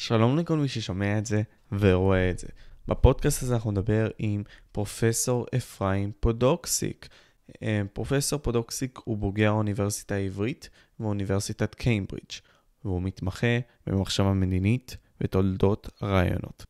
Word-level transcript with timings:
שלום 0.00 0.38
לכל 0.38 0.58
מי 0.58 0.68
ששומע 0.68 1.18
את 1.18 1.26
זה 1.26 1.42
ורואה 1.72 2.30
את 2.30 2.38
זה. 2.38 2.46
בפודקאסט 2.88 3.42
הזה 3.42 3.54
אנחנו 3.54 3.70
נדבר 3.70 4.08
עם 4.18 4.42
פרופסור 4.72 5.46
אפרים 5.56 6.12
פודוקסיק. 6.20 7.08
אה, 7.62 7.82
פרופסור 7.92 8.38
פודוקסיק 8.38 8.98
הוא 9.04 9.18
בוגר 9.18 9.48
האוניברסיטה 9.48 10.14
העברית 10.14 10.70
ואוניברסיטת 11.00 11.74
קיימברידג', 11.74 12.32
והוא 12.84 13.02
מתמחה 13.02 13.58
במחשבה 13.86 14.32
מדינית 14.32 14.96
ותולדות 15.20 15.88
הרעיונות. 16.00 16.64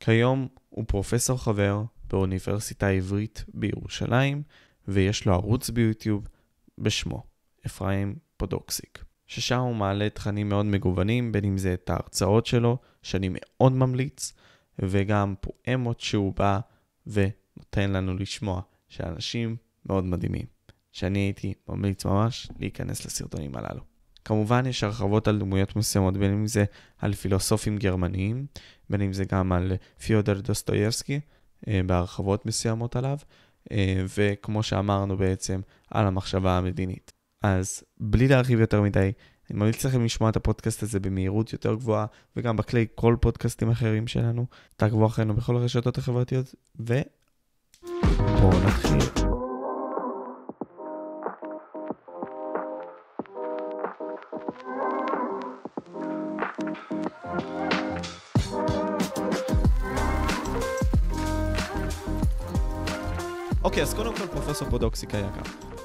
כיום 0.00 0.48
הוא 0.68 0.84
פרופסור 0.88 1.38
חבר 1.38 1.82
באוניברסיטה 2.10 2.86
העברית 2.86 3.44
בירושלים, 3.54 4.42
ויש 4.88 5.26
לו 5.26 5.32
ערוץ 5.32 5.70
ביוטיוב 5.70 6.28
בשמו, 6.78 7.22
אפרים 7.66 8.16
פודוקסיק. 8.36 9.11
ששם 9.34 9.58
הוא 9.58 9.74
מעלה 9.74 10.10
תכנים 10.10 10.48
מאוד 10.48 10.66
מגוונים, 10.66 11.32
בין 11.32 11.44
אם 11.44 11.58
זה 11.58 11.74
את 11.74 11.90
ההרצאות 11.90 12.46
שלו, 12.46 12.78
שאני 13.02 13.28
מאוד 13.32 13.72
ממליץ, 13.72 14.32
וגם 14.78 15.34
פואמות 15.40 16.00
שהוא 16.00 16.32
בא 16.36 16.60
ונותן 17.06 17.90
לנו 17.92 18.16
לשמוע, 18.16 18.62
שאנשים 18.88 19.56
מאוד 19.86 20.04
מדהימים, 20.04 20.46
שאני 20.92 21.18
הייתי 21.18 21.54
ממליץ 21.68 22.04
ממש 22.04 22.48
להיכנס 22.58 23.06
לסרטונים 23.06 23.56
הללו. 23.56 23.80
כמובן 24.24 24.66
יש 24.66 24.84
הרחבות 24.84 25.28
על 25.28 25.38
דמויות 25.38 25.76
מסוימות, 25.76 26.16
בין 26.16 26.32
אם 26.32 26.46
זה 26.46 26.64
על 26.98 27.12
פילוסופים 27.12 27.78
גרמניים, 27.78 28.46
בין 28.90 29.02
אם 29.02 29.12
זה 29.12 29.24
גם 29.24 29.52
על 29.52 29.72
פיודר 30.06 30.40
דוסטויבסקי, 30.40 31.20
אה, 31.68 31.80
בהרחבות 31.86 32.46
מסוימות 32.46 32.96
עליו, 32.96 33.18
אה, 33.72 34.04
וכמו 34.18 34.62
שאמרנו 34.62 35.16
בעצם, 35.16 35.60
על 35.90 36.06
המחשבה 36.06 36.58
המדינית. 36.58 37.21
אז 37.42 37.82
בלי 38.00 38.28
להרחיב 38.28 38.60
יותר 38.60 38.82
מדי, 38.82 39.12
אני 39.50 39.58
ממליץ 39.58 39.84
לכם 39.84 40.04
לשמוע 40.04 40.30
את 40.30 40.36
הפודקאסט 40.36 40.82
הזה 40.82 41.00
במהירות 41.00 41.52
יותר 41.52 41.74
גבוהה, 41.74 42.06
וגם 42.36 42.56
בכלי 42.56 42.86
כל 42.94 43.16
פודקאסטים 43.20 43.70
אחרים 43.70 44.06
שלנו. 44.06 44.46
תעקבו 44.76 45.06
אחרינו 45.06 45.34
בכל 45.34 45.56
הרשתות 45.56 45.98
החברתיות, 45.98 46.54
ובואו 46.76 48.60
נתחיל. 48.66 49.31
אוקיי, 63.72 63.82
אז 63.82 63.94
קודם 63.94 64.16
כל 64.16 64.26
פרופסור 64.26 64.70
פודוקסיק 64.70 65.14
היקר. 65.14 65.40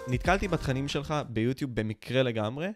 נתקלתי 0.08 0.48
בתכנים 0.48 0.88
שלך 0.88 1.14
ביוטיוב 1.30 1.76
במקרה 1.76 2.24
לגמרי, 2.24 2.68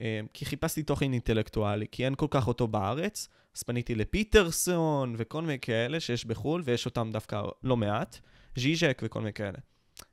אה, 0.00 0.20
כי 0.32 0.44
חיפשתי 0.44 0.82
תוכן 0.82 1.12
אינטלקטואלי, 1.12 1.86
כי 1.92 2.04
אין 2.04 2.14
כל 2.14 2.26
כך 2.30 2.48
אותו 2.48 2.68
בארץ, 2.68 3.28
אז 3.56 3.62
פניתי 3.62 3.94
לפיטרסון 3.94 5.14
וכל 5.18 5.42
מיני 5.42 5.58
כאלה 5.58 6.00
שיש 6.00 6.24
בחו"ל, 6.24 6.62
ויש 6.64 6.86
אותם 6.86 7.10
דווקא 7.12 7.42
לא 7.62 7.76
מעט, 7.76 8.18
ז'יז'ק 8.56 9.02
וכל 9.04 9.20
מיני 9.20 9.32
כאלה. 9.32 9.58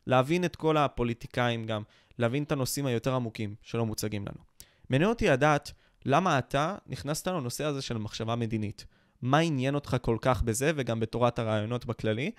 להבין 0.07 0.45
את 0.45 0.55
כל 0.55 0.77
הפוליטיקאים 0.77 1.65
גם, 1.65 1.83
להבין 2.19 2.43
את 2.43 2.51
הנושאים 2.51 2.85
היותר 2.85 3.15
עמוקים 3.15 3.55
שלא 3.61 3.85
מוצגים 3.85 4.21
לנו. 4.21 4.43
מעניין 4.89 5.09
אותי 5.09 5.27
לדעת 5.27 5.71
למה 6.05 6.39
אתה 6.39 6.75
נכנסת 6.87 7.27
לנושא 7.27 7.63
הזה 7.63 7.81
של 7.81 7.97
מחשבה 7.97 8.35
מדינית. 8.35 8.85
מה 9.21 9.37
עניין 9.37 9.75
אותך 9.75 9.97
כל 10.01 10.17
כך 10.21 10.43
בזה, 10.43 10.71
וגם 10.75 10.99
בתורת 10.99 11.39
הרעיונות 11.39 11.85
בכללי, 11.85 12.31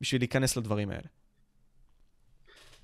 בשביל 0.00 0.20
להיכנס 0.20 0.56
לדברים 0.56 0.90
האלה? 0.90 1.21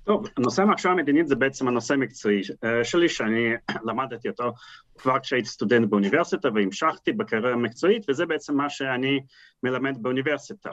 טוב, 0.03 0.27
נושא 0.39 0.61
המחשבה 0.61 0.91
המדינית 0.91 1.27
זה 1.27 1.35
בעצם 1.35 1.67
הנושא 1.67 1.93
המקצועי 1.93 2.41
אה, 2.63 2.83
שלי, 2.83 3.09
שאני 3.09 3.53
למדתי 3.87 4.29
אותו 4.29 4.53
כבר 4.97 5.19
כשהייתי 5.19 5.49
סטודנט 5.49 5.89
באוניברסיטה 5.89 6.49
והמשכתי 6.55 7.11
בקריירה 7.11 7.51
המקצועית, 7.51 8.05
וזה 8.09 8.25
בעצם 8.25 8.57
מה 8.57 8.69
שאני 8.69 9.19
מלמד 9.63 9.97
באוניברסיטה. 10.01 10.69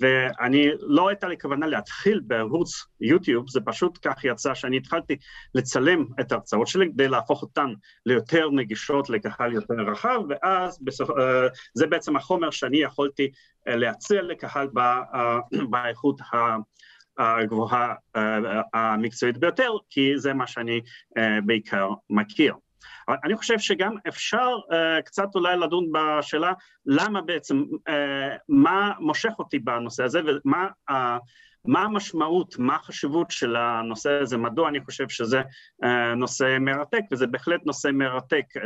ואני, 0.00 0.70
לא 0.80 1.08
הייתה 1.08 1.28
לי 1.28 1.38
כוונה 1.38 1.66
להתחיל 1.66 2.20
בערוץ 2.26 2.86
יוטיוב, 3.00 3.48
זה 3.48 3.60
פשוט 3.64 3.98
כך 4.02 4.24
יצא 4.24 4.54
שאני 4.54 4.76
התחלתי 4.76 5.16
לצלם 5.54 6.04
את 6.20 6.32
ההרצאות 6.32 6.66
שלי 6.66 6.88
כדי 6.92 7.08
להפוך 7.08 7.42
אותן 7.42 7.72
ליותר 8.06 8.50
נגישות 8.50 9.10
לקהל 9.10 9.52
יותר 9.52 9.74
רחב, 9.74 10.20
ואז 10.28 10.78
בסוף, 10.82 11.10
אה, 11.10 11.46
זה 11.74 11.86
בעצם 11.86 12.16
החומר 12.16 12.50
שאני 12.50 12.78
יכולתי 12.82 13.30
אה, 13.68 13.76
להציע 13.76 14.22
לקהל 14.22 14.68
באיכות 15.70 16.20
ה... 16.20 16.36
הגבוהה 17.20 17.94
אה, 18.16 18.38
המקצועית 18.74 19.38
ביותר, 19.38 19.72
כי 19.90 20.12
זה 20.16 20.34
מה 20.34 20.46
שאני 20.46 20.80
אה, 21.18 21.38
בעיקר 21.46 21.90
מכיר. 22.10 22.54
אני 23.24 23.36
חושב 23.36 23.58
שגם 23.58 23.94
אפשר 24.08 24.58
קצת 25.04 25.28
אולי 25.34 25.56
לדון 25.56 25.86
בשאלה 25.92 26.52
למה 26.86 27.20
בעצם, 27.20 27.62
מה 28.48 28.92
מושך 28.98 29.32
אותי 29.38 29.58
בנושא 29.58 30.04
הזה 30.04 30.20
ומה 30.26 30.68
מה 31.64 31.82
המשמעות, 31.82 32.58
מה 32.58 32.76
החשיבות 32.76 33.30
של 33.30 33.56
הנושא 33.56 34.10
הזה, 34.10 34.36
מדוע 34.36 34.68
אני 34.68 34.80
חושב 34.84 35.08
שזה 35.08 35.40
uh, 35.40 35.86
נושא 36.16 36.56
מרתק, 36.60 37.00
וזה 37.12 37.26
בהחלט 37.26 37.60
נושא 37.66 37.88
מרתק. 37.88 38.44
Uh, 38.56 38.60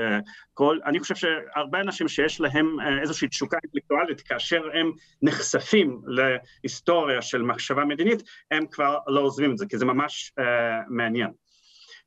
כל, 0.55 0.79
אני 0.85 1.01
חושב 1.01 1.15
שהרבה 1.15 1.81
אנשים 1.81 2.09
שיש 2.09 2.41
להם 2.41 2.77
uh, 2.81 3.03
איזושהי 3.03 3.29
תשוקה 3.29 3.57
אינטלקטואלית, 3.65 4.21
כאשר 4.21 4.63
הם 4.75 4.93
נחשפים 5.23 6.01
להיסטוריה 6.07 7.23
של 7.23 7.43
מחשבה 7.43 7.85
מדינית, 7.85 8.23
הם 8.51 8.67
כבר 8.67 8.99
לא 9.07 9.21
עוזבים 9.21 9.53
את 9.53 9.59
זה, 9.59 9.67
כי 9.67 9.79
זה 9.79 9.85
ממש 9.85 10.33
מעניין. 10.89 11.31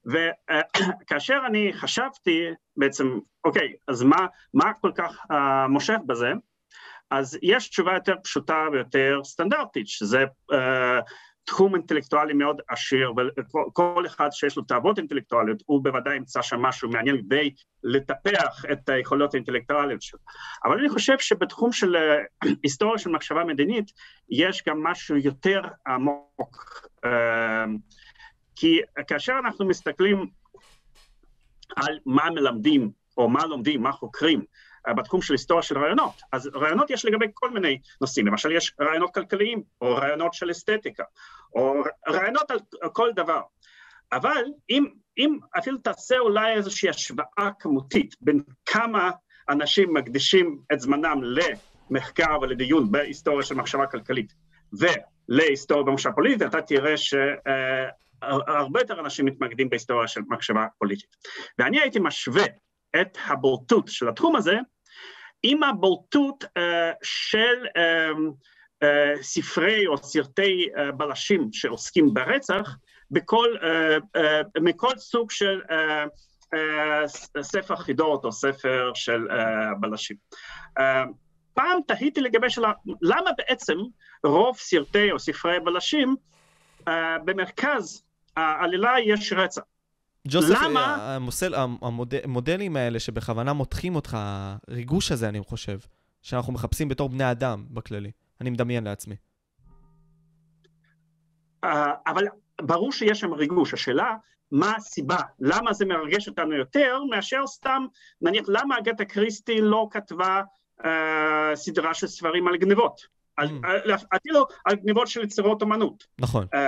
וכאשר 0.05 1.39
אני 1.49 1.73
חשבתי 1.73 2.45
בעצם, 2.77 3.19
אוקיי, 3.43 3.73
אז 3.87 4.03
מה, 4.03 4.27
מה 4.53 4.73
כל 4.81 4.91
כך 4.95 5.17
uh, 5.31 5.67
מושך 5.69 5.97
בזה? 6.05 6.31
אז 7.11 7.37
יש 7.41 7.69
תשובה 7.69 7.93
יותר 7.93 8.15
פשוטה 8.23 8.65
ויותר 8.71 9.19
סטנדרטית, 9.23 9.87
שזה 9.87 10.25
uh, 10.51 10.55
תחום 11.45 11.75
אינטלקטואלי 11.75 12.33
מאוד 12.33 12.61
עשיר, 12.69 13.13
וכל 13.67 14.03
אחד 14.05 14.29
שיש 14.31 14.57
לו 14.57 14.63
תאוות 14.63 14.97
אינטלקטואליות, 14.97 15.63
הוא 15.65 15.83
בוודאי 15.83 16.15
ימצא 16.15 16.41
שם 16.41 16.61
משהו 16.61 16.89
מעניין 16.89 17.21
כדי 17.21 17.53
לטפח 17.83 18.65
את 18.71 18.89
היכולות 18.89 19.33
האינטלקטואליות 19.33 20.01
שלו. 20.01 20.19
אבל 20.65 20.79
אני 20.79 20.89
חושב 20.89 21.19
שבתחום 21.19 21.71
של 21.71 21.95
uh, 21.95 22.47
היסטוריה 22.63 22.97
של 22.97 23.09
מחשבה 23.09 23.43
מדינית, 23.43 23.91
יש 24.29 24.63
גם 24.67 24.83
משהו 24.83 25.17
יותר 25.17 25.61
עמוק, 25.87 26.87
uh, 27.05 27.09
כי 28.55 28.81
כאשר 29.07 29.33
אנחנו 29.45 29.67
מסתכלים 29.67 30.27
על 31.75 31.99
מה 32.05 32.29
מלמדים, 32.29 32.91
או 33.17 33.29
מה 33.29 33.45
לומדים, 33.45 33.81
מה 33.81 33.91
חוקרים, 33.91 34.39
אה, 34.39 34.45
בתחום 34.93 35.21
של 35.21 35.33
היסטוריה 35.33 35.63
של 35.63 35.77
רעיונות. 35.77 36.21
אז 36.31 36.49
רעיונות 36.55 36.89
יש 36.89 37.05
לגבי 37.05 37.25
כל 37.33 37.51
מיני 37.51 37.79
נושאים, 38.01 38.27
למשל 38.27 38.51
יש 38.51 38.75
רעיונות 38.81 39.13
כלכליים, 39.13 39.63
או 39.81 39.95
רעיונות 39.95 40.33
של 40.33 40.51
אסתטיקה, 40.51 41.03
או 41.55 41.73
רעיונות 42.09 42.51
על 42.51 42.89
כל 42.93 43.09
דבר. 43.15 43.41
אבל 44.11 44.43
אם, 44.69 44.85
אם 45.17 45.37
אפילו 45.57 45.77
תעשה 45.77 46.17
אולי 46.17 46.53
איזושהי 46.53 46.89
השוואה 46.89 47.49
כמותית 47.59 48.15
בין 48.21 48.41
כמה 48.65 49.11
אנשים 49.49 49.93
מקדישים 49.93 50.59
את 50.73 50.79
זמנם 50.79 51.21
למחקר 51.23 52.37
ולדיון 52.41 52.91
בהיסטוריה 52.91 53.45
של 53.45 53.55
מחשבה 53.55 53.87
כלכלית 53.87 54.33
ולהיסטוריה 54.79 55.83
במחשבה 55.83 56.13
פוליטית, 56.13 56.41
אתה 56.41 56.61
תראה 56.61 56.97
ש... 56.97 57.13
Uh, 57.13 57.91
הרבה 58.21 58.79
יותר 58.79 58.99
אנשים 58.99 59.25
מתמקדים 59.25 59.69
בהיסטוריה 59.69 60.07
של 60.07 60.21
מחשבה 60.27 60.65
פוליטית. 60.77 61.09
ואני 61.59 61.79
הייתי 61.79 61.99
משווה 61.99 62.43
את 63.01 63.17
הבולטות 63.25 63.87
של 63.87 64.09
התחום 64.09 64.35
הזה 64.35 64.57
עם 65.43 65.63
הבולטות 65.63 66.43
uh, 66.43 66.61
של 67.03 67.65
uh, 67.65 68.17
uh, 68.83 69.23
ספרי 69.23 69.87
או 69.87 69.97
סרטי 69.97 70.67
בלשים 70.97 71.49
שעוסקים 71.51 72.13
ברצח 72.13 72.77
בכל, 73.11 73.55
מכל 74.61 74.97
סוג 74.97 75.31
של 75.31 75.61
ספר 77.41 77.75
חידות 77.75 78.25
או 78.25 78.31
ספר 78.31 78.91
של 78.93 79.27
בלשים. 79.79 80.15
פעם 81.53 81.79
תהיתי 81.87 82.21
לגבי 82.21 82.49
שאלה, 82.49 82.71
למה 83.01 83.31
בעצם 83.37 83.77
רוב 84.23 84.57
סרטי 84.57 85.11
או 85.11 85.19
ספרי 85.19 85.59
בלשים 85.59 86.15
במרכז 87.25 88.03
העלילה 88.37 88.93
יש 89.05 89.33
רצח? 89.33 89.61
ג'וסף, 90.27 90.61
למה? 90.63 91.15
המוסל, 91.15 91.53
המוד, 91.55 92.13
המודלים 92.23 92.75
האלה 92.75 92.99
שבכוונה 92.99 93.53
מותחים 93.53 93.95
אותך, 93.95 94.17
הריגוש 94.67 95.11
הזה, 95.11 95.29
אני 95.29 95.41
חושב, 95.43 95.79
שאנחנו 96.21 96.53
מחפשים 96.53 96.89
בתור 96.89 97.09
בני 97.09 97.31
אדם 97.31 97.65
בכללי. 97.69 98.11
אני 98.41 98.49
מדמיין 98.49 98.83
לעצמי. 98.83 99.15
Uh, 101.65 101.69
אבל 102.07 102.23
ברור 102.61 102.91
שיש 102.91 103.19
שם 103.19 103.33
ריגוש. 103.33 103.73
השאלה, 103.73 104.15
מה 104.51 104.75
הסיבה? 104.75 105.17
למה 105.39 105.73
זה 105.73 105.85
מרגש 105.85 106.27
אותנו 106.27 106.53
יותר 106.53 107.03
מאשר 107.09 107.47
סתם, 107.47 107.85
נניח, 108.21 108.45
למה 108.47 108.77
אגתה 108.77 109.05
קריסטי 109.05 109.61
לא 109.61 109.87
כתבה 109.91 110.41
uh, 110.81 110.85
סדרה 111.55 111.93
של 111.93 112.07
ספרים 112.07 112.47
על 112.47 112.57
גנבות? 112.57 113.16
על, 113.37 113.47
mm. 113.47 114.05
אפילו 114.15 114.45
על 114.65 114.75
גניבות 114.75 115.07
של 115.07 115.23
יצירות 115.23 115.63
אמנות. 115.63 116.07
נכון. 116.19 116.47
Uh, 116.55 116.59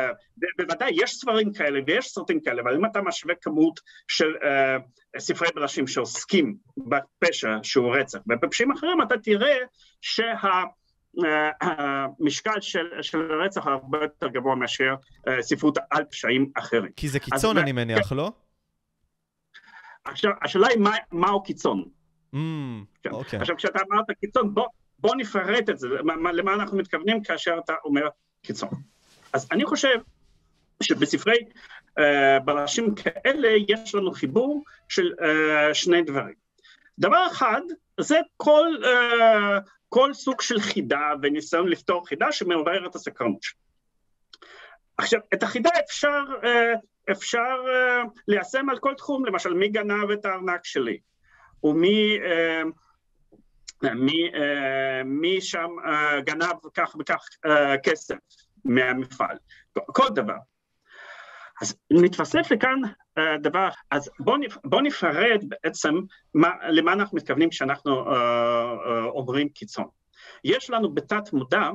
בוודאי, 0.57 0.92
יש 0.94 1.16
ספרים 1.16 1.54
כאלה 1.54 1.80
ויש 1.88 2.07
סרטים 2.07 2.39
כאלה, 2.39 2.62
אבל 2.62 2.75
אם 2.75 2.86
אתה 2.86 3.01
משווה 3.01 3.36
כמות 3.42 3.80
של 4.07 4.33
uh, 4.36 5.19
ספרי 5.19 5.48
בראשים 5.56 5.88
שעוסקים 5.88 6.56
בפשע 6.77 7.57
שהוא 7.63 7.95
רצח, 7.95 8.19
ובפשעים 8.27 8.71
אחרים 8.71 9.01
אתה 9.01 9.18
תראה 9.18 9.57
שה... 10.01 10.33
המשקל 11.62 12.62
של, 12.62 12.86
של 13.01 13.31
הרצח 13.31 13.68
הרבה 13.68 13.98
יותר 14.01 14.27
גבוה 14.27 14.56
מאשר 14.56 14.95
ספרות 15.42 15.77
על 15.92 16.04
פשעים 16.04 16.51
אחרים. 16.57 16.92
כי 16.95 17.10
זה 17.10 17.19
קיצון, 17.19 17.57
אני 17.57 17.71
מניח, 17.71 18.12
לא? 18.12 18.31
עכשיו, 20.06 20.31
השאלה 20.42 20.68
היא 20.68 20.80
מה, 20.80 20.92
מהו 21.12 21.44
קיצון. 21.44 21.83
Mm, 22.33 22.38
כן. 23.04 23.12
אוקיי. 23.12 23.39
עכשיו, 23.39 23.56
כשאתה 23.57 23.80
אמרת 23.92 24.06
קיצון, 24.19 24.54
בוא, 24.54 24.68
בוא 25.01 25.16
נפרט 25.16 25.69
את 25.69 25.80
זה, 25.80 25.88
למה, 25.88 26.31
למה 26.31 26.54
אנחנו 26.54 26.78
מתכוונים 26.78 27.24
כאשר 27.24 27.60
אתה 27.66 27.74
אומר 27.84 28.07
קיצון. 28.42 28.69
אז 29.34 29.48
אני 29.51 29.66
חושב 29.66 30.00
שבספרי 30.84 31.38
uh, 32.00 32.04
בראשים 32.46 32.96
כאלה 32.96 33.48
יש 33.68 33.96
לנו 33.96 34.12
חיבור 34.12 34.63
של 34.90 35.12
uh, 35.19 35.74
שני 35.74 36.01
דברים. 36.01 36.36
דבר 37.00 37.28
אחד, 37.31 37.62
זה 38.00 38.19
כל, 38.38 38.68
uh, 38.81 39.69
כל 39.90 40.13
סוג 40.13 40.42
של 40.42 40.60
חידה 40.60 41.12
וניסיון 41.22 41.68
לפתור 41.68 42.07
חידה 42.07 42.31
שמעורר 42.31 42.88
את 42.88 42.95
הסקרנות 42.95 43.44
שלו. 43.44 43.60
עכשיו, 44.98 45.19
את 45.34 45.44
החידה 45.44 45.69
אפשר, 45.86 46.24
אפשר 47.12 47.63
ליישם 48.28 48.69
על 48.69 48.78
כל 48.80 48.94
תחום, 48.94 49.25
למשל 49.25 49.54
מי 49.54 49.69
גנב 49.69 50.12
את 50.12 50.25
הארנק 50.25 50.66
שלי, 50.66 50.98
ומי 51.63 52.18
מי, 53.84 54.31
מי 55.06 55.42
שם 55.42 55.70
גנב 56.26 56.56
כך 56.74 56.96
וכך 57.00 57.26
כסף 57.84 58.16
מהמפעל, 58.66 59.38
כל 59.74 60.08
דבר. 60.16 60.38
אז 61.62 61.78
מתווסף 61.92 62.52
לכאן 62.52 62.81
דבר, 63.42 63.70
אז 63.92 64.10
בואו 64.20 64.38
בוא 64.64 64.81
נפרד 64.81 65.44
בעצם 65.48 65.96
מה, 66.34 66.50
למה 66.70 66.94
אנחנו 66.94 67.18
מתכוונים 67.18 67.50
כשאנחנו 67.50 68.06
אומרים 69.08 69.50
קיצון. 69.50 69.88
יש 70.44 70.70
לנו 70.70 70.94
בתת 70.94 71.34
מודע 71.34 71.70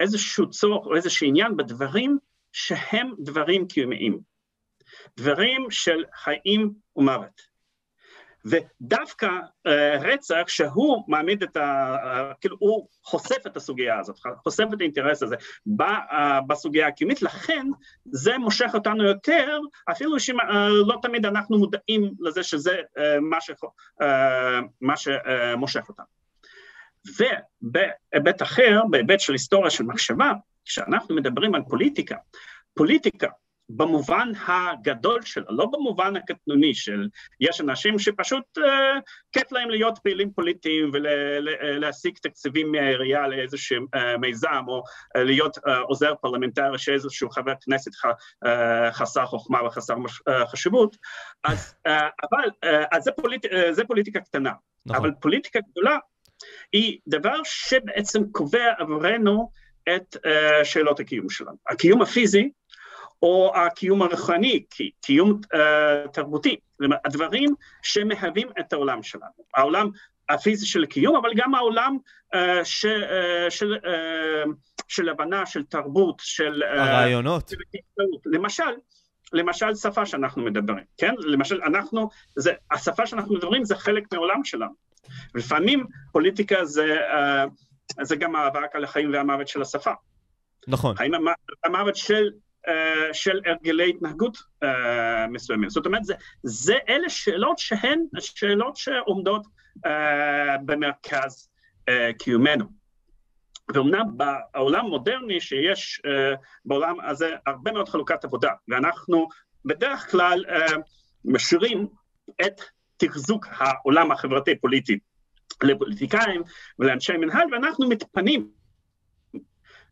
איזשהו 0.00 0.50
צורך 0.50 0.86
או 0.86 0.96
איזשהו 0.96 1.26
עניין 1.26 1.56
בדברים 1.56 2.18
שהם 2.52 3.12
דברים 3.18 3.68
קיומיים, 3.68 4.20
דברים 5.16 5.70
של 5.70 6.04
חיים 6.14 6.72
ומוות. 6.96 7.49
ודווקא 8.44 9.26
uh, 9.26 9.70
רצח 10.00 10.44
שהוא 10.46 11.04
מעמיד 11.08 11.42
את 11.42 11.56
ה... 11.56 11.96
Uh, 11.96 12.34
כאילו 12.40 12.56
הוא 12.58 12.88
חושף 13.04 13.46
את 13.46 13.56
הסוגיה 13.56 13.98
הזאת, 13.98 14.16
חושף 14.42 14.64
את 14.74 14.80
האינטרס 14.80 15.22
הזה 15.22 15.36
uh, 15.36 15.82
בסוגיה 16.46 16.86
הקיומית, 16.86 17.22
לכן 17.22 17.66
זה 18.04 18.38
מושך 18.38 18.70
אותנו 18.74 19.04
יותר, 19.04 19.58
אפילו 19.90 20.20
שלא 20.20 20.98
תמיד 21.02 21.26
אנחנו 21.26 21.58
מודעים 21.58 22.10
לזה 22.20 22.42
שזה 22.42 22.80
מה, 23.20 23.40
ש, 23.40 23.50
מה 24.80 24.94
שמושך 24.96 25.88
אותנו. 25.88 26.06
ובהיבט 27.06 28.42
אחר, 28.42 28.80
בהיבט 28.90 29.20
של 29.20 29.32
היסטוריה 29.32 29.70
של 29.70 29.84
מחשבה, 29.84 30.32
כשאנחנו 30.64 31.14
מדברים 31.14 31.54
על 31.54 31.62
פוליטיקה, 31.68 32.16
פוליטיקה 32.74 33.28
במובן 33.76 34.32
הגדול 34.46 35.22
שלו, 35.22 35.44
לא 35.48 35.66
במובן 35.66 36.16
הקטנוני 36.16 36.74
של 36.74 37.08
יש 37.40 37.60
אנשים 37.60 37.98
שפשוט 37.98 38.58
אה, 38.58 38.62
כיף 39.32 39.52
להם 39.52 39.70
להיות 39.70 39.98
פעילים 40.02 40.32
פוליטיים 40.32 40.90
ולהשיג 40.92 42.18
תקציבים 42.22 42.72
מהעירייה 42.72 43.28
לאיזשהו 43.28 43.86
אה, 43.96 44.18
מיזם, 44.18 44.64
או 44.68 44.78
אה, 44.78 45.20
להיות 45.20 45.58
אה, 45.58 45.70
עוזר 45.82 46.14
פרלמנטרי 46.20 46.78
שאיזשהו 46.78 47.30
חבר 47.30 47.52
כנסת 47.64 47.94
ח, 47.94 48.04
אה, 48.04 48.48
חסר 48.92 49.26
חוכמה 49.26 49.66
וחסר 49.66 49.94
אה, 49.94 50.46
חשיבות, 50.46 50.96
אז, 51.44 51.74
אה, 51.88 51.90
אבל 51.90 52.48
אה, 52.64 52.68
אז 52.92 53.02
זה, 53.02 53.12
פוליט, 53.12 53.44
אה, 53.44 53.48
זה 53.70 53.84
פוליטיקה 53.84 54.20
קטנה, 54.20 54.52
נכון. 54.86 55.00
אבל 55.00 55.10
פוליטיקה 55.20 55.58
גדולה 55.70 55.98
היא 56.72 56.98
דבר 57.06 57.36
שבעצם 57.44 58.22
קובע 58.32 58.72
עבורנו 58.78 59.50
את 59.96 60.16
uh, 60.16 60.64
שאלות 60.64 61.00
הקיום 61.00 61.30
שלנו. 61.30 61.56
הקיום 61.68 62.02
הפיזי 62.02 62.50
או 63.22 63.52
הקיום 63.56 64.02
הרוחני, 64.02 64.64
קיום 65.00 65.40
uh, 65.54 66.08
תרבותי, 66.12 66.56
הדברים 67.04 67.54
שמהווים 67.82 68.48
את 68.60 68.72
העולם 68.72 69.02
שלנו, 69.02 69.44
העולם 69.54 69.90
הפיזי 70.28 70.66
של 70.66 70.82
הקיום, 70.82 71.16
אבל 71.16 71.30
גם 71.36 71.54
העולם 71.54 71.96
uh, 72.34 72.38
ש, 72.64 72.86
uh, 72.86 72.88
של, 73.50 73.76
uh, 73.76 74.48
של 74.88 75.08
הבנה, 75.08 75.46
של 75.46 75.64
תרבות, 75.64 76.16
של... 76.24 76.62
הרעיונות. 76.62 77.48
של 77.48 77.56
למשל, 78.26 78.72
למשל 79.32 79.74
שפה 79.74 80.06
שאנחנו 80.06 80.42
מדברים, 80.42 80.84
כן? 80.96 81.14
למשל 81.18 81.60
אנחנו, 81.62 82.08
זה, 82.36 82.52
השפה 82.70 83.06
שאנחנו 83.06 83.34
מדברים 83.34 83.64
זה 83.64 83.76
חלק 83.76 84.12
מהעולם 84.12 84.44
שלנו. 84.44 84.74
לפעמים 85.34 85.86
פוליטיקה 86.12 86.64
זה, 86.64 86.96
uh, 87.98 88.04
זה 88.04 88.16
גם 88.16 88.32
מאבק 88.32 88.76
על 88.76 88.84
החיים 88.84 89.12
והמוות 89.12 89.48
של 89.48 89.62
השפה. 89.62 89.92
נכון. 90.68 90.94
האם 90.98 91.12
המוות 91.64 91.96
של 91.96 92.30
של 93.12 93.40
הרגלי 93.46 93.90
התנהגות 93.90 94.36
uh, 94.36 94.66
מסוימים. 95.28 95.70
זאת 95.70 95.86
אומרת, 95.86 96.04
זה, 96.04 96.14
זה 96.42 96.74
אלה 96.88 97.08
שאלות 97.08 97.58
שהן 97.58 98.04
שאלות 98.20 98.76
שעומדות 98.76 99.46
uh, 99.86 99.90
במרכז 100.64 101.48
קיומנו. 102.18 102.64
ואומנם 103.74 104.04
בעולם 104.16 104.86
המודרני 104.86 105.40
שיש 105.40 106.02
בעולם 106.64 107.00
הזה 107.00 107.34
הרבה 107.46 107.72
מאוד 107.72 107.88
חלוקת 107.88 108.24
עבודה, 108.24 108.50
ואנחנו 108.68 109.28
בדרך 109.64 110.10
כלל 110.10 110.44
משאירים 111.24 111.86
את 112.46 112.60
תחזוק 112.96 113.46
העולם 113.50 114.12
החברתי-פוליטי 114.12 114.98
לפוליטיקאים 115.62 116.42
ולאנשי 116.78 117.16
מנהל, 117.16 117.46
ואנחנו 117.52 117.88
מתפנים 117.88 118.48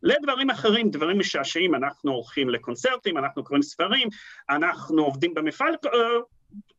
לדברים 0.03 0.49
אחרים, 0.49 0.89
דברים 0.89 1.19
משעשעים, 1.19 1.75
אנחנו 1.75 2.11
הולכים 2.11 2.49
לקונצרטים, 2.49 3.17
אנחנו 3.17 3.43
קוראים 3.43 3.63
ספרים, 3.63 4.09
אנחנו 4.49 5.03
עובדים 5.03 5.33
במפעל, 5.33 5.75
אה, 5.85 5.99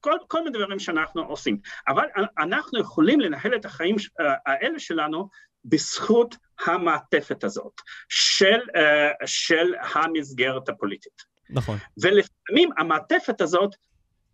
כל, 0.00 0.16
כל 0.28 0.44
מיני 0.44 0.58
דברים 0.58 0.78
שאנחנו 0.78 1.22
עושים. 1.22 1.58
אבל 1.88 2.04
אנחנו 2.38 2.80
יכולים 2.80 3.20
לנהל 3.20 3.54
את 3.54 3.64
החיים 3.64 3.96
אה, 4.20 4.34
האלה 4.46 4.78
שלנו 4.78 5.28
בזכות 5.64 6.36
המעטפת 6.66 7.44
הזאת 7.44 7.80
של, 8.08 8.60
אה, 8.76 9.26
של 9.26 9.74
המסגרת 9.94 10.68
הפוליטית. 10.68 11.30
נכון. 11.50 11.76
ולפעמים 12.02 12.70
המעטפת 12.78 13.40
הזאת 13.40 13.74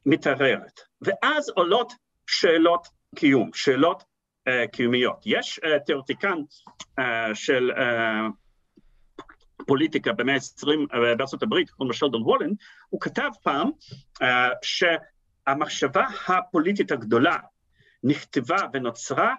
מתערערת, 0.07 0.81
ואז 1.03 1.49
עולות 1.49 1.93
שאלות 2.27 2.89
קיום, 3.15 3.51
שאלות 3.55 4.03
uh, 4.49 4.69
קיומיות. 4.73 5.23
יש 5.27 5.61
uh, 5.65 5.79
תיאורטיקן 5.87 6.39
uh, 7.01 7.03
של 7.35 7.71
uh, 7.71 7.81
פוליטיקה 9.67 10.13
במאה 10.13 10.35
ה-20 10.35 10.69
אה, 10.95 11.15
בארצות 11.15 11.43
הברית, 11.43 11.71
קוראים 11.71 11.91
לו 11.91 11.95
שלדון 11.95 12.23
וולן, 12.23 12.51
הוא 12.89 13.01
כתב 13.01 13.31
פעם 13.43 13.71
uh, 14.23 14.27
שהמחשבה 14.63 16.07
הפוליטית 16.29 16.93
הגדולה 16.93 17.37
נכתבה 18.03 18.57
ונוצרה 18.73 19.35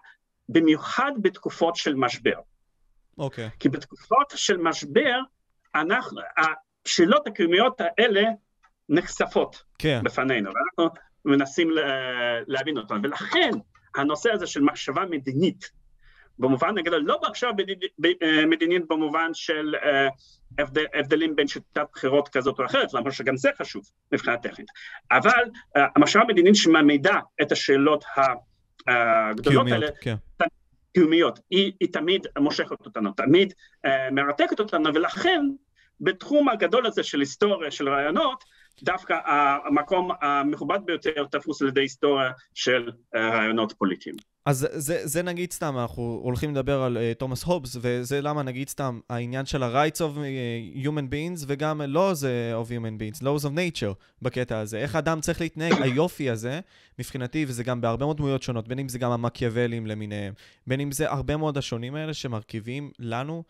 במיוחד 0.49 1.11
בתקופות 1.21 1.75
של 1.75 1.95
משבר. 1.95 2.39
אוקיי. 3.17 3.47
Okay. 3.47 3.57
כי 3.59 3.69
בתקופות 3.69 4.33
של 4.35 4.57
משבר, 4.57 5.19
אנחנו, 5.75 6.21
השאלות 6.37 7.27
הקיומיות 7.27 7.81
האלה 7.81 8.23
נחשפות 8.89 9.55
okay. 9.55 9.59
כן. 9.79 10.01
בפנינו, 10.03 10.51
ואנחנו 10.53 10.99
מנסים 11.25 11.69
להבין 12.47 12.77
אותן, 12.77 12.99
ולכן 13.03 13.49
הנושא 13.95 14.31
הזה 14.31 14.47
של 14.47 14.61
מחשבה 14.61 15.05
מדינית, 15.05 15.71
במובן 16.39 16.77
הגדול, 16.77 17.01
לא 17.01 17.19
עכשיו 17.23 17.53
אה, 18.23 18.45
מדינית 18.45 18.87
במובן 18.89 19.29
של 19.33 19.75
אה, 19.83 20.07
הבדל, 20.59 20.85
הבדלים 20.93 21.35
בין 21.35 21.47
שיטת 21.47 21.85
בחירות 21.93 22.29
כזאת 22.29 22.59
או 22.59 22.65
אחרת, 22.65 22.93
למרות 22.93 23.13
שגם 23.13 23.37
זה 23.37 23.49
חשוב 23.57 23.83
מבחינה 24.11 24.37
טכנית, 24.37 24.67
אבל 25.11 25.43
אה, 25.77 25.85
המחשבה 25.95 26.21
המדינית 26.21 26.55
שמעמידה 26.55 27.19
את 27.41 27.51
השאלות 27.51 28.05
הגדולות 28.87 29.67
קיומיות, 29.67 29.83
האלה, 29.83 29.87
כן. 30.01 30.15
קיומיות, 30.93 31.39
היא, 31.49 31.71
היא 31.79 31.93
תמיד 31.93 32.27
מושכת 32.39 32.85
אותנו, 32.85 33.11
תמיד 33.11 33.53
מרתקת 34.11 34.59
אותנו, 34.59 34.93
ולכן 34.93 35.41
בתחום 36.01 36.49
הגדול 36.49 36.85
הזה 36.85 37.03
של 37.03 37.19
היסטוריה, 37.19 37.71
של 37.71 37.89
רעיונות, 37.89 38.43
דווקא 38.83 39.17
המקום 39.65 40.11
המכובד 40.21 40.79
ביותר 40.85 41.25
תפוס 41.31 41.61
על 41.61 41.67
ידי 41.67 41.81
היסטוריה 41.81 42.31
של 42.53 42.91
רעיונות 43.15 43.73
פוליטיים. 43.77 44.15
אז 44.47 44.67
זה, 44.73 45.07
זה 45.07 45.23
נגיד 45.23 45.51
סתם, 45.51 45.77
אנחנו 45.77 46.19
הולכים 46.23 46.51
לדבר 46.51 46.81
על 46.81 46.97
uh, 46.97 47.19
תומאס 47.19 47.43
הובס, 47.43 47.77
וזה 47.81 48.21
למה 48.21 48.43
נגיד 48.43 48.69
סתם 48.69 48.99
העניין 49.09 49.45
של 49.45 49.63
ה-rights 49.63 49.97
of 49.97 50.17
uh, 50.17 50.85
human 50.85 51.11
beings, 51.11 51.43
וגם 51.47 51.81
laws 51.81 52.21
of 52.63 52.69
human 52.69 53.01
beings, 53.01 53.23
laws 53.23 53.43
of 53.43 53.49
nature 53.49 53.93
בקטע 54.21 54.59
הזה. 54.59 54.77
איך 54.77 54.95
אדם 54.95 55.21
צריך 55.21 55.41
להתנהג, 55.41 55.81
היופי 55.83 56.29
הזה, 56.29 56.59
מבחינתי, 56.99 57.45
וזה 57.47 57.63
גם 57.63 57.81
בהרבה 57.81 58.05
מאוד 58.05 58.17
דמויות 58.17 58.43
שונות, 58.43 58.67
בין 58.67 58.79
אם 58.79 58.89
זה 58.89 58.99
גם 58.99 59.11
המקיאוולים 59.11 59.87
למיניהם, 59.87 60.33
בין 60.67 60.79
אם 60.79 60.91
זה 60.91 61.11
הרבה 61.11 61.37
מאוד 61.37 61.57
השונים 61.57 61.95
האלה 61.95 62.13
שמרכיבים 62.13 62.91
לנו 62.99 63.43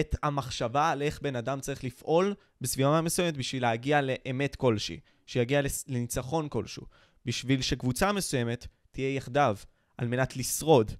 את 0.00 0.16
המחשבה 0.22 0.90
על 0.90 1.02
איך 1.02 1.22
בן 1.22 1.36
אדם 1.36 1.60
צריך 1.60 1.84
לפעול 1.84 2.34
בסביבה 2.60 3.00
מסוימת 3.00 3.36
בשביל 3.36 3.62
להגיע 3.62 4.00
לאמת 4.00 4.56
כלשהי, 4.56 5.00
שיגיע 5.26 5.60
לניצחון 5.88 6.48
כלשהו, 6.48 6.86
בשביל 7.24 7.62
שקבוצה 7.62 8.12
מסוימת 8.12 8.66
תהיה 8.90 9.14
יחדיו, 9.14 9.56
על 9.98 10.08
מנת 10.08 10.36
לשרוד. 10.36 10.90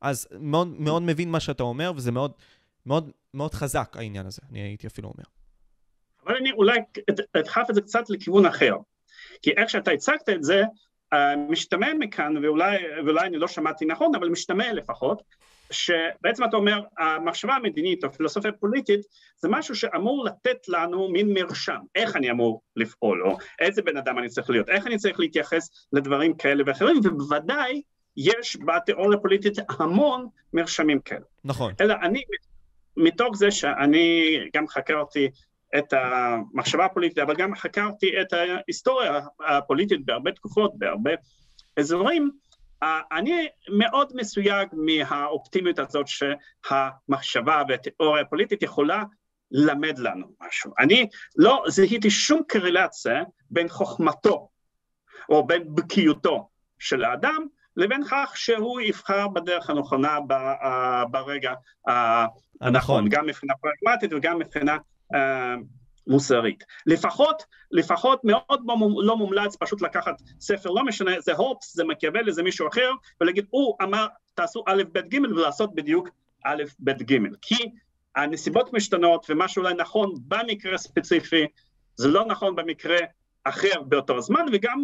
אז 0.00 0.28
מאוד, 0.40 0.80
מאוד 0.80 1.02
מבין 1.02 1.30
מה 1.30 1.40
שאתה 1.40 1.62
אומר, 1.62 1.92
וזה 1.96 2.12
מאוד, 2.12 2.32
מאוד, 2.86 3.10
מאוד 3.34 3.54
חזק 3.54 3.96
העניין 3.96 4.26
הזה, 4.26 4.42
אני 4.50 4.60
הייתי 4.60 4.86
אפילו 4.86 5.08
אומר. 5.08 5.24
אבל 6.26 6.36
אני 6.36 6.52
אולי 6.52 6.78
אדחף 7.36 7.66
את 7.70 7.74
זה 7.74 7.80
קצת 7.80 8.10
לכיוון 8.10 8.46
אחר. 8.46 8.76
כי 9.42 9.50
איך 9.50 9.70
שאתה 9.70 9.90
הצגת 9.90 10.28
את 10.28 10.42
זה, 10.42 10.62
אה, 11.12 11.36
משתמע 11.36 11.94
מכאן, 11.98 12.44
ואולי, 12.44 12.76
ואולי 13.06 13.26
אני 13.26 13.38
לא 13.38 13.48
שמעתי 13.48 13.84
נכון, 13.84 14.14
אבל 14.14 14.28
משתמע 14.28 14.72
לפחות, 14.72 15.22
שבעצם 15.70 16.44
אתה 16.44 16.56
אומר, 16.56 16.80
המחשבה 16.98 17.54
המדינית 17.54 18.04
או 18.04 18.08
הפילוסופיה 18.08 18.50
הפוליטית 18.50 19.00
זה 19.36 19.48
משהו 19.48 19.74
שאמור 19.74 20.24
לתת 20.24 20.68
לנו 20.68 21.08
מין 21.08 21.34
מרשם, 21.34 21.78
איך 21.94 22.16
אני 22.16 22.30
אמור 22.30 22.62
לפעול, 22.76 23.22
או 23.22 23.36
איזה 23.60 23.82
בן 23.82 23.96
אדם 23.96 24.18
אני 24.18 24.28
צריך 24.28 24.50
להיות, 24.50 24.68
איך 24.68 24.86
אני 24.86 24.96
צריך 24.96 25.20
להתייחס 25.20 25.70
לדברים 25.92 26.36
כאלה 26.36 26.62
ואחרים, 26.66 26.96
ובוודאי 27.04 27.82
יש 28.16 28.56
בתיאוריה 28.56 29.18
הפוליטית 29.18 29.54
המון 29.78 30.26
מרשמים 30.52 31.00
כאלה. 31.00 31.24
נכון. 31.44 31.72
אלא 31.80 31.94
אני, 32.02 32.22
מתוך 32.96 33.36
זה 33.36 33.50
שאני 33.50 34.36
גם 34.54 34.68
חקרתי 34.68 35.30
את 35.78 35.92
המחשבה 35.92 36.84
הפוליטית, 36.84 37.18
אבל 37.18 37.34
גם 37.34 37.54
חקרתי 37.54 38.20
את 38.20 38.32
ההיסטוריה 38.32 39.20
הפוליטית 39.48 40.04
בהרבה 40.04 40.32
תקופות, 40.32 40.78
בהרבה 40.78 41.10
אזורים, 41.76 42.30
אני 43.12 43.48
מאוד 43.78 44.12
מסויג 44.14 44.68
מהאופטימיות 44.72 45.78
הזאת 45.78 46.06
שהמחשבה 46.08 47.62
והתיאוריה 47.68 48.22
הפוליטית 48.22 48.62
יכולה 48.62 49.04
ללמד 49.50 49.98
לנו 49.98 50.26
משהו. 50.40 50.72
אני 50.78 51.08
לא 51.36 51.64
זיהיתי 51.68 52.10
שום 52.10 52.42
קרילציה 52.48 53.22
בין 53.50 53.68
חוכמתו 53.68 54.48
או 55.28 55.46
בין 55.46 55.74
בקיאותו 55.74 56.48
של 56.78 57.04
האדם 57.04 57.46
לבין 57.76 58.02
כך 58.10 58.32
שהוא 58.36 58.80
יבחר 58.80 59.28
בדרך 59.28 59.70
הנכונה 59.70 60.18
ברגע 61.10 61.52
הנכון, 62.60 63.08
גם 63.08 63.26
מבחינה 63.26 63.54
פרגמטית 63.60 64.12
וגם 64.12 64.38
מבחינה 64.38 64.76
אה, 65.14 65.54
מוסרית. 66.06 66.64
לפחות, 66.86 67.42
לפחות 67.70 68.20
מאוד 68.24 68.62
לא 68.96 69.16
מומלץ 69.16 69.56
פשוט 69.56 69.82
לקחת 69.82 70.14
ספר, 70.40 70.70
לא 70.70 70.84
משנה, 70.84 71.20
זה 71.20 71.32
הופס, 71.32 71.76
זה 71.76 71.84
מקיאוולי, 71.84 72.32
זה 72.32 72.42
מישהו 72.42 72.68
אחר, 72.68 72.90
ולהגיד, 73.20 73.46
הוא 73.50 73.76
אמר, 73.82 74.06
תעשו 74.34 74.62
א', 74.66 74.82
ב', 74.92 74.98
ג', 74.98 75.20
ולעשות 75.20 75.74
בדיוק 75.74 76.08
א', 76.44 76.62
ב', 76.78 76.90
ג'. 76.90 77.18
כי 77.42 77.70
הנסיבות 78.16 78.72
משתנות, 78.72 79.26
ומה 79.28 79.48
שאולי 79.48 79.74
נכון 79.74 80.14
במקרה 80.28 80.78
ספציפי, 80.78 81.46
זה 81.96 82.08
לא 82.08 82.24
נכון 82.24 82.56
במקרה 82.56 82.96
אחר 83.48 83.82
באותו 83.88 84.20
זמן, 84.20 84.46
וגם 84.52 84.80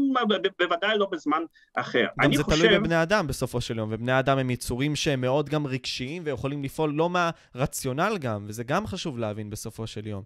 בוודאי 0.59 0.99
לא 0.99 1.07
בזמן 1.13 1.43
אחר. 1.75 2.07
גם 2.23 2.35
זה 2.35 2.43
חושב... 2.43 2.57
תלוי 2.57 2.79
בבני 2.79 3.03
אדם 3.03 3.27
בסופו 3.27 3.61
של 3.61 3.79
יום, 3.79 3.89
ובני 3.93 4.19
אדם 4.19 4.39
הם 4.39 4.51
יצורים 4.51 4.97
שהם 4.97 5.21
מאוד 5.21 5.49
גם 5.49 5.67
רגשיים, 5.67 6.23
ויכולים 6.27 6.65
לפעול 6.65 6.93
לא 6.93 7.11
מהרציונל 7.11 8.19
גם, 8.21 8.45
וזה 8.49 8.65
גם 8.65 8.87
חשוב 8.87 9.19
להבין 9.19 9.51
בסופו 9.51 9.87
של 9.87 10.07
יום. 10.07 10.23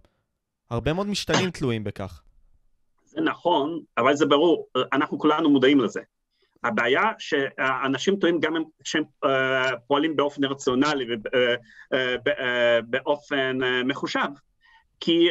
הרבה 0.69 0.93
מאוד 0.93 1.07
משתנים 1.07 1.51
תלויים 1.51 1.83
בכך. 1.83 2.21
זה 3.05 3.21
נכון, 3.21 3.81
אבל 3.97 4.15
זה 4.15 4.25
ברור, 4.25 4.67
אנחנו 4.93 5.19
כולנו 5.19 5.49
מודעים 5.49 5.79
לזה. 5.79 6.01
הבעיה 6.63 7.03
שאנשים 7.19 8.15
טועים 8.15 8.39
גם 8.39 8.53
שהם 8.83 9.03
אה, 9.25 9.71
פועלים 9.87 10.15
באופן 10.15 10.43
רציונלי 10.43 11.05
ובאופן 12.89 13.63
אה, 13.63 13.67
אה, 13.67 13.83
מחושב, 13.83 14.27
כי 14.99 15.27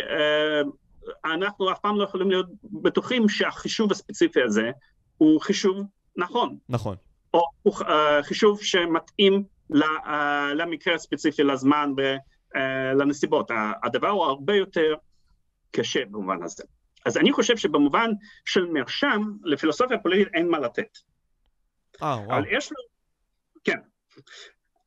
אנחנו 1.25 1.73
אף 1.73 1.79
פעם 1.79 1.99
לא 1.99 2.05
יכולים 2.05 2.31
להיות 2.31 2.47
בטוחים 2.65 3.29
שהחישוב 3.29 3.93
הספציפי 3.93 4.43
הזה 4.43 4.71
הוא 5.19 5.41
חישוב 5.41 5.87
נכון. 6.17 6.59
נכון. 6.69 6.97
או 7.35 7.43
הוא 7.63 7.75
חישוב 8.23 8.63
שמתאים 8.63 9.45
למקרה 10.55 10.95
הספציפי, 10.95 11.43
לזמן 11.43 11.93
ולנסיבות. 12.55 13.51
הדבר 13.85 14.09
הוא 14.09 14.25
הרבה 14.25 14.55
יותר 14.55 14.95
קשה 15.71 16.05
במובן 16.05 16.43
הזה. 16.43 16.65
אז 17.07 17.17
אני 17.17 17.33
חושב 17.33 17.57
שבמובן 17.57 18.11
של 18.45 18.67
מרשם, 18.67 19.23
לפילוסופיה 19.45 19.99
פוליטית 19.99 20.35
אין 20.35 20.49
מה 20.49 20.59
לתת. 20.59 20.89
אה, 22.03 22.17
וואו. 22.17 22.31
אבל 22.31 22.45
יש 22.51 22.73
לו, 22.73 22.79
כן, 23.65 23.79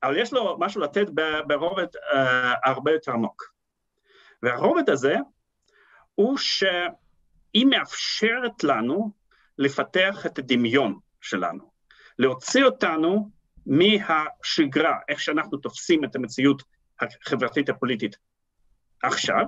אבל 0.04 0.18
יש 0.18 0.34
לו 0.34 0.58
משהו 0.60 0.82
לתת 0.82 1.08
ברובד 1.48 1.88
uh, 1.96 2.18
הרבה 2.66 2.92
יותר 2.92 3.12
עמוק. 3.12 3.44
והרובד 4.44 4.90
הזה 4.90 5.16
הוא 6.20 6.38
שהיא 6.38 7.66
מאפשרת 7.66 8.64
לנו 8.64 9.12
לפתח 9.58 10.26
את 10.26 10.40
הדמיון 10.40 11.00
שלנו, 11.22 11.72
להוציא 12.20 12.64
אותנו 12.64 13.30
מהשגרה, 13.66 14.98
איך 15.10 15.20
שאנחנו 15.20 15.58
תופסים 15.58 16.06
את 16.06 16.16
המציאות 16.16 16.64
החברתית 17.00 17.70
הפוליטית 17.70 18.16
עכשיו, 19.04 19.46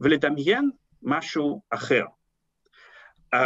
ולדמיין 0.00 0.70
משהו 1.02 1.62
אחר. 1.70 2.04
Uh, 3.34 3.38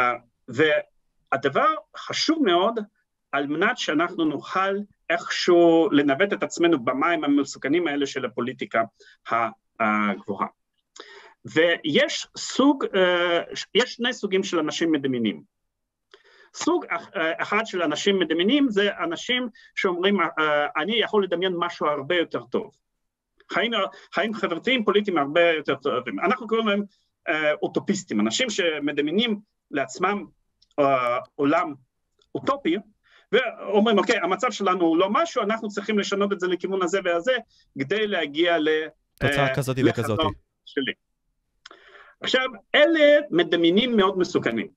והדבר 0.49 1.75
חשוב 1.96 2.42
מאוד 2.44 2.78
על 3.32 3.46
מנת 3.46 3.78
שאנחנו 3.78 4.25
נוכל 4.25 4.76
איכשהו 5.11 5.88
לנווט 5.92 6.32
את 6.32 6.42
עצמנו 6.42 6.84
במים 6.84 7.25
המסוכנים 7.25 7.87
האלה 7.88 8.06
של 8.06 8.25
הפוליטיקה 8.25 8.82
הגבוהה. 9.80 10.46
ויש 11.44 12.26
סוג, 12.36 12.84
uh, 12.84 12.88
יש 13.74 13.92
שני 13.92 14.12
סוגים 14.12 14.42
של 14.42 14.58
אנשים 14.58 14.92
מדמיינים. 14.92 15.42
סוג 16.54 16.84
אחד 17.38 17.66
של 17.66 17.82
אנשים 17.82 18.18
מדמיינים 18.18 18.70
זה 18.70 18.88
אנשים 19.04 19.48
שאומרים, 19.74 20.20
uh, 20.20 20.24
אני 20.76 20.96
יכול 20.96 21.24
לדמיין 21.24 21.52
משהו 21.58 21.86
הרבה 21.86 22.16
יותר 22.16 22.42
טוב. 22.44 22.70
חיים, 23.52 23.72
חיים 24.14 24.34
חברתיים 24.34 24.84
פוליטיים 24.84 25.18
הרבה 25.18 25.50
יותר 25.50 25.74
טובים. 25.74 26.20
אנחנו 26.20 26.46
קוראים 26.46 26.68
להם 26.68 26.82
אה, 27.28 27.52
אוטופיסטים, 27.62 28.20
אנשים 28.20 28.50
שמדמיינים 28.50 29.40
לעצמם 29.70 30.24
אה, 30.80 31.18
עולם 31.34 31.74
אוטופי, 32.34 32.76
ואומרים, 33.32 33.98
אוקיי, 33.98 34.18
המצב 34.18 34.50
שלנו 34.50 34.84
הוא 34.84 34.98
לא 34.98 35.08
משהו, 35.10 35.42
אנחנו 35.42 35.68
צריכים 35.68 35.98
לשנות 35.98 36.32
את 36.32 36.40
זה 36.40 36.46
לכיוון 36.46 36.82
הזה 36.82 36.98
והזה, 37.04 37.32
כדי 37.78 38.06
להגיע 38.06 38.58
ל... 38.58 38.68
תוצאה 39.14 39.48
אה, 39.48 39.54
כזאת 39.54 39.76
וכזאת. 39.86 40.18
שלי. 40.64 40.92
עכשיו, 42.25 42.49
אלה 42.75 43.21
מדמיינים 43.31 43.97
מאוד 43.97 44.19
מסוכנים. 44.19 44.69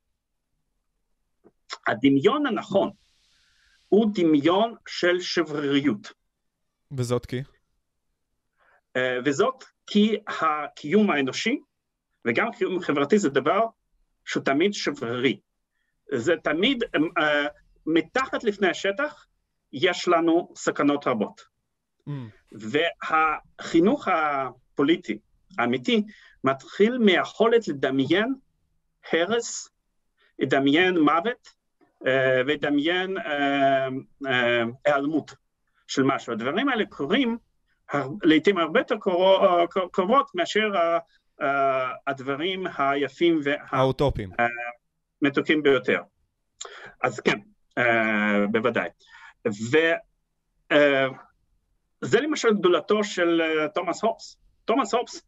הדמיון 1.87 2.45
הנכון 2.45 2.91
הוא 3.89 4.11
דמיון 4.13 4.75
של 4.87 5.19
שבריריות. 5.19 6.13
וזאת 6.91 7.25
כי? 7.25 7.41
אה, 8.95 9.17
וזאת 9.25 9.63
כי 9.87 10.15
הקיום 10.27 11.09
האנושי 11.09 11.59
וגם 12.25 12.51
קיום 12.51 12.79
חברתי 12.79 13.19
זה 13.19 13.29
דבר 13.29 13.65
שהוא 14.25 14.43
תמיד 14.43 14.73
שברירי. 14.73 15.39
זה 16.13 16.33
תמיד, 16.43 16.83
אה, 17.17 17.47
מתחת 17.85 18.43
לפני 18.43 18.69
השטח 18.69 19.25
יש 19.73 20.07
לנו 20.07 20.53
סכנות 20.55 21.07
רבות. 21.07 21.41
Mm. 22.09 22.11
והחינוך 22.51 24.07
הפוליטי 24.07 25.19
האמיתי 25.57 26.03
מתחיל 26.43 26.97
מהיכולת 26.97 27.67
לדמיין 27.67 28.33
הרס, 29.11 29.69
לדמיין 30.39 30.97
מוות 30.97 31.49
אה, 32.07 32.41
ולדמיין 32.47 33.17
היעלמות 34.85 35.33
של 35.87 36.03
משהו. 36.03 36.33
הדברים 36.33 36.69
האלה 36.69 36.85
קורים 36.85 37.37
לעיתים 38.23 38.57
הרבה 38.57 38.79
יותר 38.79 38.95
קרובות 39.91 40.31
מאשר 40.35 40.71
הדברים 42.07 42.63
היפים 42.77 43.39
והאוטופיים. 43.43 44.29
המתוקים 45.21 45.63
ביותר. 45.63 46.01
אז 47.03 47.19
כן, 47.19 47.39
אה, 47.77 48.47
בוודאי. 48.51 48.89
וזה 49.45 49.93
אה, 50.71 51.07
למשל 52.03 52.53
גדולתו 52.53 53.03
של 53.03 53.41
אה, 53.41 53.67
תומאס 53.67 54.03
הופס. 54.03 54.37
תומאס 54.65 54.93
הופס, 54.93 55.21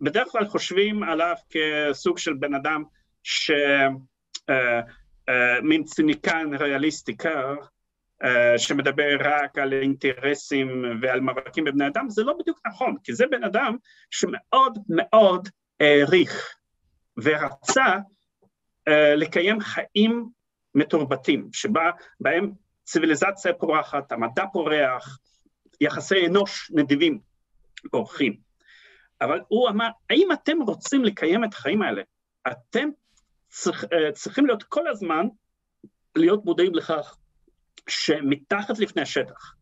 בדרך 0.00 0.28
כלל 0.28 0.46
חושבים 0.46 1.02
עליו 1.02 1.34
כסוג 1.50 2.18
של 2.18 2.34
בן 2.34 2.54
אדם 2.54 2.82
שמין 3.22 3.84
ציניקן 5.84 6.54
ריאליסטי 6.54 7.16
קר, 7.16 7.54
אה, 8.24 8.58
שמדבר 8.58 9.16
רק 9.20 9.58
על 9.58 9.72
אינטרסים 9.72 10.84
ועל 11.02 11.20
מאבקים 11.20 11.64
בבני 11.64 11.86
אדם, 11.86 12.10
זה 12.10 12.22
לא 12.24 12.34
בדיוק 12.38 12.60
נכון, 12.66 12.96
כי 13.04 13.14
זה 13.14 13.26
בן 13.30 13.44
אדם 13.44 13.76
שמאוד 14.10 14.78
מאוד 14.88 15.48
העריך 15.80 16.56
ורצה 17.16 17.96
אה, 18.88 19.14
לקיים 19.16 19.60
חיים 19.60 20.28
מתורבתים, 20.74 21.48
שבהם 21.52 22.52
ציוויליזציה 22.84 23.52
פורחת, 23.52 24.12
המדע 24.12 24.44
פורח, 24.52 25.18
יחסי 25.80 26.26
אנוש 26.26 26.70
נדיבים. 26.74 27.28
בורחים. 27.92 28.47
אבל 29.20 29.40
הוא 29.48 29.68
אמר, 29.68 29.88
האם 30.10 30.32
אתם 30.32 30.62
רוצים 30.62 31.04
לקיים 31.04 31.44
את 31.44 31.54
החיים 31.54 31.82
האלה? 31.82 32.02
אתם 32.48 32.88
צריכ, 33.48 33.84
אה, 33.84 34.12
צריכים 34.12 34.46
להיות 34.46 34.62
כל 34.62 34.88
הזמן, 34.88 35.26
להיות 36.16 36.44
מודעים 36.44 36.74
לכך 36.74 37.16
שמתחת 37.88 38.78
לפני 38.78 39.02
השטח 39.02 39.54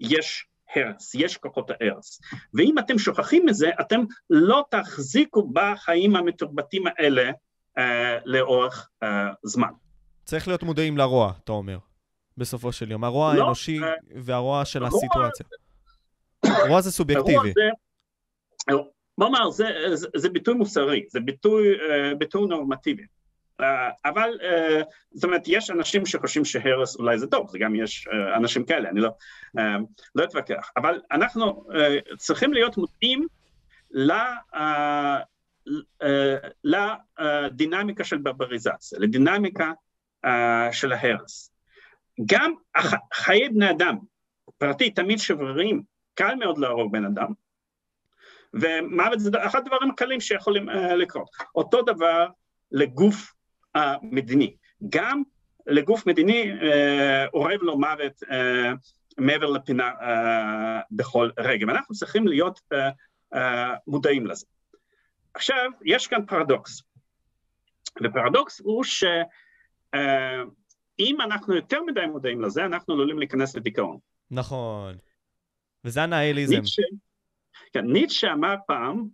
יש 0.00 0.46
הרס, 0.74 1.14
יש 1.14 1.36
כוחות 1.36 1.70
ההרס. 1.70 2.20
ואם 2.54 2.78
אתם 2.78 2.98
שוכחים 2.98 3.46
מזה, 3.46 3.70
אתם 3.80 4.00
לא 4.30 4.64
תחזיקו 4.70 5.50
בחיים 5.52 6.16
המתורבתים 6.16 6.84
האלה 6.86 7.30
אה, 7.78 8.18
לאורך 8.24 8.88
אה, 9.02 9.08
זמן. 9.42 9.68
צריך 10.24 10.48
להיות 10.48 10.62
מודעים 10.62 10.98
לרוע, 10.98 11.32
אתה 11.44 11.52
אומר, 11.52 11.78
בסופו 12.36 12.72
של 12.72 12.90
יום. 12.90 13.04
הרוע 13.04 13.34
לא, 13.34 13.42
האנושי 13.42 13.82
אה, 13.82 13.92
והרוע 14.22 14.64
של 14.64 14.84
הרוע, 14.84 14.98
הסיטואציה. 14.98 15.46
רוע 16.68 16.80
זה 16.80 16.92
סובייקטיבי. 16.92 17.34
בוא 17.34 17.62
נאמר, 19.18 19.50
זה, 19.50 19.68
זה, 19.94 20.08
זה 20.16 20.28
ביטוי 20.28 20.54
מוסרי, 20.54 21.04
זה 21.08 21.20
ביטוי, 21.20 21.68
אה, 21.80 22.14
ביטוי 22.14 22.48
נורמטיבי. 22.48 23.02
אה, 23.60 23.90
אבל 24.04 24.38
אה, 24.42 24.82
זאת 25.12 25.24
אומרת, 25.24 25.42
יש 25.46 25.70
אנשים 25.70 26.06
שחושבים 26.06 26.44
שהרס 26.44 26.96
אולי 26.96 27.18
זה 27.18 27.26
טוב, 27.26 27.50
זה 27.50 27.58
גם 27.58 27.74
יש 27.74 28.08
אנשים 28.36 28.64
כאלה, 28.64 28.88
אני 28.88 29.00
לא, 29.00 29.10
לא 30.14 30.24
אתווכח, 30.24 30.70
אבל 30.76 31.00
אנחנו 31.12 31.64
צריכים 32.16 32.52
להיות 32.52 32.76
מודעים 32.76 33.26
לדינמיקה 36.64 38.04
של 38.04 38.18
ברבריזציה, 38.18 38.98
לדינמיקה 38.98 39.72
של 40.72 40.92
ההרס. 40.92 41.52
גם 42.26 42.52
חיי 43.14 43.48
בני 43.48 43.70
אדם, 43.70 43.96
פרטי, 44.58 44.90
תמיד 44.90 45.18
שבריריים, 45.18 45.82
קל 46.14 46.34
מאוד 46.34 46.58
להרוג 46.58 46.92
בן 46.92 47.04
אדם, 47.04 47.32
ומוות 48.54 49.20
זה 49.20 49.30
אחד 49.46 49.60
הדברים 49.60 49.90
הקלים 49.90 50.20
שיכולים 50.20 50.68
uh, 50.68 50.72
לקרות. 50.72 51.28
אותו 51.54 51.82
דבר 51.82 52.26
לגוף 52.72 53.32
המדיני. 53.74 54.56
גם 54.88 55.22
לגוף 55.66 56.06
מדיני 56.06 56.52
uh, 56.52 56.64
אורב 57.34 57.62
לו 57.62 57.78
מוות 57.78 58.22
uh, 58.22 58.26
מעבר 59.18 59.50
לפינה 59.50 59.90
uh, 59.90 60.04
בכל 60.90 61.30
רגע, 61.38 61.66
ואנחנו 61.66 61.94
צריכים 61.94 62.28
להיות 62.28 62.60
uh, 62.74 62.76
uh, 63.34 63.38
מודעים 63.86 64.26
לזה. 64.26 64.46
עכשיו, 65.34 65.70
יש 65.84 66.06
כאן 66.06 66.26
פרדוקס, 66.26 66.82
ופרדוקס 68.04 68.60
הוא 68.60 68.84
שאם 68.84 69.16
uh, 71.20 71.24
אנחנו 71.24 71.54
יותר 71.54 71.82
מדי 71.82 72.06
מודעים 72.06 72.42
לזה, 72.42 72.64
אנחנו 72.64 72.94
עלולים 72.94 73.18
להיכנס 73.18 73.56
לדיכאון. 73.56 73.98
נכון. 74.30 74.96
וזה 75.84 76.02
הנאיליזם. 76.02 76.54
ניטשה, 76.54 76.82
ניטשה 77.82 78.32
אמר 78.32 78.54
פעם 78.66 79.06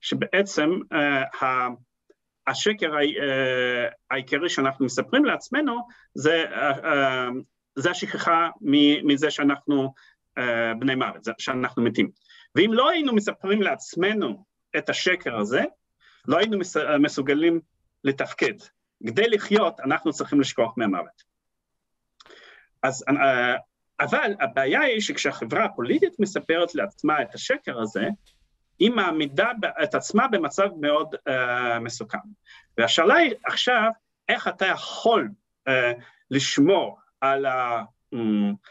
שבעצם 0.00 0.70
uh, 0.94 1.44
השקר 2.46 2.92
uh, 2.92 3.94
העיקרי 4.10 4.48
שאנחנו 4.48 4.84
מספרים 4.86 5.24
לעצמנו 5.24 5.78
זה, 6.14 6.44
uh, 6.50 6.78
uh, 6.78 6.88
זה 7.74 7.90
השכחה 7.90 8.48
מזה 9.04 9.30
שאנחנו 9.30 9.94
uh, 10.38 10.42
בני 10.78 10.94
מוות, 10.94 11.22
שאנחנו 11.38 11.82
מתים. 11.82 12.10
ואם 12.54 12.72
לא 12.72 12.90
היינו 12.90 13.14
מספרים 13.14 13.62
לעצמנו 13.62 14.44
את 14.76 14.88
השקר 14.88 15.36
הזה, 15.36 15.64
לא 16.28 16.38
היינו 16.38 16.58
מסוגלים 17.00 17.60
לתפקד. 18.04 18.54
כדי 19.06 19.28
לחיות 19.28 19.80
אנחנו 19.80 20.12
צריכים 20.12 20.40
לשכוח 20.40 20.74
מהמוות. 20.76 21.22
אז 22.82 23.04
אבל 24.00 24.34
הבעיה 24.40 24.80
היא 24.80 25.00
שכשהחברה 25.00 25.64
הפוליטית 25.64 26.20
מספרת 26.20 26.74
לעצמה 26.74 27.22
את 27.22 27.34
השקר 27.34 27.80
הזה, 27.80 28.08
היא 28.78 28.90
מעמידה 28.90 29.50
את 29.82 29.94
עצמה 29.94 30.28
במצב 30.28 30.68
מאוד 30.80 31.14
uh, 31.14 31.30
מסוכן. 31.80 32.18
והשאלה 32.78 33.14
היא 33.14 33.34
עכשיו, 33.46 33.90
איך 34.28 34.48
אתה 34.48 34.66
יכול 34.66 35.28
uh, 35.68 35.72
לשמור 36.30 36.98
על 37.20 37.46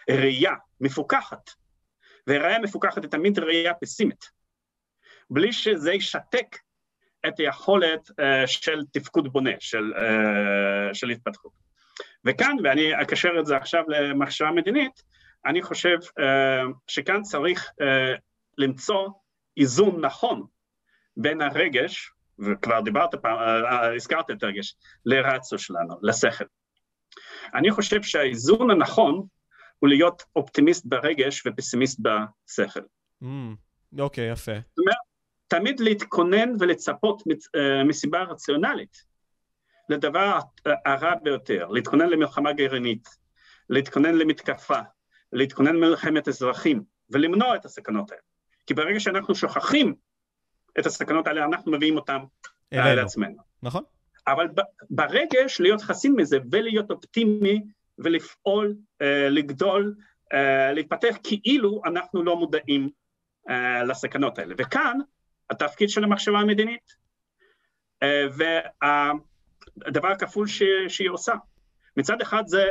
הראייה 0.09 0.53
מפוקחת, 0.81 1.49
וראייה 2.27 2.59
מפוקחת 2.59 3.03
היא 3.03 3.11
תמיד 3.11 3.39
ראייה 3.39 3.73
פסימית, 3.73 4.29
בלי 5.29 5.53
שזה 5.53 5.93
ישתק 5.93 6.57
את 7.27 7.39
היכולת 7.39 8.09
uh, 8.09 8.13
של 8.45 8.81
תפקוד 8.91 9.33
בונה, 9.33 9.53
של, 9.59 9.93
uh, 9.95 10.93
של 10.93 11.09
התפתחות. 11.09 11.51
וכאן, 12.25 12.55
ואני 12.63 13.01
אקשר 13.01 13.39
את 13.39 13.45
זה 13.45 13.57
עכשיו 13.57 13.83
למחשבה 13.87 14.51
מדינית, 14.51 15.03
אני 15.45 15.61
חושב 15.61 15.97
uh, 15.97 16.23
שכאן 16.87 17.21
צריך 17.21 17.65
uh, 17.69 18.19
למצוא 18.57 19.09
איזון 19.57 20.05
נכון 20.05 20.45
בין 21.17 21.41
הרגש, 21.41 22.11
וכבר 22.39 22.81
דיברת 22.81 23.15
פעם, 23.15 23.37
uh, 23.37 23.95
הזכרת 23.95 24.31
את 24.31 24.43
הרגש, 24.43 24.75
לרצו 25.05 25.57
שלנו, 25.57 25.95
לשכל. 26.01 26.45
אני 27.53 27.71
חושב 27.71 28.03
שהאיזון 28.03 28.71
הנכון 28.71 29.27
הוא 29.79 29.89
להיות 29.89 30.23
אופטימיסט 30.35 30.85
ברגש 30.85 31.43
ופסימיסט 31.47 31.99
בשכל. 31.99 32.79
Mm, 33.23 33.25
אוקיי, 33.99 34.31
mm, 34.31 34.35
okay, 34.35 34.39
יפה. 34.39 34.51
זאת 34.51 34.79
אומרת, 34.79 34.97
תמיד 35.47 35.79
להתכונן 35.79 36.49
ולצפות 36.59 37.23
מסיבה 37.85 38.23
רציונלית 38.23 39.09
לדבר 39.89 40.39
הרע 40.85 41.15
ביותר, 41.23 41.67
להתכונן 41.67 42.09
למלחמה 42.09 42.53
גרעינית, 42.53 43.07
להתכונן 43.69 44.15
למתקפה, 44.15 44.79
להתכונן 45.33 45.75
מלחמת 45.75 46.27
אזרחים 46.27 46.83
ולמנוע 47.09 47.55
את 47.55 47.65
הסכנות 47.65 48.11
האלה. 48.11 48.21
כי 48.67 48.73
ברגע 48.73 48.99
שאנחנו 48.99 49.35
שוכחים 49.35 49.95
את 50.79 50.85
הסכנות 50.85 51.27
האלה, 51.27 51.45
אנחנו 51.45 51.71
מביאים 51.71 51.95
אותן 51.95 52.17
לעצמנו. 52.71 53.37
נכון. 53.63 53.83
אבל 54.27 54.47
ברגש 54.89 55.59
להיות 55.59 55.81
חסין 55.81 56.15
מזה 56.15 56.37
ולהיות 56.51 56.91
אופטימי 56.91 57.63
ולפעול, 57.97 58.75
uh, 59.03 59.05
לגדול, 59.29 59.95
uh, 60.33 60.35
להתפתח 60.73 61.15
כאילו 61.23 61.81
אנחנו 61.85 62.23
לא 62.23 62.35
מודעים 62.35 62.89
uh, 63.49 63.51
לסכנות 63.87 64.39
האלה. 64.39 64.55
וכאן 64.57 64.97
התפקיד 65.49 65.89
של 65.89 66.03
המחשבה 66.03 66.39
המדינית, 66.39 66.99
והדבר 68.31 70.07
הכפול 70.07 70.47
ש, 70.47 70.63
שהיא 70.87 71.09
עושה. 71.09 71.33
מצד 71.97 72.21
אחד 72.21 72.43
זה 72.47 72.69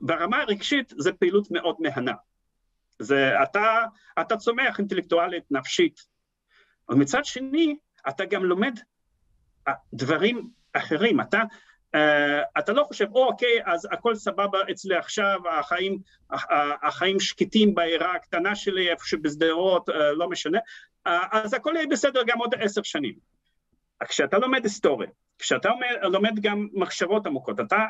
ברמה 0.00 0.40
הרגשית 0.42 0.92
זה 0.96 1.12
פעילות 1.12 1.50
מאוד 1.50 1.76
מהנה. 1.78 2.14
זה, 2.98 3.42
אתה, 3.42 3.84
אתה 4.20 4.36
צומח 4.36 4.78
אינטלקטואלית, 4.78 5.44
נפשית. 5.50 6.00
אבל 6.88 6.98
מצד 6.98 7.24
שני, 7.24 7.76
אתה 8.08 8.24
גם 8.24 8.44
לומד 8.44 8.78
אה, 9.68 9.72
דברים 9.94 10.50
אחרים. 10.72 11.20
אתה, 11.20 11.42
uh, 11.96 11.98
אתה 12.58 12.72
לא 12.72 12.84
חושב, 12.84 13.06
או, 13.14 13.26
אוקיי, 13.26 13.58
אז 13.64 13.88
הכל 13.92 14.14
סבבה 14.14 14.58
אצלי 14.70 14.96
עכשיו, 14.96 15.40
החיים, 15.58 15.98
החיים 16.82 17.20
שקטים 17.20 17.74
בעירה 17.74 18.14
הקטנה 18.14 18.54
שלי, 18.54 18.90
איפה 18.90 19.04
שבשדרות, 19.06 19.88
uh, 19.88 19.92
לא 19.92 20.28
משנה, 20.28 20.58
uh, 21.08 21.10
אז 21.32 21.54
הכל 21.54 21.72
יהיה 21.76 21.86
בסדר 21.90 22.22
גם 22.26 22.38
עוד 22.38 22.54
עשר 22.60 22.82
שנים. 22.82 23.14
כשאתה 24.04 24.38
לומד 24.38 24.64
היסטוריה, 24.64 25.08
כשאתה 25.38 25.70
לומד 26.02 26.40
גם 26.40 26.68
מחשבות 26.72 27.26
עמוקות, 27.26 27.60
אתה, 27.60 27.84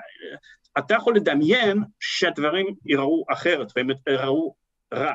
אתה 0.78 0.94
יכול 0.94 1.16
לדמיין 1.16 1.78
שהדברים 2.00 2.66
ייראו 2.86 3.24
אחרת 3.28 3.72
והם 3.76 3.88
ייראו 4.08 4.54
רע. 4.94 5.12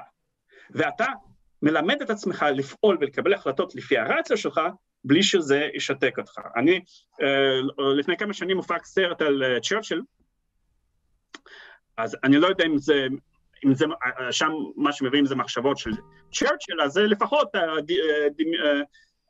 ואתה 0.72 1.06
מלמד 1.62 2.02
את 2.02 2.10
עצמך 2.10 2.46
לפעול 2.56 2.98
ולקבל 3.02 3.34
החלטות 3.34 3.76
לפי 3.76 3.98
הרציה 3.98 4.38
שלך, 4.38 4.62
בלי 5.04 5.24
שזה 5.24 5.70
ישתק 5.74 6.16
אותך. 6.18 6.40
אני, 6.56 6.80
אה, 7.22 7.60
לפני 7.98 8.18
כמה 8.18 8.34
שנים 8.34 8.58
הופק 8.58 8.86
סרט 8.86 9.22
על 9.22 9.44
אה, 9.44 9.60
צ'רצ'יל, 9.60 10.02
אז 11.98 12.18
אני 12.24 12.38
לא 12.38 12.48
יודע 12.48 12.66
אם 12.66 12.78
זה, 12.78 13.08
אם 13.66 13.74
זה, 13.74 13.86
אה, 13.86 14.32
שם 14.32 14.52
מה 14.76 14.92
שמביאים 14.92 15.26
זה 15.26 15.36
מחשבות 15.36 15.78
של 15.78 15.92
צ'רצ'יל, 16.34 16.82
אז 16.82 16.98
לפחות 16.98 17.50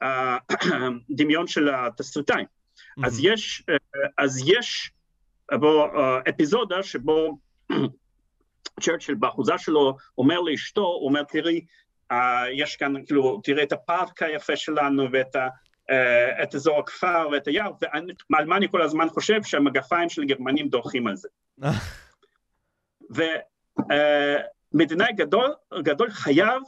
הדמיון 0.03 1.47
של 1.53 1.69
התסריטאים. 1.73 2.45
Mm-hmm. 2.45 3.07
אז 3.07 3.19
יש, 3.23 3.63
אז 4.17 4.41
יש 4.45 4.91
בו 5.59 5.85
אפיזודה 6.29 6.83
שבו 6.83 7.37
צ'רצ'יל 8.81 9.15
באחוזה 9.15 9.57
שלו 9.57 9.97
אומר 10.17 10.39
לאשתו, 10.39 10.81
הוא 10.81 11.07
אומר 11.07 11.23
תראי, 11.23 11.65
יש 12.53 12.75
כאן, 12.75 12.93
כאילו, 13.05 13.41
תראה 13.43 13.63
את 13.63 13.71
הפארק 13.71 14.23
היפה 14.23 14.55
שלנו 14.55 15.07
ואת 15.11 15.35
ה, 15.35 15.47
את 16.43 16.55
אזור 16.55 16.79
הכפר 16.79 17.27
ואת 17.31 17.47
היער, 17.47 17.71
ועל 18.29 18.45
מה 18.45 18.57
אני 18.57 18.69
כל 18.69 18.81
הזמן 18.81 19.09
חושב? 19.09 19.43
שהמגפיים 19.43 20.09
של 20.09 20.23
גרמנים 20.23 20.67
דורכים 20.67 21.07
על 21.07 21.15
זה. 21.15 21.29
ומדינה 24.73 25.07
uh, 25.07 25.13
גדול, 25.15 25.53
גדול 25.83 26.09
חייב 26.09 26.61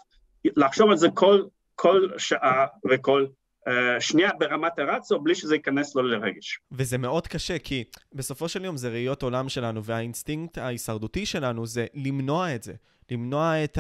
לחשוב 0.46 0.90
על 0.90 0.98
זה 0.98 1.08
כל, 1.14 1.44
כל 1.76 2.10
שעה 2.18 2.66
וכל 2.92 3.26
אה, 3.68 4.02
שנייה 4.02 4.30
ברמת 4.40 4.80
הרצו 4.80 5.20
בלי 5.20 5.36
שזה 5.36 5.56
ייכנס 5.56 5.96
לו 5.96 6.04
לרגש. 6.04 6.60
וזה 6.72 6.98
מאוד 6.98 7.28
קשה, 7.28 7.60
כי 7.60 7.84
בסופו 8.14 8.50
של 8.50 8.66
יום 8.66 8.78
זה 8.78 8.90
ראיות 8.90 9.24
עולם 9.24 9.50
שלנו, 9.50 9.84
והאינסטינקט 9.84 10.58
ההישרדותי 10.58 11.26
שלנו 11.26 11.66
זה 11.66 11.86
למנוע 11.94 12.56
את 12.56 12.64
זה. 12.64 12.74
למנוע 13.12 13.64
את 13.64 13.78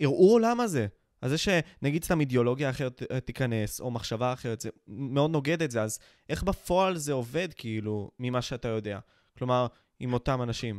הראו 0.00 0.38
למה 0.38 0.66
זה. 0.66 0.86
אז 1.22 1.30
זה 1.30 1.38
שנגיד 1.38 2.04
סתם 2.04 2.20
אידיאולוגיה 2.20 2.70
אחרת 2.70 3.02
תיכנס, 3.24 3.80
או 3.80 3.90
מחשבה 3.90 4.32
אחרת, 4.32 4.60
זה 4.60 4.70
מאוד 4.88 5.30
נוגד 5.30 5.62
את 5.62 5.70
זה, 5.70 5.82
אז 5.82 5.98
איך 6.28 6.42
בפועל 6.42 6.96
זה 6.96 7.12
עובד, 7.12 7.48
כאילו, 7.56 8.10
ממה 8.18 8.42
שאתה 8.42 8.68
יודע? 8.68 8.98
כלומר, 9.38 9.66
עם 10.00 10.12
אותם 10.12 10.42
אנשים. 10.42 10.78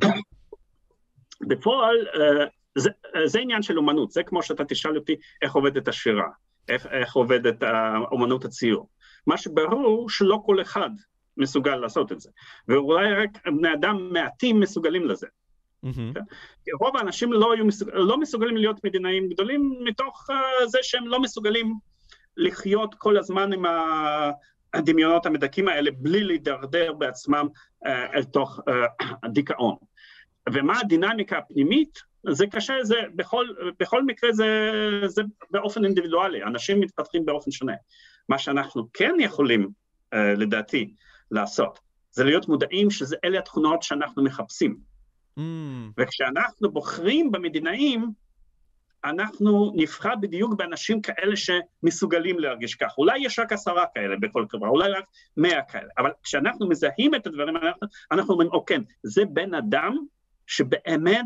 בפועל, 1.50 2.08
אה, 2.08 2.46
זה, 2.76 2.90
אה, 3.16 3.28
זה 3.28 3.40
עניין 3.40 3.62
של 3.62 3.78
אומנות, 3.78 4.12
זה 4.12 4.24
כמו 4.24 4.44
שאתה 4.44 4.66
תשאל 4.66 4.98
אותי 4.98 5.16
איך 5.42 5.56
עובדת 5.56 5.88
השירה, 5.88 6.28
איך, 6.70 6.86
איך 6.86 7.16
עובדת 7.16 7.64
אומנות 8.12 8.46
הציור. 8.46 8.90
מה 9.28 9.38
שברור 9.38 10.10
שלא 10.10 10.42
כל 10.46 10.62
אחד 10.62 10.90
מסוגל 11.38 11.76
לעשות 11.76 12.12
את 12.12 12.20
זה, 12.20 12.30
ואולי 12.68 13.14
רק 13.14 13.48
בני 13.48 13.74
אדם 13.74 14.10
מעטים 14.14 14.60
מסוגלים 14.60 15.08
לזה. 15.08 15.28
Mm-hmm. 15.86 16.20
רוב 16.80 16.98
האנשים 16.98 17.34
לא, 17.34 17.54
מסוג... 17.66 17.90
לא 17.94 18.18
מסוגלים 18.20 18.58
להיות 18.58 18.84
מדינאים 18.84 19.30
גדולים 19.30 19.80
מתוך 19.84 20.30
uh, 20.30 20.68
זה 20.68 20.80
שהם 20.82 21.08
לא 21.08 21.22
מסוגלים 21.22 21.74
לחיות 22.38 22.96
כל 22.96 23.18
הזמן 23.18 23.54
עם 23.54 23.66
הדמיונות 24.74 25.26
המדכאים 25.26 25.68
האלה 25.68 25.92
בלי 25.92 26.24
להידרדר 26.24 26.94
בעצמם 26.94 27.48
uh, 27.86 27.90
אל 27.90 28.24
תוך 28.24 28.60
uh, 28.60 29.06
הדיכאון. 29.24 29.76
ומה 30.54 30.80
הדינמיקה 30.80 31.38
הפנימית? 31.38 32.13
זה 32.30 32.48
קשה, 32.48 32.74
זה 32.84 32.96
בכל, 33.16 33.48
בכל 33.80 34.04
מקרה 34.04 34.32
זה, 34.32 34.72
זה 35.06 35.22
באופן 35.52 35.86
אינדיבידואלי, 35.86 36.44
אנשים 36.44 36.80
מתפתחים 36.80 37.26
באופן 37.26 37.52
שונה. 37.52 37.74
מה 38.30 38.38
שאנחנו 38.38 38.88
כן 38.94 39.16
יכולים, 39.20 39.70
uh, 40.16 40.18
לדעתי, 40.18 40.94
לעשות, 41.32 41.80
זה 42.12 42.24
להיות 42.24 42.48
מודעים 42.48 42.92
שאלה 42.92 43.40
התכונות 43.40 43.84
שאנחנו 43.84 44.24
מחפשים. 44.24 44.78
Mm. 45.40 45.42
וכשאנחנו 45.98 46.72
בוחרים 46.72 47.32
במדינאים, 47.32 48.12
אנחנו 49.06 49.72
נבחר 49.76 50.16
בדיוק 50.22 50.54
באנשים 50.54 51.02
כאלה 51.02 51.36
שמסוגלים 51.36 52.40
להרגיש 52.40 52.76
כך. 52.76 52.98
אולי 52.98 53.20
יש 53.20 53.40
רק 53.40 53.54
עשרה 53.54 53.86
כאלה 53.96 54.16
בכל 54.20 54.46
חברה, 54.52 54.70
אולי 54.70 54.92
רק 54.92 55.06
מאה 55.38 55.62
כאלה, 55.62 55.90
אבל 55.98 56.12
כשאנחנו 56.24 56.70
מזהים 56.70 57.16
את 57.16 57.28
הדברים, 57.28 57.58
אנחנו, 57.58 57.88
אנחנו 58.12 58.34
אומרים, 58.34 58.50
אוקיי, 58.50 58.78
זה 59.04 59.26
בן 59.26 59.54
אדם 59.54 59.98
שבאמת, 60.48 61.26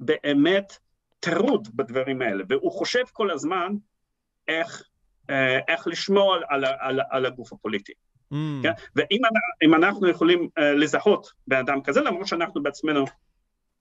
באמת 0.00 0.78
טרוד 1.20 1.68
בדברים 1.74 2.22
האלה, 2.22 2.44
והוא 2.48 2.72
חושב 2.72 3.04
כל 3.12 3.30
הזמן 3.30 3.72
איך, 4.48 4.82
אה, 5.30 5.58
איך 5.68 5.86
לשמור 5.86 6.34
על, 6.34 6.42
על, 6.48 6.64
על, 6.78 7.00
על 7.10 7.26
הגוף 7.26 7.52
הפוליטי. 7.52 7.92
Mm. 8.32 8.36
כן? 8.62 8.72
ואם 8.96 9.74
אנחנו 9.74 10.08
יכולים 10.08 10.48
uh, 10.58 10.62
לזהות 10.62 11.32
בן 11.46 11.56
אדם 11.56 11.82
כזה, 11.82 12.00
למרות 12.00 12.26
שאנחנו 12.26 12.62
בעצמנו 12.62 13.04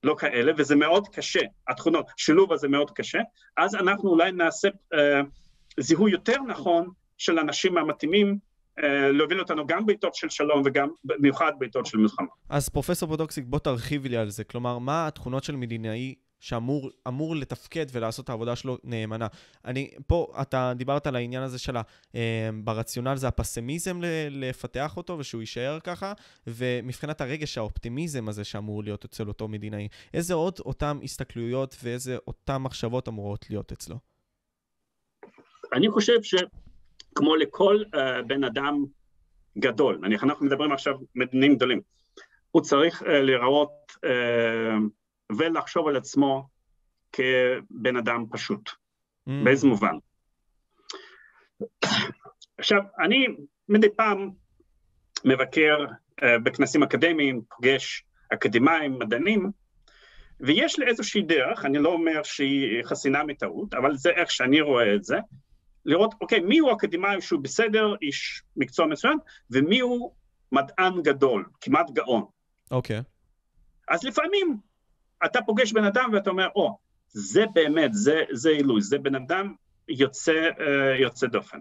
לא 0.04 0.16
כאלה, 0.20 0.52
וזה 0.58 0.76
מאוד 0.76 1.08
קשה, 1.08 1.40
התכונות, 1.68 2.12
שילוב 2.18 2.54
הזה 2.54 2.68
מאוד 2.68 2.92
קשה, 2.92 3.20
אז 3.58 3.76
אנחנו 3.76 4.10
אולי 4.10 4.32
נעשה 4.32 4.70
אה, 4.94 5.22
זיהוי 5.80 6.12
יותר 6.12 6.42
נכון 6.48 6.90
של 7.18 7.38
האנשים 7.38 7.78
המתאימים 7.78 8.28
אה, 8.28 8.38
להוביל 8.88 9.40
אותנו 9.40 9.68
גם 9.68 9.86
בעיתות 9.86 10.16
של 10.16 10.30
שלום 10.30 10.62
וגם 10.66 10.90
במיוחד 11.04 11.52
בעיתות 11.60 11.86
של 11.86 11.98
מלחמה. 11.98 12.28
אז 12.50 12.70
פרופסור 12.70 13.10
בודוקסיק, 13.10 13.46
בוא 13.48 13.60
תרחיבי 13.60 14.10
לי 14.10 14.18
על 14.18 14.30
זה. 14.30 14.44
כלומר, 14.44 14.78
מה 14.78 15.08
התכונות 15.08 15.44
של 15.44 15.56
מדינאי 15.56 16.16
שאמור 16.40 17.36
לתפקד 17.36 17.86
ולעשות 17.92 18.26
את 18.26 18.30
העבודה 18.30 18.56
שלו 18.56 18.78
נאמנה. 18.84 19.28
אני, 19.66 19.92
פה, 20.08 20.34
אתה 20.42 20.74
דיברת 20.76 21.08
על 21.08 21.16
העניין 21.16 21.44
הזה 21.44 21.60
של 21.60 21.78
ה... 21.78 21.82
אה, 22.16 22.50
ברציונל 22.64 23.16
זה 23.16 23.28
הפסימיזם 23.28 24.00
לפתח 24.32 24.98
אותו 24.98 25.18
ושהוא 25.20 25.42
יישאר 25.42 25.80
ככה, 25.80 26.14
ומבחינת 26.48 27.22
הרגש, 27.22 27.58
האופטימיזם 27.58 28.30
הזה 28.30 28.44
שאמור 28.44 28.84
להיות 28.84 29.06
אצל 29.06 29.28
אותו 29.28 29.48
מדינאי. 29.48 29.88
איזה 30.14 30.34
עוד 30.34 30.60
אותן 30.66 30.98
הסתכלויות 31.04 31.76
ואיזה 31.84 32.18
אותן 32.28 32.58
מחשבות 32.58 33.08
אמורות 33.08 33.46
להיות 33.50 33.72
אצלו? 33.72 33.96
אני 35.74 35.90
חושב 35.90 36.22
שכמו 37.10 37.36
לכל 37.36 37.78
uh, 37.96 37.98
בן 38.28 38.44
אדם 38.44 38.86
גדול, 39.58 39.98
נניח 40.02 40.24
אנחנו 40.24 40.46
מדברים 40.46 40.72
עכשיו 40.72 40.94
מדינאים 41.16 41.56
גדולים, 41.56 41.82
הוא 42.52 42.62
צריך 42.62 43.02
uh, 43.02 43.06
להיראות 43.06 43.72
uh, 43.92 45.36
ולחשוב 45.38 45.88
על 45.88 45.98
עצמו 45.98 46.48
כבן 47.12 47.98
אדם 47.98 48.26
פשוט. 48.32 48.70
Mm. 48.70 49.32
באיזה 49.44 49.68
מובן? 49.68 49.96
עכשיו, 52.58 52.82
אני 53.00 53.28
מדי 53.70 53.90
פעם 53.96 54.30
מבקר 55.26 55.78
uh, 55.86 56.24
בכנסים 56.44 56.84
אקדמיים, 56.84 57.42
פוגש 57.56 58.04
אקדמאים, 58.34 59.00
מדענים, 59.00 59.52
ויש 60.40 60.80
לי 60.80 60.86
איזושהי 60.88 61.22
דרך, 61.22 61.66
אני 61.66 61.78
לא 61.78 61.90
אומר 61.90 62.24
שהיא 62.24 62.84
חסינה 62.84 63.24
מטעות, 63.24 63.74
אבל 63.74 63.96
זה 63.96 64.10
איך 64.10 64.32
שאני 64.32 64.62
רואה 64.62 64.96
את 64.96 65.04
זה, 65.04 65.18
לראות, 65.86 66.16
אוקיי, 66.22 66.40
מי 66.40 66.60
הוא 66.60 66.72
אקדמאי 66.74 67.22
שהוא 67.22 67.42
בסדר, 67.42 67.96
איש 68.02 68.44
מקצוע 68.58 68.86
מצוין, 68.86 69.18
ומי 69.52 69.80
הוא 69.80 70.12
מדען 70.52 71.02
גדול, 71.02 71.46
כמעט 71.62 71.92
גאון. 71.92 72.26
אוקיי. 72.72 73.00
Okay. 73.00 73.04
אז 73.88 74.04
לפעמים 74.04 74.58
אתה 75.26 75.40
פוגש 75.42 75.74
בן 75.74 75.84
אדם 75.84 76.10
ואתה 76.14 76.30
אומר, 76.30 76.48
או, 76.56 76.68
oh, 76.68 76.72
זה 77.08 77.46
באמת, 77.54 77.94
זה, 77.94 78.24
זה 78.32 78.50
עילוי, 78.50 78.82
זה 78.82 78.98
בן 78.98 79.16
אדם 79.16 79.54
יוצא, 79.88 80.50
uh, 80.58 80.62
יוצא 81.02 81.28
דופן. 81.28 81.60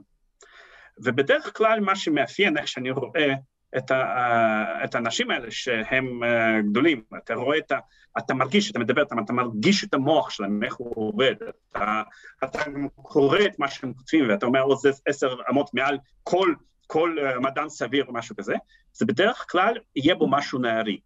ובדרך 0.99 1.57
כלל 1.57 1.81
מה 1.81 1.97
שמאפיין, 1.97 2.59
איך 2.59 2.69
שאני 2.69 2.91
רואה 2.91 3.33
את, 3.77 3.91
ה, 3.91 3.95
uh, 3.95 4.85
את 4.85 4.95
האנשים 4.95 5.31
האלה 5.31 5.51
שהם 5.51 6.23
uh, 6.23 6.71
גדולים, 6.71 7.03
אתה 7.17 7.35
רואה 7.35 7.59
את 7.59 7.73
ה... 7.73 7.79
אתה 8.19 8.35
מרגיש, 8.35 8.71
אתה 8.71 8.79
מדבר 8.79 9.03
איתם, 9.03 9.25
אתה 9.25 9.33
מרגיש 9.33 9.85
את 9.85 9.95
המוח 9.95 10.31
שלהם, 10.31 10.65
איך 10.65 10.75
הוא 10.75 11.09
עובד, 11.09 11.35
אתה, 11.73 12.03
אתה 12.45 12.59
קורא 12.95 13.39
את 13.47 13.59
מה 13.59 13.69
שהם 13.69 13.93
כותבים 13.93 14.29
ואתה 14.29 14.47
אומר, 14.47 14.63
או 14.63 14.77
זה 14.77 14.91
עשר 15.07 15.35
אמות 15.51 15.75
מעל 15.75 15.99
כל, 16.23 16.55
כל 16.87 17.17
uh, 17.19 17.41
מדען 17.41 17.69
סביר 17.69 18.05
או 18.05 18.13
משהו 18.13 18.37
כזה, 18.37 18.55
זה 18.93 19.07
בדרך 19.07 19.47
כלל 19.49 19.75
יהיה 19.97 20.15
בו 20.15 20.31
משהו 20.31 20.59
נערי. 20.59 21.01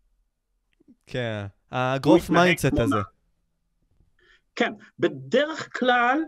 כן. 1.07 1.46
ה 1.72 1.81
growth 1.81 2.31
mindset 2.31 2.79
הזה. 2.79 2.96
כן, 4.57 4.72
בדרך 4.98 5.79
כלל 5.79 6.18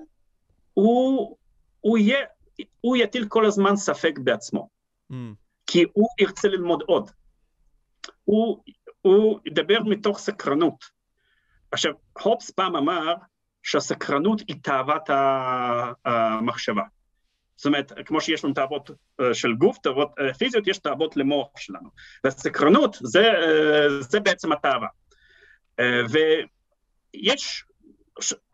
הוא, 0.74 1.36
הוא, 1.80 1.98
יהיה, 1.98 2.18
הוא 2.80 2.96
יטיל 2.96 3.26
כל 3.28 3.46
הזמן 3.46 3.76
ספק 3.76 4.18
בעצמו, 4.18 4.68
mm. 5.12 5.14
כי 5.66 5.84
הוא 5.92 6.08
ירצה 6.20 6.48
ללמוד 6.48 6.82
עוד. 6.86 7.10
הוא, 8.24 8.64
הוא 9.00 9.40
ידבר 9.46 9.82
מתוך 9.82 10.18
סקרנות. 10.18 10.84
עכשיו, 11.70 11.92
הובס 12.22 12.50
פעם 12.50 12.76
אמר 12.76 13.14
שהסקרנות 13.62 14.40
היא 14.48 14.56
תאוות 14.62 15.02
המחשבה. 16.04 16.82
זאת 17.56 17.66
אומרת, 17.66 17.92
כמו 18.06 18.20
שיש 18.20 18.44
לנו 18.44 18.54
תאוות 18.54 18.90
אה, 19.20 19.34
של 19.34 19.54
גוף, 19.54 19.78
תאוות 19.78 20.08
אה, 20.18 20.34
פיזיות, 20.34 20.66
יש 20.66 20.78
תאוות 20.78 21.16
למוח 21.16 21.48
שלנו. 21.56 21.88
והסקרנות 22.24 22.96
זה, 23.02 23.32
אה, 23.32 24.00
זה 24.00 24.20
בעצם 24.20 24.52
התאווה. 24.52 24.88
ויש 26.10 27.64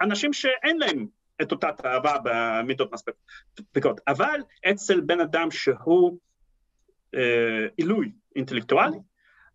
אנשים 0.01 0.33
שאין 0.33 0.79
להם 0.79 1.07
את 1.43 1.53
אותה 1.53 1.69
תאווה 1.73 2.17
במידות 2.25 2.93
מספקות, 2.93 4.01
אבל 4.09 4.41
אצל 4.71 5.01
בן 5.01 5.21
אדם 5.21 5.51
שהוא 5.51 6.19
עילוי 7.77 8.13
אינטלקטואלי, 8.37 8.99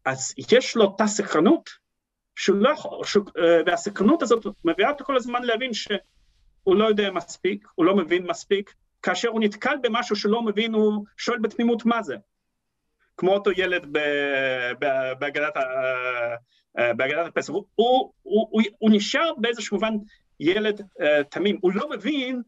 אז 0.06 0.34
יש 0.52 0.76
לו 0.76 0.84
אותה 0.84 1.08
סקרנות, 1.08 1.70
לא, 2.48 2.70
אה, 3.38 3.62
והסקרנות 3.66 4.22
הזאת 4.22 4.46
מביאה 4.66 4.90
אותו 4.90 5.06
כל 5.06 5.16
הזמן 5.16 5.44
להבין 5.44 5.74
שהוא 5.74 6.76
לא 6.76 6.86
יודע 6.86 7.12
מספיק, 7.12 7.68
הוא 7.76 7.86
לא 7.86 7.96
מבין 7.96 8.28
מספיק, 8.28 8.74
כאשר 9.02 9.30
הוא 9.30 9.42
נתקל 9.42 9.76
במשהו 9.82 10.16
שלא 10.16 10.42
מבין, 10.42 10.74
הוא 10.74 11.06
שואל 11.18 11.40
בתמימות 11.40 11.86
מה 11.86 12.04
זה. 12.04 12.16
כמו 13.18 13.34
אותו 13.34 13.52
ילד 13.52 13.98
בהגדת 15.20 15.58
אה, 15.58 16.94
בהגדת 16.94 17.28
הפסח, 17.28 17.54
הוא, 17.54 17.66
הוא, 17.76 18.12
הוא, 18.24 18.62
הוא 18.78 18.90
נשאר 18.94 19.32
באיזשהו 19.38 19.78
מובן 19.78 19.94
ילד 20.40 20.80
uh, 20.80 21.04
תמים, 21.30 21.58
הוא 21.62 21.72
לא 21.76 21.90
מבין, 21.90 22.42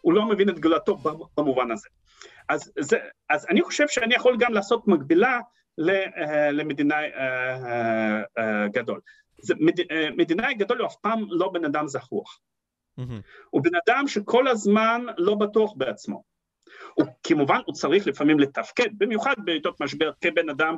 הוא 0.00 0.12
לא 0.12 0.26
מבין 0.26 0.48
את 0.48 0.58
גדולתו 0.58 0.96
במובן 1.36 1.70
הזה. 1.70 1.88
אז, 2.48 2.72
זה, 2.80 2.96
אז 3.28 3.46
אני 3.50 3.62
חושב 3.62 3.88
שאני 3.88 4.14
יכול 4.14 4.36
גם 4.38 4.52
לעשות 4.52 4.88
מקבילה 4.88 5.40
ל, 5.78 5.90
למדינאי 6.52 7.08
uh, 7.08 7.16
uh, 7.16 8.38
uh, 8.38 8.72
גדול. 8.72 9.00
זה, 9.42 9.54
מד, 9.60 9.74
מדינאי 10.16 10.54
גדול 10.54 10.78
הוא 10.78 10.86
אף 10.86 10.96
פעם 10.96 11.24
לא 11.28 11.48
בן 11.48 11.64
אדם 11.64 11.88
זחוח. 11.88 12.40
Mm-hmm. 13.00 13.02
הוא 13.50 13.62
בן 13.62 13.70
אדם 13.86 14.08
שכל 14.08 14.48
הזמן 14.48 15.04
לא 15.18 15.34
בטוח 15.34 15.72
בעצמו. 15.76 16.22
הוא, 16.94 17.06
כמובן 17.22 17.58
הוא 17.66 17.74
צריך 17.74 18.06
לפעמים 18.06 18.38
לתפקד, 18.38 18.88
במיוחד 18.98 19.34
בעיתות 19.44 19.80
משבר, 19.80 20.10
כבן 20.20 20.48
אדם 20.48 20.76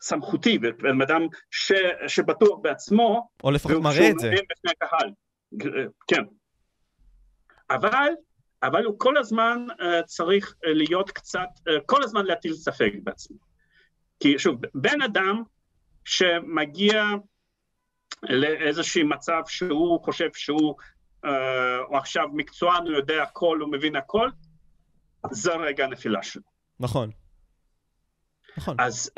סמכותי, 0.00 0.58
ובן 0.62 1.02
אדם 1.02 1.26
ש, 1.50 1.72
שבטוח 2.06 2.58
בעצמו, 2.62 3.28
או 3.44 3.50
לפחות 3.50 3.82
מראה 3.82 4.10
את 4.10 4.18
זה. 4.18 4.30
כן. 6.06 6.22
אבל, 7.70 8.08
אבל 8.62 8.84
הוא 8.84 8.94
כל 8.98 9.16
הזמן 9.16 9.66
uh, 9.70 10.02
צריך 10.04 10.50
uh, 10.50 10.68
להיות 10.68 11.10
קצת, 11.10 11.48
uh, 11.58 11.72
כל 11.86 12.02
הזמן 12.02 12.26
להטיל 12.26 12.54
ספק 12.54 12.92
בעצמו. 13.02 13.36
כי 14.20 14.38
שוב, 14.38 14.60
בן 14.74 15.02
אדם 15.02 15.42
שמגיע 16.04 17.04
לאיזשהו 18.22 19.08
מצב 19.08 19.42
שהוא 19.46 20.04
חושב 20.04 20.28
שהוא 20.34 20.74
הוא 21.88 21.96
עכשיו 21.96 22.28
מקצוען, 22.32 22.82
הוא 22.82 22.92
יודע 22.92 23.22
הכל, 23.22 23.58
הוא 23.60 23.72
מבין 23.72 23.96
הכל, 23.96 24.30
זה 25.30 25.52
רגע 25.52 25.84
הנפילה 25.84 26.22
שלו. 26.22 26.42
נכון. 26.80 27.10
נכון. 28.56 28.76
אז 28.80 29.10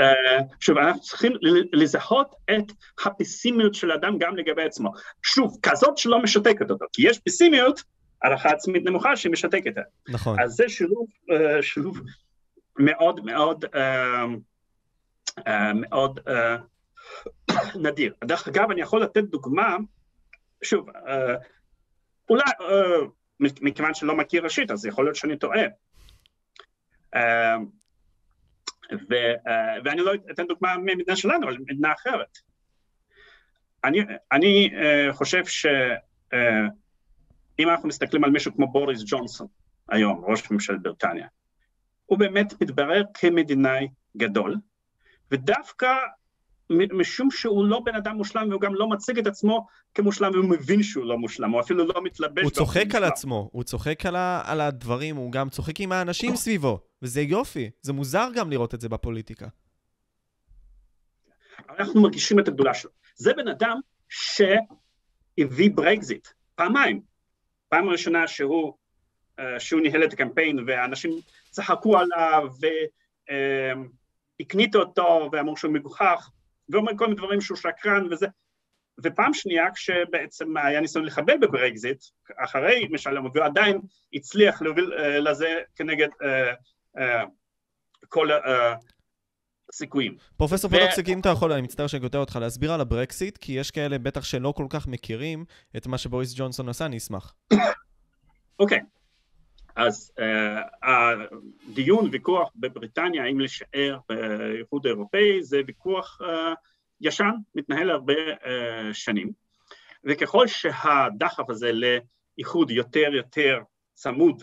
שוב, 0.61 0.79
אנחנו 0.79 1.01
צריכים 1.01 1.33
לזהות 1.73 2.35
את 2.51 2.73
הפסימיות 3.07 3.75
של 3.75 3.91
האדם 3.91 4.19
גם 4.19 4.37
לגבי 4.37 4.65
עצמו. 4.65 4.93
שוב, 5.23 5.59
כזאת 5.63 5.99
שלא 5.99 6.23
משתקת 6.23 6.71
אותו, 6.71 6.87
כי 6.93 7.09
יש 7.09 7.19
פסימיות, 7.19 7.83
הערכה 8.23 8.49
עצמית 8.49 8.85
נמוכה 8.85 9.17
שמשתקת. 9.17 9.75
נכון. 10.09 10.41
אז 10.41 10.51
זה 10.51 10.69
שילוב, 10.69 11.07
שילוב 11.61 12.01
מאוד 12.79 13.21
מאוד 13.25 13.65
מאוד 15.75 16.21
נדיר. 17.75 18.15
דרך 18.25 18.49
אגב, 18.49 18.71
אני 18.71 18.81
יכול 18.81 19.03
לתת 19.03 19.25
דוגמה, 19.25 19.77
שוב, 20.63 20.89
אולי, 22.31 22.43
מכיוון 23.41 23.95
שלא 23.95 24.17
מכיר 24.17 24.45
ראשית, 24.45 24.71
אז 24.71 24.87
יכול 24.87 25.05
להיות 25.05 25.17
שאני 25.17 25.39
טועה. 25.39 25.63
ו, 28.93 29.15
ואני 29.85 30.01
לא 30.01 30.13
אתן 30.31 30.47
דוגמה 30.47 30.77
ממדינה 30.77 31.17
שלנו, 31.17 31.47
אבל 31.47 31.59
ממדינה 31.59 31.93
אחרת. 31.93 32.39
אני, 33.85 34.01
אני 34.33 34.71
חושב 35.13 35.43
שאם 37.59 37.69
אנחנו 37.69 37.89
מסתכלים 37.89 38.25
על 38.25 38.31
מישהו 38.31 38.55
כמו 38.55 38.73
בוריס 38.73 39.03
ג'ונסון 39.07 39.47
היום, 39.89 40.25
ראש 40.25 40.51
ממשלת 40.51 40.83
בריטניה, 40.83 41.27
הוא 42.07 42.19
באמת 42.19 42.63
מתברר 42.63 43.03
כמדינאי 43.15 43.89
גדול, 44.17 44.57
ודווקא 45.31 45.89
משום 46.71 47.31
שהוא 47.31 47.67
לא 47.67 47.81
בן 47.85 47.95
אדם 47.95 48.17
מושלם 48.17 48.49
והוא 48.49 48.61
גם 48.61 48.75
לא 48.75 48.89
מציג 48.89 49.19
את 49.19 49.27
עצמו 49.27 49.67
כמושלם 49.95 50.33
והוא 50.33 50.45
מבין 50.45 50.83
שהוא 50.83 51.05
לא 51.05 51.19
מושלם, 51.19 51.51
הוא 51.51 51.61
אפילו 51.61 51.87
לא 51.87 52.05
מתלבש. 52.05 52.43
הוא 52.43 52.51
צוחק 52.51 52.95
על 52.95 53.05
עצמו, 53.05 53.49
הוא 53.53 53.63
צוחק 53.63 54.07
על, 54.07 54.17
ה, 54.17 54.43
על 54.45 54.61
הדברים, 54.61 55.17
הוא 55.17 55.33
גם 55.33 55.49
צוחק 55.49 55.81
עם 55.81 55.93
האנשים 55.93 56.37
סביבו, 56.37 56.81
וזה 57.03 57.21
יופי, 57.21 57.71
זה 57.83 57.93
מוזר 57.93 58.29
גם 58.35 58.51
לראות 58.51 58.75
את 58.75 58.81
זה 58.81 58.89
בפוליטיקה. 58.89 59.47
אנחנו 61.79 62.03
מרגישים 62.03 62.39
את 62.39 62.49
הגדולה 62.49 62.75
שלו. 62.75 62.91
זה 63.17 63.33
בן 63.33 63.49
אדם 63.49 63.81
שהביא 64.09 65.71
ברקזיט, 65.75 66.29
פעמיים. 66.55 67.18
פעם 67.69 67.89
ראשונה 67.89 68.27
שהוא, 68.27 68.75
אה, 69.39 69.61
שהוא 69.61 69.81
ניהל 69.81 70.05
את 70.05 70.13
הקמפיין 70.13 70.59
ואנשים 70.67 71.11
צחקו 71.51 71.99
עליו 71.99 72.49
והקניטו 74.41 74.79
אותו 74.79 75.29
ואמרו 75.33 75.57
שהוא 75.57 75.73
מגוחך, 75.73 76.31
ואומר 76.69 76.93
כל 76.99 77.05
מיני 77.05 77.17
דברים 77.17 77.41
שהוא 77.41 77.57
שקרן 77.57 78.13
וזה. 78.13 78.27
ופעם 79.05 79.35
שנייה, 79.35 79.71
כשבעצם 79.75 80.57
היה 80.57 80.81
ניסיון 80.81 81.05
לחבל 81.05 81.39
בברקזיט, 81.41 82.05
אחרי 82.37 82.89
משאל 82.91 83.10
העם, 83.10 83.25
והוא 83.25 83.45
עדיין 83.45 83.81
הצליח 84.15 84.63
להוביל 84.63 84.93
uh, 84.93 85.01
לזה 85.01 85.59
כנגד 85.77 86.09
uh, 86.97 87.01
כל 88.09 88.29
הסיכויים. 89.73 90.17
Uh, 90.19 90.37
פרופסור. 90.37 90.71
פודוקסיק, 90.71 91.09
אם 91.09 91.21
אתה 91.21 91.29
יכול, 91.29 91.53
אני 91.53 91.63
מצטער 91.63 91.87
שאני 91.87 92.03
קוטע 92.03 92.19
אותך, 92.19 92.39
להסביר 92.41 92.73
על 92.73 92.81
הברקסיט, 92.81 93.37
כי 93.37 93.53
יש 93.53 93.71
כאלה 93.71 93.99
בטח 93.99 94.25
שלא 94.25 94.53
כל 94.57 94.67
כך 94.71 94.87
מכירים 94.87 95.45
את 95.77 95.87
מה 95.87 95.99
שבוריס 95.99 96.35
ג'ונסון 96.37 96.69
עשה, 96.69 96.87
אני 96.87 96.97
אשמח. 96.97 97.35
אוקיי, 98.59 98.79
okay. 98.79 98.83
אז 99.77 100.13
uh, 100.19 100.89
הדיון, 101.71 102.09
ויכוח 102.13 102.51
בבריטניה, 102.57 103.25
האם 103.25 103.39
להישאר 103.39 103.99
באיחוד 104.09 104.87
האירופאי, 104.87 105.43
זה 105.43 105.61
ויכוח 105.67 106.19
uh, 106.23 106.27
ישן, 107.01 107.33
מתנהל 107.55 107.91
הרבה 107.91 108.15
שנים, 108.93 109.33
וככל 110.05 110.47
שהדחף 110.47 111.51
הזה 111.51 111.71
לאיחוד 111.73 112.71
יותר 112.71 113.15
יותר 113.15 113.59
צמוד 113.95 114.43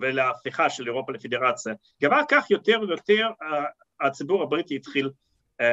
ולהפיכה 0.00 0.70
של 0.70 0.86
אירופה 0.86 1.12
לפדרציה, 1.12 1.74
גבר 2.02 2.20
כך 2.28 2.50
יותר 2.50 2.80
ויותר 2.88 3.28
הציבור 4.00 4.42
הבריטי 4.42 4.76
התחיל 4.76 5.10
uh, 5.62 5.64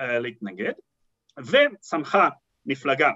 uh, 0.00 0.02
להתנגד, 0.02 0.72
וצמחה 1.38 2.28
מפלגה 2.66 3.10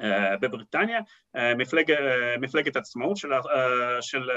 אה, 0.00 0.36
בבריטניה, 0.36 1.00
אה, 1.36 1.54
מפלג, 1.54 1.90
אה, 1.90 2.38
מפלגת 2.40 2.76
עצמאות 2.76 3.16
של, 3.16 3.28
של, 4.00 4.30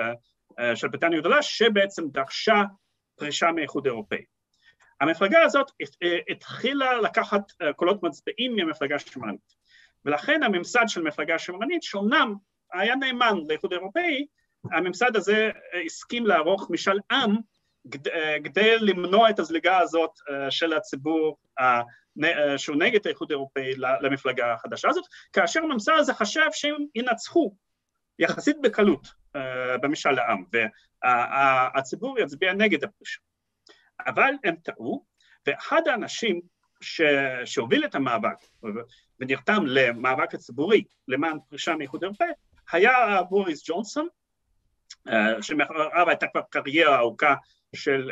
של 0.75 0.87
בריטניה 0.87 1.17
הגדולה, 1.17 1.41
שבעצם 1.41 2.09
דרשה 2.09 2.63
פרישה 3.15 3.51
מאיחוד 3.51 3.85
אירופאי. 3.85 4.23
המפלגה 5.01 5.41
הזאת 5.43 5.71
התחילה 6.29 7.01
לקחת 7.01 7.41
קולות 7.75 8.03
מצביעים 8.03 8.55
מהמפלגה 8.55 8.95
השמרנית, 8.95 9.55
ולכן 10.05 10.43
הממסד 10.43 10.83
של 10.87 11.01
מפלגה 11.01 11.39
שמרנית, 11.39 11.83
שאומנם 11.83 12.35
היה 12.73 12.95
נאמן 12.95 13.37
לאיחוד 13.49 13.73
אירופאי, 13.73 14.25
הממסד 14.71 15.15
הזה 15.15 15.49
הסכים 15.85 16.25
לערוך 16.25 16.69
משאל 16.69 16.99
עם 17.11 17.35
כדי 18.43 18.77
למנוע 18.79 19.29
את 19.29 19.39
הזליגה 19.39 19.77
הזאת 19.77 20.11
של 20.49 20.73
הציבור 20.73 21.37
אה, 21.59 22.57
שהוא 22.57 22.75
נגד 22.75 23.07
האיחוד 23.07 23.31
האירופאי 23.31 23.75
למפלגה 23.75 24.53
החדשה 24.53 24.89
הזאת, 24.89 25.03
כאשר 25.33 25.59
הממסד 25.63 25.93
הזה 25.97 26.13
חשב 26.13 26.47
שהם 26.51 26.85
ינצחו 26.95 27.55
יחסית 28.19 28.57
בקלות 28.63 29.07
אה, 29.35 29.77
במשאל 29.77 30.19
העם, 30.19 30.43
והציבור 31.03 32.19
יצביע 32.19 32.53
נגד 32.53 32.83
הפרישה. 32.83 33.19
אבל 34.07 34.33
הם 34.43 34.55
טעו, 34.55 35.05
ואחד 35.47 35.81
האנשים 35.87 36.41
ש... 36.81 37.01
שהוביל 37.45 37.85
את 37.85 37.95
המאבק 37.95 38.37
ונרתם 39.19 39.63
למאבק 39.65 40.33
הציבורי 40.33 40.83
למען 41.07 41.37
פרישה 41.49 41.75
מאיחוד 41.75 42.03
אירופאי, 42.03 42.27
היה 42.71 43.23
בוריס 43.29 43.69
ג'ונסון, 43.69 44.07
אה, 45.07 45.41
שמאחוריו 45.41 46.09
הייתה 46.09 46.27
כבר 46.27 46.41
קריירה 46.49 46.97
ארוכה 46.97 47.35
של 47.75 48.11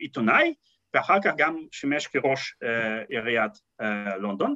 עיתונאי, 0.00 0.54
ואחר 0.94 1.16
כך 1.24 1.32
גם 1.36 1.56
שימש 1.72 2.06
כראש 2.06 2.56
אה, 2.62 3.02
עיריית 3.08 3.52
אה, 3.80 4.16
לונדון, 4.16 4.54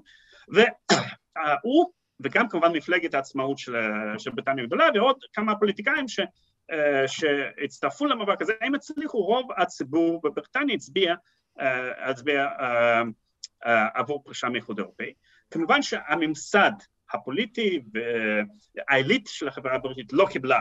והוא 0.49 1.91
וגם 2.21 2.49
כמובן 2.49 2.73
מפלגת 2.73 3.15
העצמאות 3.15 3.59
של, 3.59 3.77
של 4.19 4.31
בריטניה 4.31 4.65
הגדולה 4.65 4.89
ועוד 4.95 5.17
כמה 5.33 5.57
פוליטיקאים 5.59 6.09
ש, 6.09 6.21
אה, 6.71 7.09
שהצטרפו 7.09 8.07
למאבק 8.07 8.43
הזה, 8.43 8.53
הם 8.61 8.75
הצליחו, 8.75 9.19
רוב 9.19 9.49
הציבור 9.57 10.21
בבריטניה 10.25 10.75
הצביע, 10.75 11.15
הצביע 12.05 12.49
עבור 13.95 14.23
פרישה 14.25 14.49
מאיחוד 14.49 14.79
אירופאי. 14.79 15.13
כמובן 15.51 15.83
שהממסד 15.83 16.73
הפוליטי 17.13 17.83
והעילית 17.93 19.27
של 19.27 19.49
החברה 19.49 19.75
הבריטית 19.75 20.13
לא 20.13 20.27
קיבלה 20.31 20.61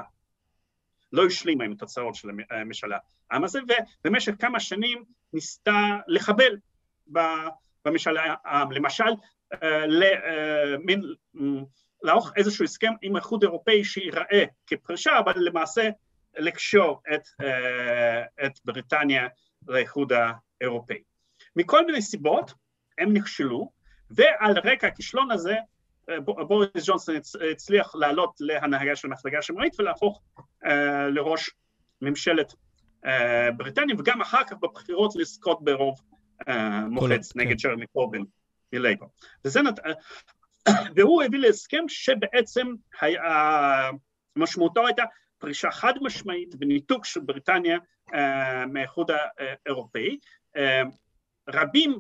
לא 1.15 1.25
השלימה 1.25 1.63
עם 1.63 1.71
התוצאות 1.71 2.15
של 2.15 2.29
המשאל 2.49 2.89
העם 3.31 3.43
הזה, 3.43 3.59
ובמשך 4.05 4.33
כמה 4.39 4.59
שנים 4.59 5.03
ניסתה 5.33 5.97
לחבל 6.07 6.57
במשאל 7.85 8.17
העם. 8.17 8.71
למשל, 8.71 9.03
אה, 9.63 9.85
למין, 9.87 11.01
אה, 11.35 11.41
לערוך 12.03 12.31
איזשהו 12.35 12.65
הסכם 12.65 12.91
עם 13.01 13.15
האיחוד 13.15 13.43
האירופאי 13.43 13.83
שיראה 13.83 14.43
כפרישה, 14.67 15.19
אבל 15.19 15.33
למעשה 15.35 15.89
לקשור 16.37 17.01
את, 17.13 17.27
אה, 17.41 18.45
את 18.45 18.59
בריטניה 18.65 19.27
לאיחוד 19.67 20.11
האירופאי. 20.61 21.03
מכל 21.55 21.85
מיני 21.85 22.01
סיבות 22.01 22.53
הם 22.97 23.13
נכשלו, 23.13 23.71
ועל 24.09 24.59
רקע 24.63 24.87
הכישלון 24.87 25.31
הזה 25.31 25.55
בוריס 26.25 26.85
ג'ונסון 26.85 27.15
הצליח 27.51 27.95
לעלות 27.95 28.35
להנהגה 28.39 28.95
של 28.95 29.07
המפלגה 29.07 29.39
השמרנית 29.39 29.79
ולהפוך 29.79 30.21
לראש 31.11 31.49
ממשלת 32.01 32.53
uh, 33.05 33.09
בריטניה, 33.57 33.95
וגם 33.99 34.21
אחר 34.21 34.43
כך 34.43 34.53
בבחירות 34.53 35.15
לזכות 35.15 35.63
ברוב 35.63 36.01
uh, 36.41 36.53
מוחץ 36.89 37.31
כן. 37.31 37.39
נגד 37.39 37.55
ג'רמי 37.61 37.85
קורבין 37.87 38.25
מלייבור. 38.73 39.09
נת... 39.45 39.79
והוא 40.95 41.23
הביא 41.23 41.39
להסכם 41.39 41.83
שבעצם 41.87 42.67
היה... 43.01 43.91
משמעותו 44.35 44.87
הייתה 44.87 45.03
פרישה 45.37 45.71
חד 45.71 45.93
משמעית 46.01 46.55
וניתוק 46.59 47.05
של 47.05 47.19
בריטניה 47.19 47.77
מהאיחוד 48.67 49.11
האירופאי. 49.65 50.17
רבים 51.49 51.99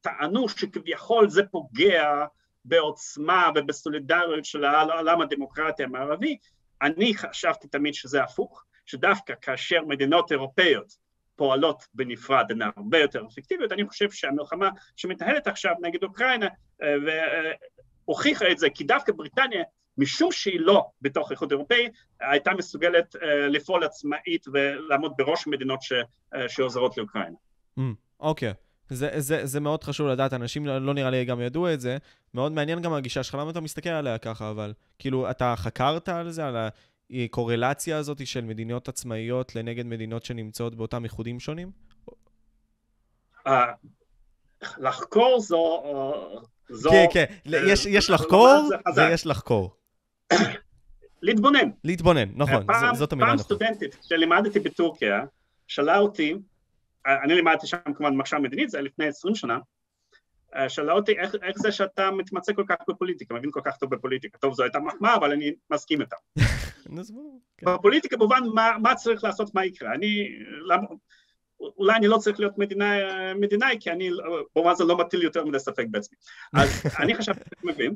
טענו 0.00 0.48
שכביכול 0.48 1.28
זה 1.28 1.42
פוגע 1.50 2.24
בעוצמה 2.64 3.50
ובסולידריות 3.54 4.44
של 4.44 4.64
העולם 4.64 5.20
הדמוקרטי 5.20 5.82
המערבי, 5.82 6.36
אני 6.82 7.14
חשבתי 7.14 7.68
תמיד 7.68 7.94
שזה 7.94 8.22
הפוך, 8.22 8.64
שדווקא 8.86 9.34
כאשר 9.40 9.84
מדינות 9.84 10.32
אירופאיות 10.32 10.96
פועלות 11.36 11.82
בנפרד 11.94 12.46
הן 12.50 12.62
הרבה 12.76 12.98
יותר 12.98 13.22
אפקטיביות, 13.26 13.72
אני 13.72 13.88
חושב 13.88 14.10
שהמלחמה 14.10 14.70
שמתנהלת 14.96 15.46
עכשיו 15.46 15.74
נגד 15.82 16.02
אוקראינה 16.02 16.46
אה, 16.82 16.94
והוכיחה 18.06 18.50
את 18.50 18.58
זה, 18.58 18.70
כי 18.70 18.84
דווקא 18.84 19.12
בריטניה, 19.12 19.62
משום 19.98 20.32
שהיא 20.32 20.60
לא 20.60 20.86
בתוך 21.02 21.30
האיחוד 21.30 21.52
האירופאי, 21.52 21.88
הייתה 22.20 22.50
מסוגלת 22.54 23.16
אה, 23.16 23.48
לפעול 23.48 23.84
עצמאית 23.84 24.46
ולעמוד 24.52 25.12
בראש 25.16 25.46
מדינות 25.46 25.80
אה, 26.34 26.48
שעוזרות 26.48 26.96
לאוקראינה. 26.96 27.36
אוקיי. 28.20 28.50
Mm, 28.50 28.52
okay. 28.52 28.69
זה, 28.90 29.10
זה, 29.16 29.46
זה 29.46 29.60
מאוד 29.60 29.84
חשוב 29.84 30.06
לדעת, 30.08 30.32
אנשים 30.32 30.66
לא, 30.66 30.78
לא 30.78 30.94
נראה 30.94 31.10
לי 31.10 31.24
גם 31.24 31.40
ידעו 31.40 31.72
את 31.72 31.80
זה. 31.80 31.96
מאוד 32.34 32.52
מעניין 32.52 32.82
גם 32.82 32.92
הגישה 32.92 33.22
שלך, 33.22 33.34
למה 33.34 33.50
אתה 33.50 33.60
מסתכל 33.60 33.90
עליה 33.90 34.18
ככה, 34.18 34.50
אבל... 34.50 34.72
כאילו, 34.98 35.30
אתה 35.30 35.54
חקרת 35.56 36.08
על 36.08 36.30
זה, 36.30 36.46
על 36.46 36.56
הקורלציה 37.10 37.96
הזאת 37.96 38.26
של 38.26 38.44
מדינות 38.44 38.88
עצמאיות 38.88 39.56
לנגד 39.56 39.86
מדינות 39.86 40.24
שנמצאות 40.24 40.74
באותם 40.74 41.04
איחודים 41.04 41.40
שונים? 41.40 41.70
לחקור 44.78 45.40
זו... 45.40 45.82
זו... 46.68 46.90
כן, 46.90 47.06
כן, 47.12 47.24
יש 47.88 48.10
לחקור 48.10 48.68
ויש 48.96 49.26
לחקור. 49.26 49.74
להתבונן. 51.22 51.70
להתבונן, 51.84 52.28
נכון, 52.34 52.66
פעם, 52.66 52.94
זאת 52.94 53.12
המילה 53.12 53.26
פעם 53.26 53.34
נכון. 53.34 53.44
סטודנטית, 53.44 53.94
כשלימדתי 53.94 54.60
בטורקיה, 54.60 55.24
שאלה 55.66 55.98
אותי, 55.98 56.34
אני 57.06 57.34
לימדתי 57.34 57.66
שם 57.66 57.76
כמובן 57.94 58.16
מחשב 58.16 58.36
מדינית, 58.36 58.70
זה 58.70 58.78
היה 58.78 58.84
לפני 58.84 59.06
20 59.06 59.34
שנה, 59.34 59.58
שאלה 60.68 60.92
אותי 60.92 61.18
איך, 61.18 61.34
איך 61.42 61.58
זה 61.58 61.72
שאתה 61.72 62.10
מתמצא 62.10 62.52
כל 62.52 62.64
כך 62.68 62.76
בפוליטיקה, 62.88 63.34
מבין 63.34 63.50
כל 63.50 63.60
כך 63.64 63.76
טוב 63.76 63.94
בפוליטיקה. 63.94 64.38
טוב, 64.38 64.54
זו 64.54 64.62
הייתה 64.62 64.78
מחמאה, 64.78 65.16
אבל 65.16 65.32
אני 65.32 65.52
מסכים 65.70 66.00
איתה. 66.00 66.16
כן. 67.58 67.66
בפוליטיקה 67.66 68.16
במובן 68.16 68.40
מה, 68.54 68.70
מה 68.82 68.94
צריך 68.94 69.24
לעשות, 69.24 69.54
מה 69.54 69.64
יקרה. 69.64 69.94
אני, 69.94 70.28
למה, 70.66 70.86
אולי 71.60 71.96
אני 71.96 72.08
לא 72.08 72.18
צריך 72.18 72.40
להיות 72.40 72.58
מדינאי, 72.58 73.00
מדינאי 73.34 73.76
כי 73.80 73.90
אני 73.90 74.10
במובן 74.56 74.74
זה 74.74 74.84
לא 74.84 74.98
מטיל 74.98 75.22
יותר 75.22 75.44
מדי 75.44 75.58
ספק 75.58 75.84
בעצמי. 75.90 76.18
אז 76.54 76.68
אני 77.00 77.14
חשבתי 77.14 77.40
שאני 77.40 77.72
מבין, 77.72 77.94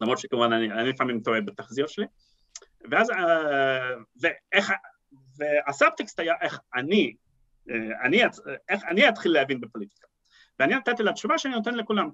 למרות 0.00 0.18
שכמובן 0.18 0.52
אני, 0.52 0.72
אני 0.72 0.88
לפעמים 0.88 1.20
טועה 1.20 1.40
בתחזיות 1.40 1.88
שלי, 1.88 2.06
ואז, 2.90 3.10
אה, 3.10 3.90
ואיך, 4.20 4.72
והסאבטקסט 5.38 6.20
היה 6.20 6.34
איך 6.40 6.60
אני, 6.74 7.04
אה, 7.06 7.25
אני, 8.02 8.22
איך 8.68 8.84
אני 8.84 9.08
אתחיל 9.08 9.32
להבין 9.32 9.60
בפוליטיקה. 9.60 10.06
ואני 10.58 10.74
נתתי 10.74 11.02
לה 11.02 11.12
תשובה 11.12 11.38
שאני 11.38 11.54
נותן 11.54 11.74
לכולם. 11.74 12.10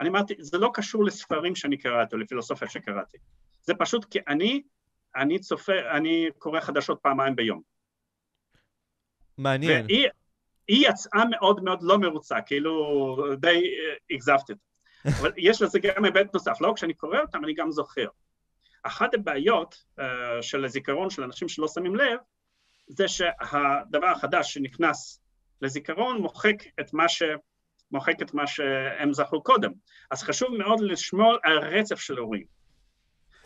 אני 0.00 0.08
אמרתי, 0.08 0.34
זה 0.38 0.58
לא 0.58 0.70
קשור 0.74 1.04
לספרים 1.04 1.54
שאני 1.54 1.76
קראתי 1.76 2.14
או 2.14 2.20
לפילוסופיה 2.20 2.68
שקראתי, 2.68 3.18
זה 3.62 3.74
פשוט 3.74 4.04
כי 4.04 4.18
אני, 4.28 4.62
אני 5.16 5.38
צופה, 5.38 5.96
אני 5.96 6.28
קורא 6.38 6.60
חדשות 6.60 6.98
פעמיים 7.02 7.36
ביום. 7.36 7.62
מעניין. 9.38 9.86
והיא 9.86 10.88
יצאה 10.88 11.24
מאוד 11.30 11.64
מאוד 11.64 11.82
לא 11.82 11.98
מרוצה, 11.98 12.40
כאילו 12.40 13.16
די 13.36 13.74
אכזבתי 14.16 14.52
אותה. 14.52 14.62
אבל 15.20 15.32
יש 15.36 15.62
לזה 15.62 15.78
גם 15.78 16.04
היבט 16.04 16.34
נוסף, 16.34 16.60
לא 16.60 16.72
כשאני 16.76 16.94
קורא 16.94 17.20
אותם 17.20 17.44
אני 17.44 17.54
גם 17.54 17.70
זוכר. 17.70 18.06
אחת 18.82 19.14
הבעיות 19.14 19.84
uh, 20.00 20.02
של 20.40 20.64
הזיכרון 20.64 21.10
של 21.10 21.22
אנשים 21.22 21.48
שלא 21.48 21.68
שמים 21.68 21.96
לב, 21.96 22.18
זה 22.88 23.08
שהדבר 23.08 24.06
החדש 24.06 24.54
שנכנס 24.54 25.20
לזיכרון 25.62 26.20
מוחק 26.22 26.56
את 26.80 26.94
מה, 26.94 27.08
ש... 27.08 27.22
מוחק 27.90 28.22
את 28.22 28.34
מה 28.34 28.46
שהם 28.46 29.12
זכרו 29.12 29.42
קודם. 29.42 29.70
אז 30.10 30.22
חשוב 30.22 30.48
מאוד 30.58 30.80
לשמור 30.80 31.36
על 31.42 31.58
רצף 31.58 32.00
של 32.00 32.18
הורים. 32.18 32.44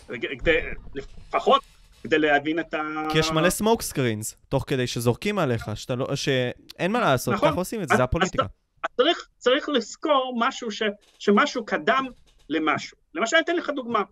כדי, 0.06 0.60
לפחות 0.94 1.62
כדי 2.02 2.18
להבין 2.18 2.60
את 2.60 2.74
ה... 2.74 2.82
כי 3.12 3.18
יש 3.18 3.30
מלא 3.30 3.50
סמוק 3.50 3.82
סקרינס, 3.82 4.36
תוך 4.48 4.64
כדי 4.66 4.86
שזורקים 4.86 5.38
עליך, 5.38 5.70
שאתה 5.74 5.94
לא, 5.94 6.16
שאין 6.16 6.92
מה 6.92 7.00
לעשות, 7.00 7.34
נכון. 7.34 7.48
ככה 7.48 7.58
עושים 7.58 7.82
את 7.82 7.88
זה, 7.88 7.96
זה 7.96 8.04
הפוליטיקה. 8.04 8.42
אז 8.84 8.90
צריך, 8.96 9.28
צריך 9.38 9.68
לזכור 9.68 10.34
משהו 10.38 10.70
ש, 10.70 10.82
שמשהו 11.18 11.64
קדם 11.64 12.06
למשהו. 12.48 12.98
למשל, 13.14 13.36
אני 13.36 13.44
אתן 13.44 13.56
לך 13.56 13.70
דוגמה. 13.70 14.02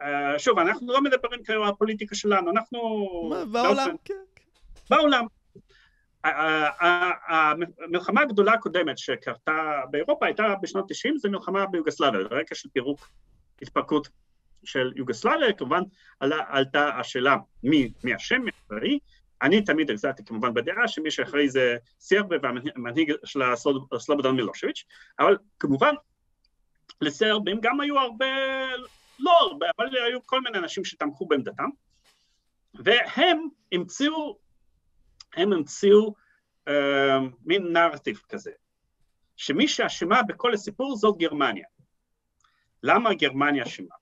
Uh, 0.00 0.04
שוב, 0.38 0.58
אנחנו 0.58 0.92
לא 0.92 1.00
מדברים 1.02 1.42
כאילו 1.44 1.64
על 1.64 1.70
הפוליטיקה 1.70 2.14
שלנו, 2.14 2.50
אנחנו... 2.50 2.78
מה, 3.30 3.44
בעולם, 3.44 3.96
כן. 4.04 4.14
כן. 4.34 4.42
בעולם. 4.90 5.26
המלחמה 7.28 8.20
הגדולה 8.20 8.52
הקודמת 8.52 8.98
שקרתה 8.98 9.80
באירופה 9.90 10.26
הייתה 10.26 10.54
בשנות 10.62 10.84
90, 10.88 11.18
זו 11.18 11.30
מלחמה 11.30 11.66
ביוגוסלביה, 11.66 12.20
רקע 12.20 12.54
של 12.54 12.68
פירוק, 12.72 13.08
התפרקות 13.62 14.08
של 14.64 14.92
יוגוסלביה, 14.96 15.52
כמובן 15.52 15.82
עלה, 16.20 16.44
עלתה 16.48 16.88
השאלה 16.88 17.36
מי, 17.62 17.92
מי 18.04 18.16
אשם, 18.16 18.42
מי 18.42 18.50
אחראי, 18.66 18.98
אני 19.42 19.64
תמיד 19.64 19.90
החזקתי 19.90 20.24
כמובן 20.24 20.54
בדעה 20.54 20.88
שמי 20.88 21.10
שאחראי 21.10 21.48
זה 21.48 21.76
סרבי 22.00 22.36
והמנהיג 22.42 23.12
של 23.24 23.40
סלובודון 23.98 24.36
מילושביץ', 24.36 24.84
אבל 25.18 25.36
כמובן 25.58 25.94
לסרבים 27.00 27.58
גם 27.62 27.80
היו 27.80 27.98
הרבה, 27.98 28.26
לא 29.20 29.32
הרבה, 29.40 29.66
אבל 29.78 29.96
היו 29.96 30.26
כל 30.26 30.40
מיני 30.40 30.58
אנשים 30.58 30.84
שתמכו 30.84 31.26
בעמדתם, 31.26 31.68
והם 32.74 33.48
המציאו, 33.72 34.38
הם 35.36 35.52
המציאו 35.52 36.14
אה, 36.68 37.18
מין 37.44 37.72
נרטיב 37.72 38.22
כזה, 38.28 38.50
שמי 39.36 39.68
שאשמה 39.68 40.22
בכל 40.22 40.54
הסיפור 40.54 40.96
זאת 40.96 41.18
גרמניה. 41.18 41.66
למה 42.82 43.14
גרמניה 43.14 43.64
אשמה? 43.64 43.94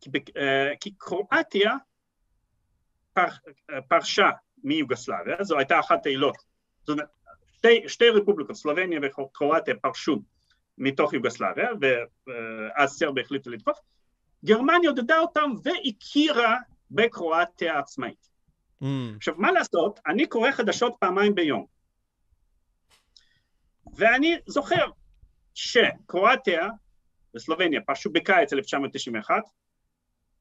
כי, 0.00 0.10
אה, 0.36 0.72
כי 0.80 0.94
קרואטיה 0.98 1.72
פר, 3.12 3.26
אה, 3.70 3.82
פרשה 3.82 4.30
מיוגוסלביה, 4.64 5.36
זו 5.40 5.58
הייתה 5.58 5.80
אחת 5.80 6.06
העילות, 6.06 6.36
זאת 6.80 6.88
אומרת, 6.88 7.08
שתי, 7.56 7.88
שתי 7.88 8.08
רפובליקות, 8.08 8.56
סלובניה 8.56 9.00
וקרואטיה 9.02 9.74
פרשו 9.76 10.22
מתוך 10.78 11.12
יוגוסלביה, 11.12 11.68
ואז 11.80 12.90
סרביה 12.90 13.24
החליטו 13.24 13.50
לתקוף, 13.50 13.78
גרמניה 14.44 14.90
עודדה 14.90 15.18
אותם 15.18 15.50
והכירה 15.62 16.56
בקרואטיה 16.90 17.78
עצמאית. 17.78 18.28
Mm. 18.82 18.86
עכשיו, 19.16 19.34
מה 19.38 19.52
לעשות, 19.52 20.00
אני 20.06 20.26
קורא 20.26 20.52
חדשות 20.52 20.94
פעמיים 21.00 21.34
ביום, 21.34 21.66
ואני 23.96 24.36
זוכר 24.46 24.86
שקרואטיה 25.54 26.68
וסלובניה 27.36 27.80
פרשו 27.80 28.10
בקיץ 28.10 28.52
1991, 28.52 29.42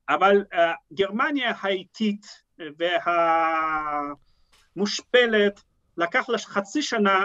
אבל 0.09 0.43
uh, 0.53 0.57
גרמניה 0.93 1.53
האיטית 1.61 2.25
והמושפלת 4.75 5.61
לקח 5.97 6.29
לה 6.29 6.37
חצי 6.37 6.81
שנה 6.81 7.23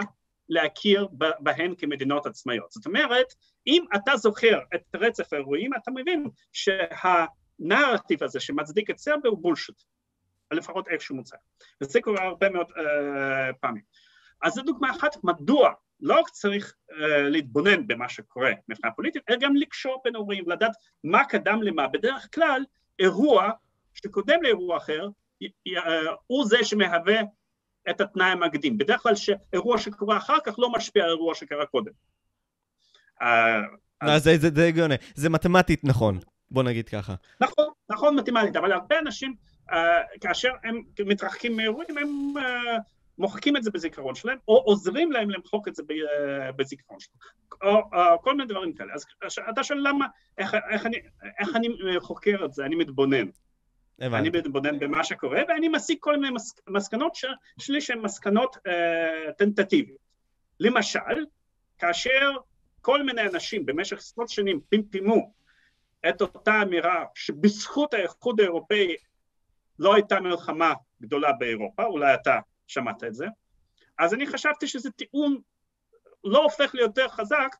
להכיר 0.49 1.07
בהן 1.39 1.73
כמדינות 1.77 2.25
עצמאיות. 2.25 2.71
זאת 2.71 2.85
אומרת, 2.85 3.33
אם 3.67 3.85
אתה 3.95 4.17
זוכר 4.17 4.59
את 4.75 4.95
רצף 4.95 5.33
האירועים, 5.33 5.71
אתה 5.73 5.91
מבין 5.91 6.27
שהנרטיב 6.51 8.23
הזה 8.23 8.39
שמצדיק 8.39 8.89
את 8.89 8.97
סרביה 8.97 9.31
הוא 9.31 9.39
בולשיט, 9.41 9.81
לפחות 10.51 10.87
איך 10.87 11.01
שהוא 11.01 11.17
מוצג. 11.17 11.37
וזה 11.81 12.01
קורה 12.01 12.23
הרבה 12.23 12.49
מאוד 12.49 12.67
uh, 12.69 12.73
פעמים. 13.61 13.83
אז 14.41 14.53
זו 14.53 14.61
דוגמה 14.61 14.91
אחת, 14.91 15.23
מדוע 15.23 15.71
לא 15.99 16.19
רק 16.19 16.29
צריך 16.29 16.73
uh, 16.91 16.93
להתבונן 17.29 17.87
במה 17.87 18.09
שקורה 18.09 18.51
מבחינה 18.67 18.93
פוליטית, 18.93 19.23
אלא 19.29 19.37
גם 19.39 19.55
לקשור 19.55 20.01
בין 20.03 20.15
אירועים, 20.15 20.49
לדעת 20.49 20.71
מה 21.03 21.25
קדם 21.25 21.63
למה. 21.63 21.87
בדרך 21.87 22.27
כלל 22.35 22.63
אירוע 22.99 23.51
שקודם 23.93 24.43
לאירוע 24.43 24.77
אחר, 24.77 25.09
הוא 26.27 26.45
זה 26.45 26.63
שמהווה 26.63 27.19
את 27.89 28.01
התנאי 28.01 28.31
המקדים. 28.31 28.77
בדרך 28.77 29.01
כלל 29.01 29.15
שאירוע 29.15 29.77
שקורה 29.77 30.17
אחר 30.17 30.37
כך 30.45 30.59
לא 30.59 30.71
משפיע 30.71 31.03
על 31.03 31.09
אירוע 31.09 31.35
שקרה 31.35 31.65
קודם. 31.65 31.91
אה, 33.21 34.19
זה 34.19 34.67
הגיוני, 34.67 34.95
זה 35.15 35.29
מתמטית 35.29 35.83
נכון, 35.83 36.19
בוא 36.51 36.63
נגיד 36.63 36.89
ככה. 36.89 37.15
נכון, 37.41 37.65
נכון 37.89 38.15
מתמטית, 38.15 38.55
אבל 38.55 38.71
הרבה 38.71 38.99
אנשים, 38.99 39.35
אה, 39.71 40.01
כאשר 40.21 40.49
הם 40.63 40.81
מתרחקים 41.05 41.57
מאירועים, 41.57 41.97
הם 41.97 42.33
אה, 42.37 42.77
מוחקים 43.17 43.57
את 43.57 43.63
זה 43.63 43.71
בזיכרון 43.71 44.15
שלהם, 44.15 44.37
או 44.47 44.57
עוזרים 44.57 45.11
להם 45.11 45.29
למחוק 45.29 45.67
את 45.67 45.75
זה 45.75 45.83
בזיכרון 46.55 46.99
שלהם, 46.99 47.17
או 47.61 48.21
כל 48.21 48.35
מיני 48.37 48.49
דברים 48.49 48.73
כאלה. 48.73 48.93
אז 48.93 49.05
אתה 49.49 49.63
שואל 49.63 49.87
למה, 49.87 50.05
איך 50.37 51.55
אני 51.55 51.67
חוקר 51.99 52.45
את 52.45 52.53
זה, 52.53 52.65
אני 52.65 52.75
מתבונן. 52.75 53.25
אני 54.01 54.29
מתבונן 54.29 54.79
במה 54.79 55.03
שקורה, 55.03 55.41
ואני 55.47 55.67
מסיק 55.67 55.97
כל 56.01 56.17
מיני 56.17 56.33
מס, 56.33 56.55
מסקנות 56.69 57.15
ש, 57.15 57.25
שלי 57.59 57.81
שהן 57.81 57.99
מסקנות 57.99 58.57
טנטטיביות. 59.37 59.99
למשל, 60.59 61.25
כאשר 61.77 62.31
כל 62.81 63.03
מיני 63.03 63.21
אנשים 63.21 63.65
במשך 63.65 63.97
עשרות 63.97 64.29
שנים 64.29 64.59
פמפמו 64.69 65.31
את 66.09 66.21
אותה 66.21 66.61
אמירה 66.61 67.05
שבזכות 67.15 67.93
האיחוד 67.93 68.39
האירופאי 68.39 68.95
לא 69.79 69.95
הייתה 69.95 70.19
מלחמה 70.19 70.73
גדולה 71.01 71.31
באירופה, 71.31 71.83
אולי 71.83 72.13
אתה 72.13 72.39
שמעת 72.67 73.03
את 73.03 73.13
זה, 73.13 73.25
אז 73.99 74.13
אני 74.13 74.27
חשבתי 74.27 74.67
שזה 74.67 74.91
טיעון 74.91 75.37
לא 76.23 76.43
הופך 76.43 76.75
ליותר 76.75 77.07
חזק, 77.07 77.55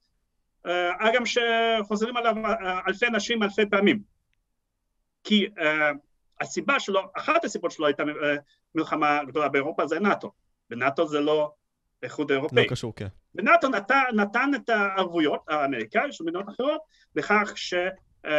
אה, 0.66 1.10
אגם 1.10 1.24
שחוזרים 1.26 2.18
עליו 2.18 2.36
אה, 2.46 2.80
אלפי 2.88 3.08
אנשים 3.08 3.44
אלפי 3.44 3.66
פעמים. 3.70 4.02
כי 5.24 5.48
אה, 5.60 5.92
הסיבה 6.42 6.80
שלו, 6.80 7.02
אחת 7.18 7.46
הסיבות 7.46 7.72
שלו 7.72 7.86
הייתה 7.86 8.04
מלחמה 8.76 9.24
גדולה 9.28 9.50
באירופה 9.50 9.88
זה 9.88 10.00
נאט"ו, 10.00 10.32
ונאט"ו 10.70 11.08
זה 11.08 11.20
לא 11.20 11.54
איחוד 12.04 12.32
אירופאי. 12.32 12.64
לא 12.64 12.70
קשור, 12.70 12.96
כן. 12.96 13.08
ונאט"ו 13.36 13.70
נתן, 13.70 14.04
נתן 14.14 14.52
את 14.56 14.70
הערבויות 14.70 15.42
האמריקאי 15.48 16.12
של 16.12 16.24
מדינות 16.24 16.50
אחרות 16.50 16.82
לכך 17.16 17.52
ש, 17.56 17.74
uh, 18.26 18.30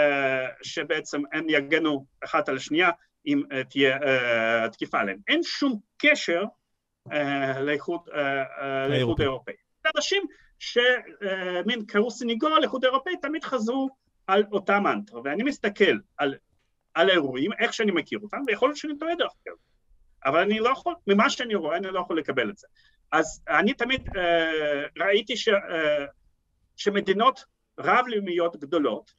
שבעצם 0.62 1.22
הם 1.32 1.46
יגנו 1.48 2.06
אחת 2.24 2.48
על 2.48 2.56
השנייה 2.56 2.90
אם 3.26 3.42
uh, 3.44 3.64
תהיה 3.70 3.98
uh, 3.98 4.68
תקיפה 4.68 5.00
עליהם. 5.00 5.18
אין 5.28 5.42
שום 5.42 5.80
קשר 5.98 6.42
לאיחוד, 7.60 8.00
לאיחוד 8.88 9.20
אירופאי. 9.20 9.54
אנשים 9.96 10.22
שמין 10.58 11.86
קראו 11.86 12.10
סניגור 12.10 12.50
על 12.50 12.62
איחוד 12.62 12.84
אירופאי 12.84 13.16
תמיד 13.16 13.44
חזרו 13.44 13.88
על 14.26 14.44
אותה 14.52 14.80
מנטרה, 14.80 15.20
ואני 15.24 15.42
מסתכל 15.42 15.98
על, 16.16 16.34
על 16.94 17.10
האירועים, 17.10 17.50
איך 17.58 17.72
שאני 17.72 17.92
מכיר 17.92 18.18
אותם, 18.22 18.38
ויכול 18.46 18.68
להיות 18.68 18.76
שאני 18.76 18.98
טועה 18.98 19.14
דרך 19.14 19.32
אגב, 19.46 19.56
אבל 20.24 20.40
אני 20.40 20.58
לא 20.58 20.68
יכול, 20.68 20.94
ממה 21.06 21.30
שאני 21.30 21.54
רואה 21.54 21.76
אני 21.76 21.86
לא 21.86 22.00
יכול 22.00 22.18
לקבל 22.18 22.50
את 22.50 22.58
זה. 22.58 22.66
אז 23.12 23.44
אני 23.48 23.74
תמיד 23.74 24.08
אה, 24.16 24.86
ראיתי 24.96 25.36
ש, 25.36 25.48
אה, 25.48 26.04
שמדינות 26.76 27.44
רב-לאומיות 27.78 28.56
גדולות 28.56 29.12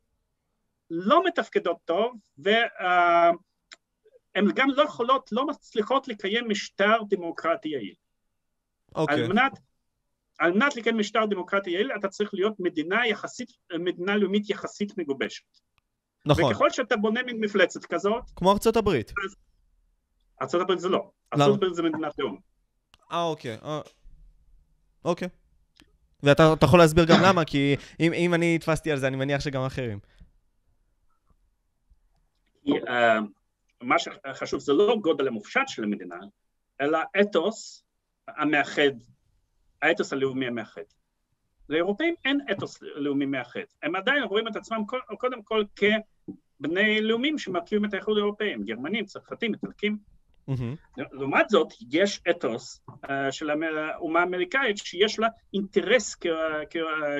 לא 0.90 1.24
מתפקדות 1.26 1.78
טוב, 1.86 2.16
והן 2.38 3.36
אה, 4.36 4.54
גם 4.56 4.70
לא 4.70 4.84
יכולות, 4.84 5.30
לא 5.32 5.48
מצליחות 5.48 6.08
לקיים 6.08 6.50
משטר 6.50 6.98
דמוקרטי 7.10 7.70
יעיל. 7.70 7.94
אוקיי. 8.96 9.16
Okay. 9.16 9.20
על 9.20 9.28
מנת 9.28 9.60
על 10.40 10.54
מנת 10.54 10.76
לקיים 10.76 10.98
משטר 10.98 11.26
דמוקרטי 11.26 11.70
יעיל 11.70 11.92
אתה 12.00 12.08
צריך 12.08 12.34
להיות 12.34 12.60
מדינה 12.60 13.08
יחסית, 13.08 13.50
מדינה 13.80 14.18
לאומית 14.18 14.50
יחסית 14.50 14.98
מגובשת. 14.98 15.44
נכון. 16.26 16.52
וככל 16.52 16.70
שאתה 16.70 16.98
בונה 16.98 17.24
מין 17.24 17.40
מפלצת 17.40 17.86
כזאת... 17.86 18.24
כמו 18.36 18.52
ארצות 18.52 18.78
הברית. 18.78 19.12
אז... 19.26 19.36
ארצות 20.42 20.62
הברית 20.62 20.80
זה 20.80 20.90
לא. 20.90 21.12
ארצות 21.34 21.56
הברית 21.56 21.76
זה 21.76 21.84
מדינת 21.84 22.20
לאום. 22.20 22.49
אה, 23.12 23.24
אוקיי. 23.24 23.58
אה... 23.64 23.82
אוקיי. 25.06 25.28
ואתה 26.24 26.54
יכול 26.64 26.80
להסביר 26.80 27.06
גם 27.06 27.20
למה, 27.24 27.46
כי 27.46 27.76
אם, 28.00 28.14
אם 28.14 28.34
אני 28.34 28.60
תפסתי 28.60 28.92
על 28.92 28.98
זה, 28.98 29.08
אני 29.08 29.16
מניח 29.16 29.42
שגם 29.42 29.62
אחרים. 29.62 30.00
uh, 32.68 32.72
מה 33.82 33.96
שחשוב 34.00 34.60
זה 34.60 34.74
לא 34.74 34.98
גודל 35.02 35.28
המופשט 35.28 35.68
של 35.68 35.84
המדינה, 35.84 36.16
אלא 36.82 37.00
אתוס 37.22 37.84
המאחד 38.28 38.92
האתוס 39.82 40.14
הלאומי 40.14 40.48
המאחד. 40.48 40.82
לאירופאים 41.70 42.16
אין 42.26 42.40
אתוס 42.52 42.82
לאומי 42.82 43.26
מאחד, 43.26 43.60
הם 43.84 43.96
עדיין 43.96 44.24
רואים 44.24 44.48
את 44.48 44.56
עצמם 44.56 44.84
קודם 45.18 45.44
כל 45.44 45.64
כבני 45.76 47.02
לאומים 47.02 47.38
שמרכיבים 47.38 47.86
את 47.86 47.94
האיחוד 47.94 48.18
האירופאי, 48.18 48.54
הם 48.54 48.64
גרמנים, 48.64 49.06
צרפתים, 49.06 49.54
איטלקים. 49.54 49.98
Mm-hmm. 50.50 51.02
לעומת 51.12 51.50
זאת, 51.50 51.68
יש 51.92 52.22
אתוס 52.30 52.82
uh, 52.90 53.10
של 53.32 53.50
האומה 53.50 54.20
האמריקאית 54.20 54.78
שיש 54.78 55.20
לה 55.20 55.28
אינטרס 55.54 56.16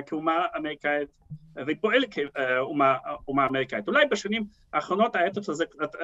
כאומה 0.06 0.46
אמריקאית 0.58 1.10
והיא 1.56 1.76
פועלת 1.82 2.10
כאומה 2.14 3.48
אמריקאית. 3.50 3.88
אולי 3.88 4.06
בשנים 4.12 4.46
האחרונות 4.74 5.16
האתוס 5.16 5.50
הזה 5.50 5.66
קצת, 5.66 5.96
uh, 5.96 6.00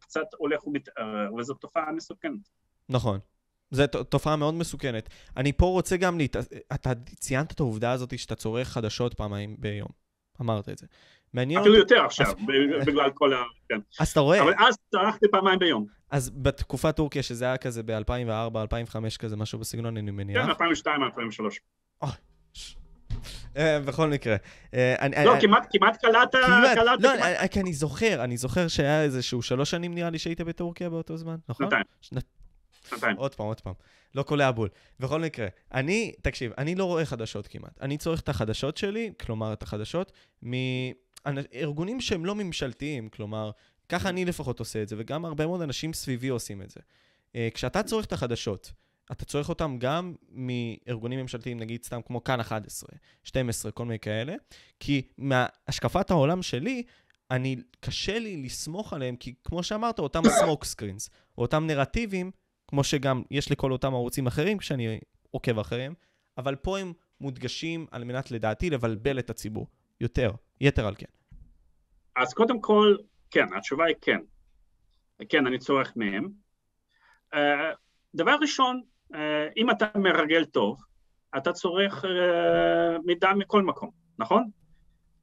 קצת 0.00 0.26
הולך 0.36 0.66
ומתערער, 0.66 1.34
וזו 1.34 1.54
תופעה 1.54 1.92
מסוכנת. 1.92 2.48
נכון. 2.88 3.18
זו 3.70 3.86
תופעה 3.86 4.36
מאוד 4.36 4.54
מסוכנת. 4.54 5.08
אני 5.36 5.52
פה 5.52 5.66
רוצה 5.66 5.96
גם, 5.96 6.18
להת... 6.18 6.36
אתה 6.74 6.92
ציינת 7.16 7.52
את 7.52 7.60
העובדה 7.60 7.92
הזאת 7.92 8.18
שאתה 8.18 8.34
צורך 8.34 8.68
חדשות 8.68 9.14
פעמיים 9.14 9.56
ביום. 9.58 9.88
אמרת 10.40 10.68
את 10.68 10.78
זה. 10.78 10.86
מעניין... 11.34 11.60
אפילו 11.60 11.76
יותר 11.76 12.04
עכשיו. 12.04 12.32
בגלל 12.86 13.10
כל 13.14 13.32
ה... 13.32 13.42
כן. 13.68 13.78
אז 14.00 14.08
אתה 14.08 14.20
רואה... 14.20 14.42
אבל 14.42 14.52
אז 14.58 14.78
צרכתי 14.90 15.26
פעמיים 15.30 15.58
ביום. 15.58 15.86
אז 16.10 16.30
בתקופת 16.30 16.96
טורקיה, 16.96 17.22
שזה 17.22 17.44
היה 17.44 17.56
כזה 17.56 17.82
ב-2004, 17.82 18.56
2005 18.56 19.16
כזה, 19.16 19.36
משהו 19.36 19.58
בסגנון, 19.58 19.96
אני 19.96 20.10
מניח. 20.10 20.42
כן, 20.42 20.48
2002, 20.48 21.02
2003. 21.02 21.60
אה, 23.56 23.80
בכל 23.80 24.08
מקרה. 24.08 24.36
אה, 24.74 25.24
לא, 25.24 25.34
כמעט 25.40 25.96
קלעת... 26.00 26.34
לא, 27.00 27.46
כי 27.50 27.60
אני 27.60 27.72
זוכר, 27.72 28.24
אני 28.24 28.36
זוכר 28.36 28.68
שהיה 28.68 29.02
איזשהו 29.02 29.42
שלוש 29.42 29.70
שנים 29.70 29.94
נראה 29.94 30.10
לי 30.10 30.18
שהיית 30.18 30.40
בטורקיה 30.40 30.90
באותו 30.90 31.16
זמן, 31.16 31.36
נכון? 31.48 31.66
שנתיים. 31.66 31.84
שנתיים. 32.88 33.16
עוד 33.16 33.34
פעם, 33.34 33.46
עוד 33.46 33.60
פעם. 33.60 33.74
לא 34.14 34.22
קולע 34.22 34.50
בול. 34.50 34.68
בכל 35.00 35.20
מקרה, 35.20 35.46
אני, 35.74 36.12
תקשיב, 36.22 36.52
אני 36.58 36.74
לא 36.74 36.84
רואה 36.84 37.04
חדשות 37.04 37.46
כמעט. 37.46 37.80
אני 37.80 37.98
צורך 37.98 38.20
את 38.20 38.28
החדשות 38.28 38.76
שלי, 38.76 39.12
כלומר, 39.20 39.52
את 39.52 39.62
החדשות, 39.62 40.12
מארגונים 41.26 42.00
שהם 42.00 42.24
לא 42.24 42.34
ממשלתיים, 42.34 43.08
כלומר, 43.08 43.50
ככה 43.88 44.08
אני 44.08 44.24
לפחות 44.24 44.58
עושה 44.58 44.82
את 44.82 44.88
זה, 44.88 44.96
וגם 44.98 45.24
הרבה 45.24 45.46
מאוד 45.46 45.62
אנשים 45.62 45.92
סביבי 45.92 46.28
עושים 46.28 46.62
את 46.62 46.70
זה. 46.70 46.80
אה, 47.36 47.48
כשאתה 47.54 47.82
צורך 47.82 48.04
את 48.04 48.12
החדשות, 48.12 48.72
אתה 49.12 49.24
צורך 49.24 49.48
אותם 49.48 49.76
גם 49.78 50.14
מארגונים 50.30 51.20
ממשלתיים, 51.20 51.60
נגיד 51.60 51.84
סתם 51.84 52.00
כמו 52.06 52.24
כאן 52.24 52.40
11, 52.40 52.88
12, 53.24 53.72
כל 53.72 53.84
מיני 53.84 53.98
כאלה, 53.98 54.34
כי 54.80 55.02
מהשקפת 55.18 56.10
העולם 56.10 56.42
שלי, 56.42 56.82
אני, 57.30 57.56
קשה 57.80 58.18
לי 58.18 58.36
לסמוך 58.36 58.92
עליהם, 58.92 59.16
כי 59.16 59.34
כמו 59.44 59.62
שאמרת, 59.62 59.98
אותם 59.98 60.22
סמוק 60.40 60.64
סקרינס, 60.64 61.10
או 61.38 61.42
אותם 61.42 61.66
נרטיבים, 61.66 62.30
כמו 62.68 62.84
שגם 62.84 63.22
יש 63.30 63.50
לכל 63.50 63.72
אותם 63.72 63.94
ערוצים 63.94 64.26
אחרים 64.26 64.58
כשאני 64.58 64.98
עוקב 65.30 65.58
אחריהם, 65.58 65.94
אבל 66.38 66.54
פה 66.54 66.78
הם 66.78 66.92
מודגשים 67.20 67.86
על 67.90 68.04
מנת 68.04 68.30
לדעתי 68.30 68.70
לבלבל 68.70 69.18
את 69.18 69.30
הציבור. 69.30 69.66
יותר, 70.00 70.30
יתר 70.60 70.86
על 70.86 70.94
כן. 70.98 71.06
אז 72.16 72.34
קודם 72.34 72.60
כל, 72.60 72.96
כן, 73.30 73.46
התשובה 73.56 73.84
היא 73.84 73.96
כן. 74.00 74.20
כן, 75.28 75.46
אני 75.46 75.58
צורך 75.58 75.92
מהם. 75.96 76.28
Uh, 77.34 77.38
דבר 78.14 78.36
ראשון, 78.40 78.82
uh, 79.12 79.16
אם 79.56 79.70
אתה 79.70 79.86
מרגל 79.94 80.44
טוב, 80.44 80.82
אתה 81.36 81.52
צורך 81.52 82.04
uh, 82.04 82.08
מידע 83.04 83.32
מכל 83.32 83.62
מקום, 83.62 83.90
נכון? 84.18 84.50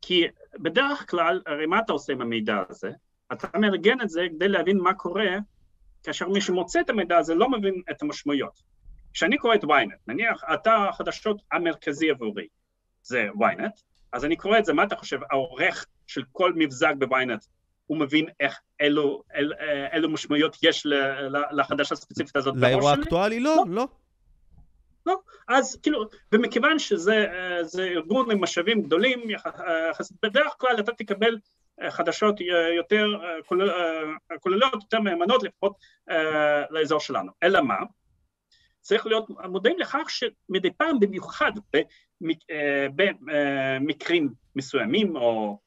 כי 0.02 0.24
בדרך 0.60 1.10
כלל, 1.10 1.42
הרי 1.46 1.66
מה 1.66 1.80
אתה 1.80 1.94
עושה 1.94 2.14
עם 2.14 2.22
המידע 2.22 2.64
הזה? 2.70 2.92
אתה 3.34 3.60
מארגן 3.60 4.02
את 4.02 4.10
זה 4.10 4.28
כדי 4.36 4.48
להבין 4.48 4.78
מה 4.78 4.94
קורה 4.94 5.30
כאשר 6.04 6.30
מי 6.30 6.42
שמוצא 6.42 6.82
את 6.82 6.90
המידע 6.90 7.18
הזה 7.18 7.36
לא 7.36 7.50
מבין 7.50 7.82
את 7.92 8.02
המשמעויות. 8.02 8.62
כשאני 9.14 9.38
קורא 9.38 9.56
את 9.56 9.64
ynet, 9.64 9.98
נניח 10.08 10.44
אתר 10.54 10.88
החדשות 10.90 11.42
המרכזי 11.52 12.10
עבורי 12.10 12.48
זה 13.04 13.28
ynet, 13.36 13.82
אז 14.14 14.26
אני 14.26 14.36
קורא 14.36 14.58
את 14.58 14.66
זה, 14.66 14.74
מה 14.74 14.84
אתה 14.84 14.96
חושב, 14.96 15.20
העורך 15.32 15.86
של 16.08 16.22
כל 16.32 16.54
מבזק 16.56 16.94
ב-ynet, 16.98 17.48
הוא 17.86 17.98
מבין 17.98 18.26
איך, 18.40 18.60
אילו, 18.80 19.24
אל, 19.36 19.54
אילו 19.94 20.10
משמעויות 20.10 20.58
יש 20.64 20.88
לחדשה 21.52 21.94
הספציפית 21.94 22.36
הזאת 22.36 22.54
בראש 22.54 22.64
שלי? 22.64 22.72
לאירוע 22.72 22.94
אקטואלי? 22.94 23.40
לא, 23.40 23.56
לא. 23.68 23.76
לא. 23.76 23.88
לא, 25.06 25.20
אז 25.48 25.80
כאילו, 25.84 26.06
ומכיוון 26.32 26.80
שזה 26.80 27.26
ארגון 27.78 28.32
עם 28.32 28.44
משאבים 28.44 28.82
גדולים, 28.82 29.24
בדרך 30.24 30.54
כלל 30.58 30.80
אתה 30.80 30.92
תקבל 30.92 31.38
חדשות 31.90 32.36
יותר 32.78 33.08
כוללות, 34.40 34.74
יותר 34.74 35.00
מהימנות 35.00 35.44
לפחות 35.44 35.74
לאזור 36.70 37.00
שלנו. 37.00 37.32
אלא 37.44 37.62
מה? 37.62 37.78
צריך 38.82 39.06
להיות 39.06 39.30
מודעים 39.30 39.80
לכך 39.80 40.08
שמדי 40.10 40.72
פעם, 40.72 41.00
במיוחד 41.00 41.52
במקרים 42.96 44.30
מסוימים 44.56 45.16
או 45.16 45.60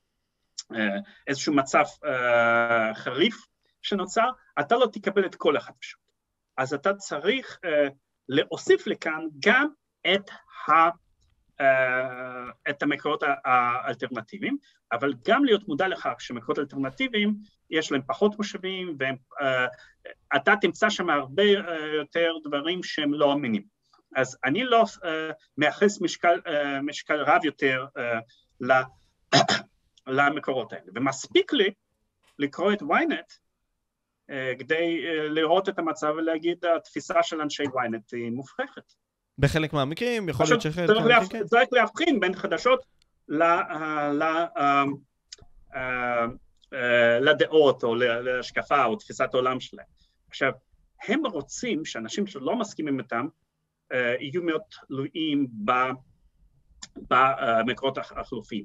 איזשהו 1.26 1.54
מצב 1.54 1.84
חריף 2.94 3.36
שנוצר, 3.82 4.30
אתה 4.60 4.76
לא 4.76 4.86
תקבל 4.92 5.26
את 5.26 5.34
כל 5.34 5.56
החדשות. 5.56 6.00
אז 6.56 6.74
אתה 6.74 6.94
צריך 6.94 7.60
להוסיף 8.28 8.86
לכאן 8.86 9.20
גם 9.40 9.68
את 10.14 10.30
ה... 10.68 10.72
אה, 11.60 12.50
את 12.70 12.82
המקורות 12.82 13.22
האלטרנטיביים, 13.44 14.56
אבל 14.92 15.14
גם 15.28 15.44
להיות 15.44 15.68
מודע 15.68 15.88
לכך 15.88 16.14
שמקורות 16.18 16.58
אלטרנטיביים 16.58 17.34
יש 17.70 17.92
להם 17.92 18.02
פחות 18.06 18.38
משאבים 18.38 18.96
ואתה 18.98 20.50
אה, 20.50 20.56
תמצא 20.60 20.90
שם 20.90 21.10
הרבה 21.10 21.42
אה, 21.42 21.94
יותר 21.96 22.32
דברים 22.44 22.82
שהם 22.82 23.14
לא 23.14 23.32
אמינים. 23.32 23.73
אז 24.14 24.38
אני 24.44 24.64
לא 24.64 24.84
מייחס 25.58 26.00
משקל, 26.00 26.40
משקל 26.82 27.22
רב 27.22 27.44
יותר 27.44 27.86
למקורות 30.06 30.72
האלה, 30.72 30.84
ומספיק 30.94 31.52
לי 31.52 31.70
לקרוא 32.38 32.72
את 32.72 32.82
ynet 32.82 33.38
כדי 34.58 35.02
לראות 35.28 35.68
את 35.68 35.78
המצב 35.78 36.12
ולהגיד 36.16 36.64
התפיסה 36.76 37.22
של 37.22 37.40
אנשי 37.40 37.62
ynet 37.62 38.08
היא 38.12 38.30
מופרכת. 38.30 38.92
בחלק 39.38 39.72
מהמקרים, 39.72 40.28
יכול 40.28 40.46
להיות 40.48 40.60
שאחרת... 40.60 40.86
צריך, 40.86 41.06
להפ... 41.06 41.28
כן. 41.28 41.44
צריך 41.44 41.68
להבחין 41.72 42.20
בין 42.20 42.34
חדשות 42.34 42.84
ל... 43.28 43.42
ל... 44.12 44.44
לדעות 47.20 47.84
או 47.84 47.94
להשקפה 47.94 48.84
או 48.84 48.96
תפיסת 48.96 49.28
העולם 49.34 49.60
שלהם. 49.60 49.86
עכשיו, 50.28 50.52
הם 51.08 51.26
רוצים 51.26 51.84
שאנשים 51.84 52.26
שלא 52.26 52.56
מסכימים 52.56 52.98
איתם 52.98 53.26
יהיו 54.20 54.42
מאוד 54.42 54.60
תלויים 54.86 55.46
במקורות 56.96 57.98
החלופיים. 57.98 58.64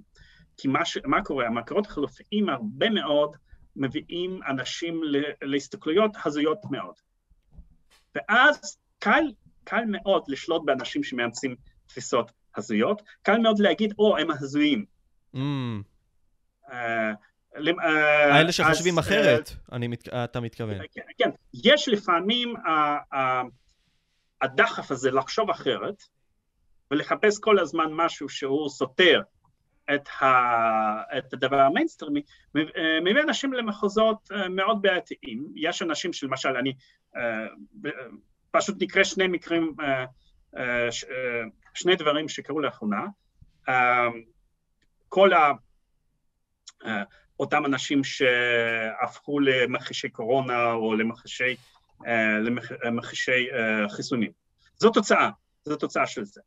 כי 0.57 0.67
מה, 0.67 0.86
ש... 0.86 0.97
מה 1.05 1.23
קורה? 1.23 1.47
המקורות 1.47 1.86
החלופיים 1.86 2.49
הרבה 2.49 2.89
מאוד 2.89 3.36
מביאים 3.75 4.39
אנשים 4.47 5.01
להסתכלויות 5.41 6.11
הזויות 6.25 6.59
מאוד. 6.71 6.93
ואז 8.15 8.77
קל 8.99 9.23
קל 9.69 9.84
מאוד 9.88 10.23
לשלוט 10.27 10.61
באנשים 10.65 11.03
שמאמצים 11.03 11.55
תפיסות 11.88 12.32
הזויות, 12.55 13.01
קל 13.21 13.38
מאוד 13.38 13.59
להגיד, 13.59 13.93
או, 13.99 14.17
הם 14.17 14.32
הזויים. 14.32 14.86
Mm. 15.36 15.39
אה, 16.71 17.11
אה, 17.55 18.36
האלה 18.36 18.51
שחושבים 18.51 18.97
אחרת, 18.97 19.51
אתה 20.23 20.39
מתכוון. 20.39 20.77
כן, 20.93 21.01
כן, 21.17 21.30
יש 21.63 21.89
לפעמים 21.89 22.53
הדחף 24.42 24.92
הזה 24.92 25.12
לחשוב 25.12 25.50
אחרת 25.50 26.04
ולחפש 26.92 27.40
כל 27.40 27.60
הזמן 27.60 27.88
משהו 27.92 28.30
שהוא 28.30 28.70
סותר 28.70 29.22
את, 29.96 30.08
ה, 30.22 30.28
את 31.18 31.34
הדבר 31.34 31.60
המיינסטרימי, 31.60 32.22
מביא 33.04 33.22
אנשים 33.24 33.54
למחוזות 33.54 34.30
מאוד 34.50 34.82
בעייתיים. 34.82 35.48
יש 35.56 35.82
אנשים 35.82 36.14
שלמשל, 36.14 36.50
אני 36.50 36.74
פשוט 38.52 38.76
אקרא 38.82 39.03
שני 39.04 39.28
מקרים, 39.28 39.76
שני 41.74 41.96
דברים 41.96 42.30
שקרו 42.30 42.60
לאחרונה. 42.60 43.02
כל 45.10 45.34
ה... 45.34 45.52
אותם 47.40 47.66
אנשים 47.66 48.04
שהפכו 48.04 49.40
למכחישי 49.40 50.10
קורונה 50.10 50.72
או 50.72 50.96
למכחישי, 50.96 51.56
למכחישי 52.84 53.47
חיסונים. 53.89 54.32
זו 54.76 54.89
תוצאה, 54.89 55.30
זו 55.66 55.76
תוצאה 55.76 56.08
של 56.08 56.26
זה. 56.26 56.41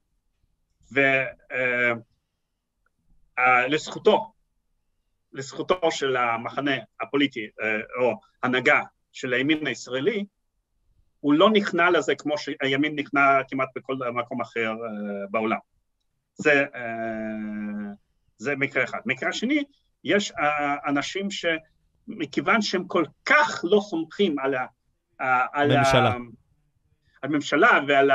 ולזכותו, 3.39 4.33
לזכותו 5.33 5.91
של 5.91 6.17
המחנה 6.17 6.73
הפוליטי 7.01 7.49
או 8.01 8.21
הנהגה 8.43 8.83
של 9.13 9.33
הימין 9.33 9.67
הישראלי, 9.67 10.25
הוא 11.21 11.35
לא 11.35 11.51
נכנע 11.51 11.91
לזה 11.91 12.15
כמו 12.15 12.39
שהימין 12.39 12.99
נכנע 12.99 13.21
כמעט 13.49 13.69
בכל 13.77 13.95
מקום 14.15 14.41
אחר 14.41 14.73
בעולם. 15.31 15.59
זה, 16.35 16.65
זה 18.37 18.57
מקרה 18.57 18.85
אחד. 18.85 18.99
מקרה 19.07 19.33
שני, 19.33 19.65
יש 20.05 20.33
אנשים 20.87 21.29
שמכיוון 21.31 22.63
שהם 22.63 22.87
כל 22.87 23.05
כך 23.27 23.61
לא 23.65 23.81
סומכים 23.81 24.39
על, 24.39 24.55
ה, 25.23 25.47
על 25.53 25.71
הממשלה. 25.71 26.15
הממשלה 27.23 27.81
ועל 27.89 28.11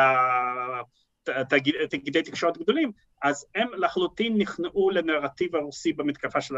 תאגידי 1.90 2.22
תקשורת 2.22 2.58
גדולים, 2.58 2.92
אז 3.24 3.46
הם 3.56 3.68
לחלוטין 3.74 4.38
נכנעו 4.38 4.90
לנרטיב 4.90 5.56
הרוסי 5.56 5.94
במתקפה 5.94 6.42
של 6.42 6.56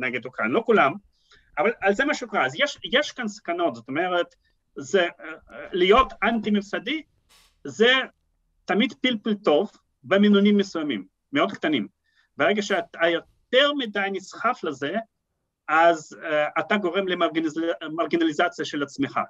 נגד 0.00 0.24
אוקראינה. 0.24 0.54
לא 0.54 0.62
כולם, 0.66 0.92
אבל 1.58 1.70
זה 1.92 2.04
מה 2.04 2.14
שקרה. 2.14 2.46
אז 2.46 2.54
יש, 2.58 2.78
יש 2.92 3.12
כאן 3.12 3.28
סכנות, 3.28 3.74
זאת 3.74 3.88
אומרת, 3.88 4.34
זה, 4.76 5.06
להיות 5.72 6.12
אנטי-ממסדי 6.22 7.02
זה 7.64 7.92
תמיד 8.64 8.92
פלפל 9.00 9.34
טוב 9.34 9.70
במינונים 10.02 10.56
מסוימים, 10.56 11.06
מאוד 11.32 11.52
קטנים. 11.52 11.88
ברגע 12.36 12.62
שאתה 12.62 13.08
יותר 13.08 13.72
מדי 13.72 14.08
נסחף 14.12 14.60
לזה, 14.64 14.94
אז 15.68 16.16
uh, 16.22 16.60
אתה 16.60 16.76
גורם 16.76 17.08
למרגנליזציה 17.08 18.64
של 18.64 18.82
עצמך. 18.82 19.20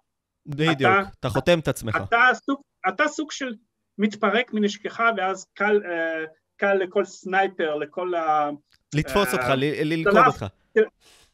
בדיוק, 0.47 0.81
אתה, 0.81 1.01
אתה 1.21 1.29
חותם 1.29 1.59
את 1.59 1.69
עצמך. 1.69 1.97
אתה 2.09 2.19
סוג, 2.35 2.61
אתה 2.89 3.09
סוג 3.09 3.33
של 3.33 3.55
מתפרק 3.99 4.53
מנשכחה, 4.53 5.11
ואז 5.17 5.47
קל, 5.55 5.81
uh, 5.83 6.29
קל 6.57 6.75
לכל 6.75 7.05
סנייפר, 7.05 7.75
לכל 7.75 8.15
ה... 8.15 8.51
לתפוס 8.95 9.29
uh, 9.29 9.33
אותך, 9.33 9.49
ללכוד 9.57 10.27
אותך. 10.27 10.47
כן, 10.75 10.83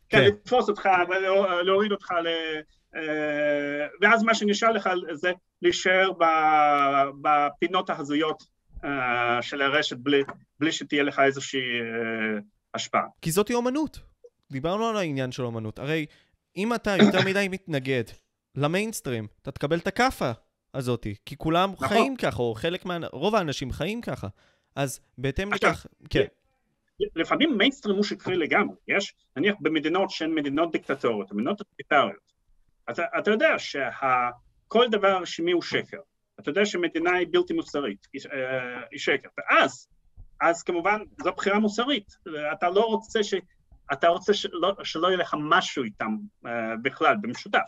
כן, 0.08 0.24
לתפוס 0.24 0.68
אותך 0.68 0.88
ולהוריד 1.08 1.92
אותך 1.92 2.10
ל... 2.10 2.26
Uh, 2.96 2.98
ואז 4.00 4.22
מה 4.22 4.34
שנשאר 4.34 4.72
לך 4.72 4.90
זה 5.12 5.32
להישאר 5.62 6.10
בפינות 7.22 7.90
ההזויות 7.90 8.42
של 9.40 9.62
הרשת 9.62 9.96
בלי, 9.96 10.22
בלי 10.60 10.72
שתהיה 10.72 11.02
לך 11.02 11.18
איזושהי 11.18 11.60
השפעה. 12.74 13.02
כי 13.20 13.30
זאתי 13.30 13.54
אומנות. 13.54 14.00
דיברנו 14.52 14.88
על 14.88 14.96
העניין 14.96 15.32
של 15.32 15.42
אומנות. 15.42 15.78
הרי 15.78 16.06
אם 16.56 16.74
אתה 16.74 16.96
יותר 16.96 17.18
מדי 17.26 17.48
מתנגד 17.50 18.04
למיינסטרים, 18.54 19.26
אתה 19.42 19.50
תקבל 19.50 19.78
את 19.78 19.86
הכאפה 19.86 20.30
הזאתי, 20.74 21.14
כי 21.26 21.36
כולם 21.36 21.72
נכון. 21.72 21.88
חיים 21.88 22.16
ככה, 22.16 22.42
או 22.42 22.54
חלק 22.54 22.84
מה... 22.84 22.98
רוב 23.12 23.34
האנשים 23.34 23.72
חיים 23.72 24.00
ככה. 24.00 24.28
אז 24.76 25.00
בהתאם 25.18 25.52
לכך, 25.52 25.86
כן. 26.10 26.24
לפעמים 27.16 27.58
מיינסטרים 27.58 27.96
הוא 27.96 28.04
שקרי 28.04 28.36
לגמרי, 28.36 28.76
יש 28.88 29.14
נניח 29.36 29.54
במדינות 29.60 30.10
שהן 30.10 30.34
מדינות 30.34 30.72
דיקטטוריות, 30.72 31.32
מדינות 31.32 31.58
טוטליטריות, 31.58 32.32
אתה, 32.90 33.02
אתה 33.18 33.30
יודע 33.30 33.58
שכל 33.58 34.86
דבר 34.90 35.18
רשמי 35.22 35.52
הוא 35.52 35.62
שקר, 35.62 35.98
אתה 36.40 36.50
יודע 36.50 36.66
שמדינה 36.66 37.12
היא 37.12 37.26
בלתי 37.30 37.54
מוסרית, 37.54 38.06
היא, 38.12 38.22
אה, 38.32 38.82
היא 38.90 38.98
שקר, 38.98 39.28
ואז 39.38 39.88
אז 40.42 40.62
כמובן 40.62 40.98
זו 41.24 41.32
בחירה 41.32 41.58
מוסרית, 41.58 42.16
אתה 42.52 42.70
לא 42.70 42.80
רוצה 42.80 43.22
ש... 43.22 43.34
אתה 43.92 44.08
רוצה 44.08 44.34
שלא, 44.34 44.74
שלא 44.84 45.06
יהיה 45.06 45.16
לך 45.16 45.34
משהו 45.38 45.84
איתם 45.84 46.16
uh, 46.44 46.48
בכלל, 46.82 47.16
במשותף. 47.22 47.58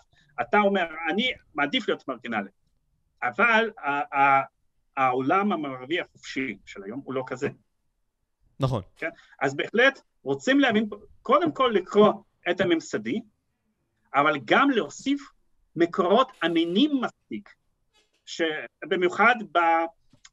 אתה 0.40 0.58
אומר, 0.60 0.86
אני 1.10 1.32
מעדיף 1.54 1.88
להיות 1.88 2.08
מרגינלי, 2.08 2.50
אבל 3.22 3.70
העולם 4.96 5.52
המערבי 5.52 6.00
החופשי 6.00 6.56
של 6.66 6.82
היום 6.82 7.00
הוא 7.04 7.14
לא 7.14 7.24
כזה. 7.26 7.48
נכון. 8.60 8.82
כן? 8.96 9.10
אז 9.40 9.56
בהחלט 9.56 10.00
רוצים 10.22 10.60
להבין, 10.60 10.88
קודם 11.22 11.52
כל 11.52 11.72
לקרוא 11.74 12.12
את 12.50 12.60
הממסדי, 12.60 13.20
אבל 14.14 14.38
גם 14.44 14.70
להוסיף 14.70 15.20
מקורות 15.76 16.32
אמינים 16.44 17.00
מספיק, 17.00 17.54
שבמיוחד 18.26 19.34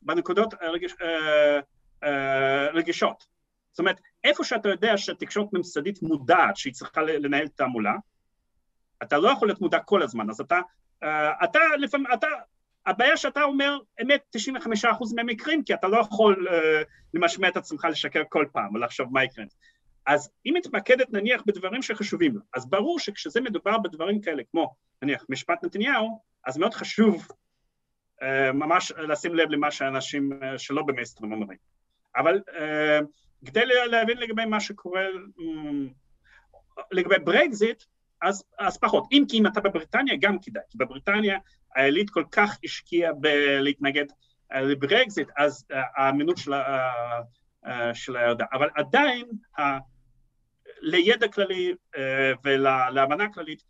בנקודות 0.01 0.53
הרגיש, 0.61 0.93
אה, 1.01 1.59
אה, 2.03 2.71
רגישות. 2.71 3.25
זאת 3.71 3.79
אומרת, 3.79 4.01
איפה 4.23 4.43
שאתה 4.43 4.69
יודע 4.69 4.97
שהתקשורת 4.97 5.53
ממסדית 5.53 6.01
מודעת 6.01 6.57
שהיא 6.57 6.73
צריכה 6.73 7.01
לנהל 7.01 7.47
תעמולה, 7.47 7.93
אתה 9.03 9.17
לא 9.17 9.29
יכול 9.29 9.47
להיות 9.47 9.61
מודע 9.61 9.79
כל 9.79 10.01
הזמן, 10.01 10.29
אז 10.29 10.39
אתה, 10.39 10.59
uh, 11.03 11.07
אתה 11.43 11.59
לפעמים, 11.79 12.07
אתה, 12.13 12.27
הבעיה 12.85 13.17
שאתה 13.17 13.43
אומר 13.43 13.77
אמת 14.01 14.35
95% 14.83 15.15
מהמקרים, 15.15 15.63
כי 15.63 15.73
אתה 15.73 15.87
לא 15.87 15.97
יכול 15.97 16.47
uh, 16.47 16.51
למשמע 17.13 17.47
את 17.47 17.57
עצמך 17.57 17.87
לשקר 17.91 18.23
כל 18.29 18.45
פעם 18.51 18.75
ולחשוב 18.75 19.13
מה 19.13 19.23
יקרה. 19.23 19.45
אז 20.05 20.31
אם 20.45 20.53
מתמקדת 20.57 21.13
נניח 21.13 21.41
בדברים 21.45 21.81
שחשובים 21.81 22.35
לו, 22.35 22.41
אז 22.55 22.69
ברור 22.69 22.99
שכשזה 22.99 23.41
מדובר 23.41 23.77
בדברים 23.77 24.21
כאלה, 24.21 24.43
כמו 24.51 24.75
נניח 25.01 25.25
משפט 25.29 25.63
נתניהו, 25.63 26.19
אז 26.45 26.57
מאוד 26.57 26.73
חשוב 26.73 27.27
uh, 28.21 28.25
ממש 28.53 28.91
לשים 28.91 29.35
לב 29.35 29.49
למה 29.49 29.71
שאנשים 29.71 30.31
uh, 30.33 30.57
שלא 30.57 30.83
במייסטרים 30.83 31.31
אומרים. 31.31 31.57
אבל 32.15 32.41
uh, 32.49 33.05
כדי 33.45 33.65
להבין 33.65 34.17
לגבי 34.17 34.45
מה 34.45 34.59
שקורה, 34.59 35.05
לגבי 36.91 37.19
ברקזיט, 37.19 37.83
אז, 38.21 38.43
אז 38.59 38.77
פחות. 38.77 39.07
אם 39.11 39.23
כי 39.29 39.37
אם 39.37 39.47
אתה 39.47 39.61
בבריטניה, 39.61 40.15
גם 40.19 40.39
כדאי, 40.39 40.63
כי 40.69 40.77
בבריטניה 40.77 41.37
העילית 41.75 42.09
כל 42.09 42.23
כך 42.31 42.57
השקיעה 42.63 43.13
בלהתנגד 43.13 44.05
uh, 44.53 44.57
לברקזיט, 44.57 45.27
אז 45.37 45.65
uh, 45.71 45.75
האמינות 45.95 46.37
שלה, 46.37 46.89
uh, 47.65 47.69
שלה 47.93 48.21
ירדה. 48.21 48.45
אבל 48.53 48.69
עדיין, 48.75 49.25
uh, 49.57 49.61
לידע 50.81 51.27
כללי 51.27 51.73
ולהבנה 52.43 53.33
כללית, 53.33 53.63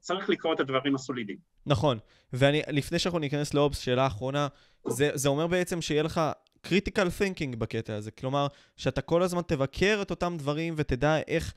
צריך 0.00 0.30
לקרוא 0.30 0.54
את 0.54 0.60
הדברים 0.60 0.94
הסולידיים. 0.94 1.38
נכון, 1.66 1.98
ולפני 2.32 2.98
שאנחנו 2.98 3.18
ניכנס 3.18 3.54
לאובס, 3.54 3.78
שאלה 3.78 4.06
אחרונה, 4.06 4.48
זה, 4.88 5.10
זה 5.14 5.28
אומר 5.28 5.46
בעצם 5.46 5.82
שיהיה 5.82 6.02
לך 6.02 6.20
critical 6.66 7.08
thinking 7.20 7.56
בקטע 7.58 7.94
הזה. 7.94 8.10
כלומר, 8.10 8.46
שאתה 8.76 9.00
כל 9.00 9.22
הזמן 9.22 9.42
תבקר 9.42 9.98
את 10.02 10.10
אותם 10.10 10.34
דברים 10.38 10.74
ותדע 10.76 11.18
איך, 11.28 11.54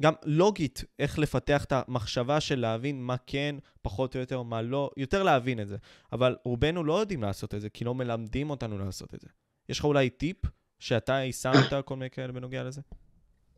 גם 0.00 0.12
לוגית, 0.24 0.84
איך 0.98 1.18
לפתח 1.18 1.64
את 1.64 1.72
המחשבה 1.72 2.40
של 2.40 2.60
להבין 2.60 3.02
מה 3.02 3.16
כן, 3.26 3.56
פחות 3.82 4.14
או 4.14 4.20
יותר, 4.20 4.42
מה 4.42 4.62
לא, 4.62 4.90
יותר 4.96 5.22
להבין 5.22 5.60
את 5.60 5.68
זה. 5.68 5.76
אבל 6.12 6.36
רובנו 6.44 6.84
לא 6.84 7.00
יודעים 7.00 7.22
לעשות 7.22 7.54
את 7.54 7.60
זה, 7.60 7.70
כי 7.70 7.84
לא 7.84 7.94
מלמדים 7.94 8.50
אותנו 8.50 8.78
לעשות 8.78 9.14
את 9.14 9.20
זה. 9.20 9.28
יש 9.68 9.78
לך 9.78 9.84
אולי 9.84 10.10
טיפ 10.10 10.36
שאתה 10.78 11.12
יישמת 11.12 11.72
כל 11.84 11.96
מיני 11.96 12.10
כאלה 12.10 12.32
בנוגע 12.32 12.62
לזה? 12.64 12.80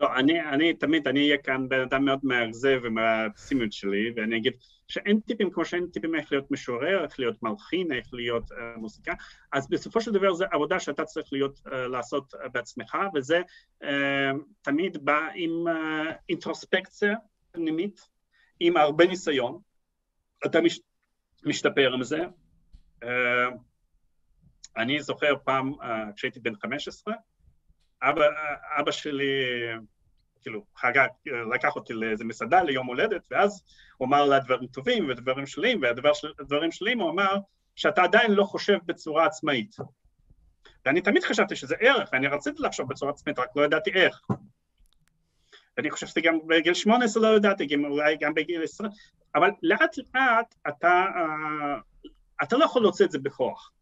לא, 0.00 0.16
אני, 0.16 0.40
אני 0.40 0.74
תמיד, 0.74 1.08
אני 1.08 1.20
אהיה 1.20 1.38
כאן 1.38 1.68
בן 1.68 1.80
אדם 1.80 2.04
מאוד 2.04 2.20
מאכזב 2.22 2.84
עם 2.86 2.98
הפסימיות 2.98 3.72
שלי, 3.72 4.12
ואני 4.16 4.36
אגיד 4.36 4.52
שאין 4.88 5.20
טיפים 5.20 5.50
כמו 5.50 5.64
שאין 5.64 5.86
טיפים 5.86 6.14
איך 6.14 6.32
להיות 6.32 6.50
משורר, 6.50 7.04
איך 7.04 7.18
להיות 7.20 7.42
מלחין, 7.42 7.92
איך 7.92 8.06
להיות 8.12 8.52
uh, 8.52 8.54
מוסיקה, 8.76 9.12
אז 9.52 9.68
בסופו 9.68 10.00
של 10.00 10.12
דבר 10.12 10.34
זו 10.34 10.44
עבודה 10.52 10.80
שאתה 10.80 11.04
צריך 11.04 11.32
להיות, 11.32 11.60
uh, 11.66 11.70
לעשות 11.70 12.34
uh, 12.34 12.48
בעצמך, 12.48 12.96
וזה 13.14 13.42
uh, 13.82 13.86
תמיד 14.62 15.04
בא 15.04 15.28
עם 15.34 15.50
uh, 15.68 16.12
אינטרוספקציה 16.28 17.14
פנימית, 17.52 18.00
עם 18.60 18.76
הרבה 18.76 19.06
ניסיון, 19.06 19.60
אתה 20.46 20.60
מש, 20.60 20.80
משתפר 21.44 21.92
עם 21.94 22.02
זה. 22.02 22.18
Uh, 23.04 23.06
אני 24.76 25.02
זוכר 25.02 25.34
פעם, 25.44 25.72
uh, 25.72 25.84
כשהייתי 26.16 26.40
בן 26.40 26.54
15, 26.56 27.14
אבא, 28.02 28.24
אבא 28.78 28.90
שלי, 28.90 29.32
כאילו, 30.40 30.64
חגג, 30.76 31.08
לקח 31.54 31.76
אותי 31.76 31.92
לאיזה 31.92 32.24
מסעדה 32.24 32.62
ליום 32.62 32.86
הולדת, 32.86 33.26
ואז 33.30 33.64
הוא 33.96 34.08
אמר 34.08 34.24
לה 34.24 34.38
דברים 34.38 34.66
טובים 34.66 35.08
ודברים 35.08 35.46
שליליים, 35.46 35.82
והדברים 35.82 36.72
שליליים 36.72 37.00
הוא 37.00 37.10
אמר 37.10 37.36
שאתה 37.76 38.02
עדיין 38.02 38.32
לא 38.32 38.44
חושב 38.44 38.78
בצורה 38.86 39.26
עצמאית. 39.26 39.76
ואני 40.86 41.00
תמיד 41.00 41.24
חשבתי 41.24 41.56
שזה 41.56 41.74
ערך, 41.80 42.08
ואני 42.12 42.26
רציתי 42.26 42.62
לחשוב 42.62 42.88
בצורה 42.88 43.12
עצמאית, 43.12 43.38
רק 43.38 43.48
לא 43.56 43.62
ידעתי 43.62 43.90
איך. 43.90 44.20
ואני 45.76 45.90
חושב 45.90 46.06
שזה 46.06 46.20
גם 46.20 46.38
בגיל 46.46 46.74
18 46.74 47.22
לא 47.22 47.36
ידעתי, 47.36 47.66
גם, 47.66 47.84
אולי 47.84 48.16
גם 48.20 48.34
בגיל 48.34 48.62
20, 48.62 48.90
אבל 49.34 49.50
לאט 49.62 49.96
לאט 50.14 50.54
אתה, 50.68 51.04
אתה 52.42 52.56
לא 52.56 52.64
יכול 52.64 52.82
להוציא 52.82 53.06
את 53.06 53.10
זה 53.10 53.18
בכוח. 53.18 53.72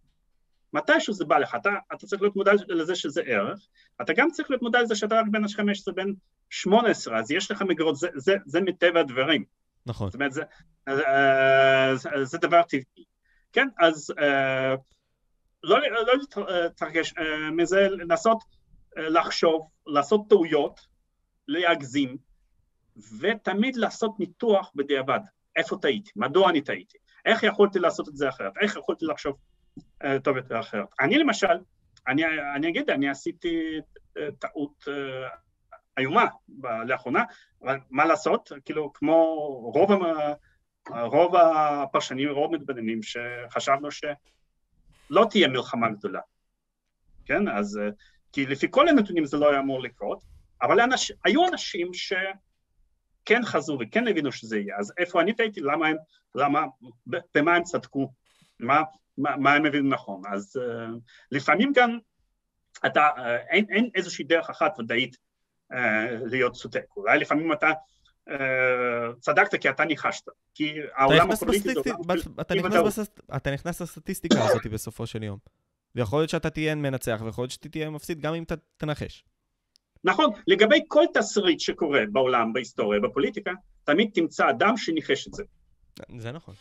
מתישהו 0.73 1.15
זה 1.15 1.25
בא 1.25 1.39
לך, 1.39 1.55
אתה, 1.55 1.71
אתה 1.95 2.07
צריך 2.07 2.23
להיות 2.23 2.37
מודע 2.37 2.53
לזה 2.69 2.95
שזה 2.95 3.23
ערך, 3.27 3.69
אתה 4.03 4.13
גם 4.13 4.31
צריך 4.31 4.51
להיות 4.51 4.63
מודע 4.63 4.83
לזה 4.83 4.95
שאתה 4.95 5.15
רק 5.15 5.27
בן 5.31 5.45
ה-15, 5.45 5.93
בן 5.95 6.13
18, 6.51 7.19
אז 7.19 7.31
יש 7.31 7.51
לך 7.51 7.63
מגרות, 7.63 7.97
זה, 7.97 8.09
זה, 8.15 8.37
זה 8.47 8.61
מטבע 8.61 9.01
הדברים. 9.01 9.45
נכון. 9.87 10.11
זאת 10.11 10.15
אומרת, 10.15 10.33
זה, 10.33 10.43
זה, 10.91 11.03
זה, 11.95 12.11
זה 12.25 12.39
דבר 12.39 12.63
טבעי. 12.63 13.05
כן, 13.53 13.69
אז 13.79 14.15
לא, 15.65 15.79
לא 15.81 16.13
להתרגש 16.49 17.15
מזה, 17.53 17.89
לנסות 17.91 18.39
לחשוב, 18.97 19.69
לעשות 19.87 20.21
טעויות, 20.29 20.81
להגזים, 21.49 22.17
ותמיד 23.21 23.77
לעשות 23.77 24.15
ניתוח 24.19 24.73
בדיעבד. 24.75 25.21
איפה 25.57 25.77
טעיתי? 25.83 26.11
מדוע 26.17 26.51
אני 26.51 26.61
טעיתי? 26.61 26.99
איך 27.25 27.43
יכולתי 27.43 27.79
לעשות 27.79 28.09
את 28.09 28.17
זה 28.17 28.29
אחרת? 28.29 28.53
איך 28.63 28.77
יכולתי 28.77 29.07
לחשוב 29.07 29.37
טוב 30.25 30.37
יותר 30.37 30.61
אחרת? 30.61 30.87
אני 31.01 31.19
למשל, 31.19 31.59
אני, 32.09 32.23
אני 32.57 32.69
אגיד, 32.69 32.91
אני 32.91 33.09
עשיתי 33.09 33.79
uh, 34.19 34.21
טעות 34.39 34.85
uh, 34.89 35.73
איומה 35.99 36.27
לאחרונה, 36.87 37.25
אבל 37.63 37.79
מה 37.91 38.05
לעשות? 38.05 38.53
כאילו, 38.65 38.93
כמו 38.93 39.15
רוב, 39.75 39.91
רוב 40.91 41.37
הפרשנים, 41.37 42.31
רוב 42.31 42.55
המתבוננים, 42.55 43.01
שחשבנו 43.03 43.89
שלא 43.91 45.27
תהיה 45.31 45.49
מלחמה 45.49 45.91
גדולה, 45.91 46.21
כן? 47.25 47.49
אז, 47.49 47.81
כי 48.33 48.47
לפי 48.47 48.67
כל 48.71 48.89
הנתונים 48.89 49.25
זה 49.25 49.37
לא 49.37 49.51
היה 49.51 49.61
אמור 49.61 49.83
לקרות, 49.83 50.23
אבל 50.63 50.81
אנש, 50.81 51.13
היו 51.25 51.49
אנשים 51.49 51.95
ש... 51.95 52.13
כן 53.25 53.45
חזו 53.45 53.79
וכן 53.81 54.09
הבינו 54.09 54.33
שזה 54.33 54.59
יהיה, 54.59 54.77
אז 54.79 54.93
איפה 54.99 55.21
אני 55.21 55.33
טעיתי, 55.33 55.61
למה 55.61 55.87
הם, 55.87 55.97
למה, 56.35 56.65
במה 57.35 57.57
הם 57.57 57.63
צדקו, 57.63 58.13
מה, 58.61 58.83
מה, 59.19 59.37
מה 59.37 59.55
הם 59.55 59.67
הבינו 59.67 59.89
נכון, 59.89 60.23
אז 60.33 60.57
uh, 60.57 60.99
לפעמים 61.31 61.73
גם 61.75 61.99
אתה, 62.87 63.09
uh, 63.17 63.21
אין, 63.51 63.67
אין 63.71 63.91
איזושהי 63.95 64.25
דרך 64.25 64.51
אחת 64.51 64.79
ודאית 64.79 65.17
uh, 65.73 65.77
להיות 66.25 66.53
צודק, 66.53 66.85
אולי 66.97 67.19
לפעמים 67.19 67.53
אתה 67.53 67.71
uh, 68.29 68.33
צדקת 69.21 69.61
כי 69.61 69.71
אתה 69.71 69.85
ניחשת, 69.85 70.27
כי 70.55 70.75
העולם 70.95 71.31
הפוליטי 71.31 71.75
זה 71.75 71.81
אתה, 72.41 72.55
נכנס 72.55 72.99
אתה 73.37 73.51
נכנס 73.51 73.83
לסטטיסטיקה 73.83 74.45
הזאת 74.45 74.67
בסופו 74.67 75.07
של 75.07 75.23
יום, 75.23 75.39
ויכול 75.95 76.19
להיות 76.19 76.31
שאתה 76.31 76.51
תהיה 76.51 76.75
מנצח, 76.75 77.21
ויכול 77.25 77.43
להיות 77.43 77.51
שאתה 77.51 77.69
תהיה 77.69 77.91
מפסיד 77.91 78.21
גם 78.21 78.35
אם 78.35 78.43
אתה 78.43 78.55
תנחש. 78.77 79.25
נכון, 80.05 80.31
לגבי 80.47 80.81
כל 80.89 81.05
תסריט 81.15 81.61
שקורה 81.61 82.01
בעולם, 82.13 82.53
בהיסטוריה, 82.53 83.01
בפוליטיקה, 83.01 83.51
תמיד 83.85 84.11
תמצא 84.15 84.51
אדם 84.51 84.77
שניחש 84.77 85.29
את 85.29 85.33
זה. 85.33 85.43
זה 86.19 86.33
נכון. 86.33 86.55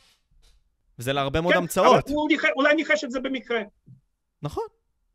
וזה 1.01 1.13
להרבה 1.13 1.41
מאוד 1.41 1.53
כן, 1.53 1.59
המצאות. 1.59 2.05
אבל 2.05 2.15
הוא 2.15 2.27
ניח... 2.27 2.43
אולי 2.55 2.75
ניחש 2.75 3.03
את 3.03 3.11
זה 3.11 3.19
במקרה. 3.19 3.61
נכון. 4.41 4.63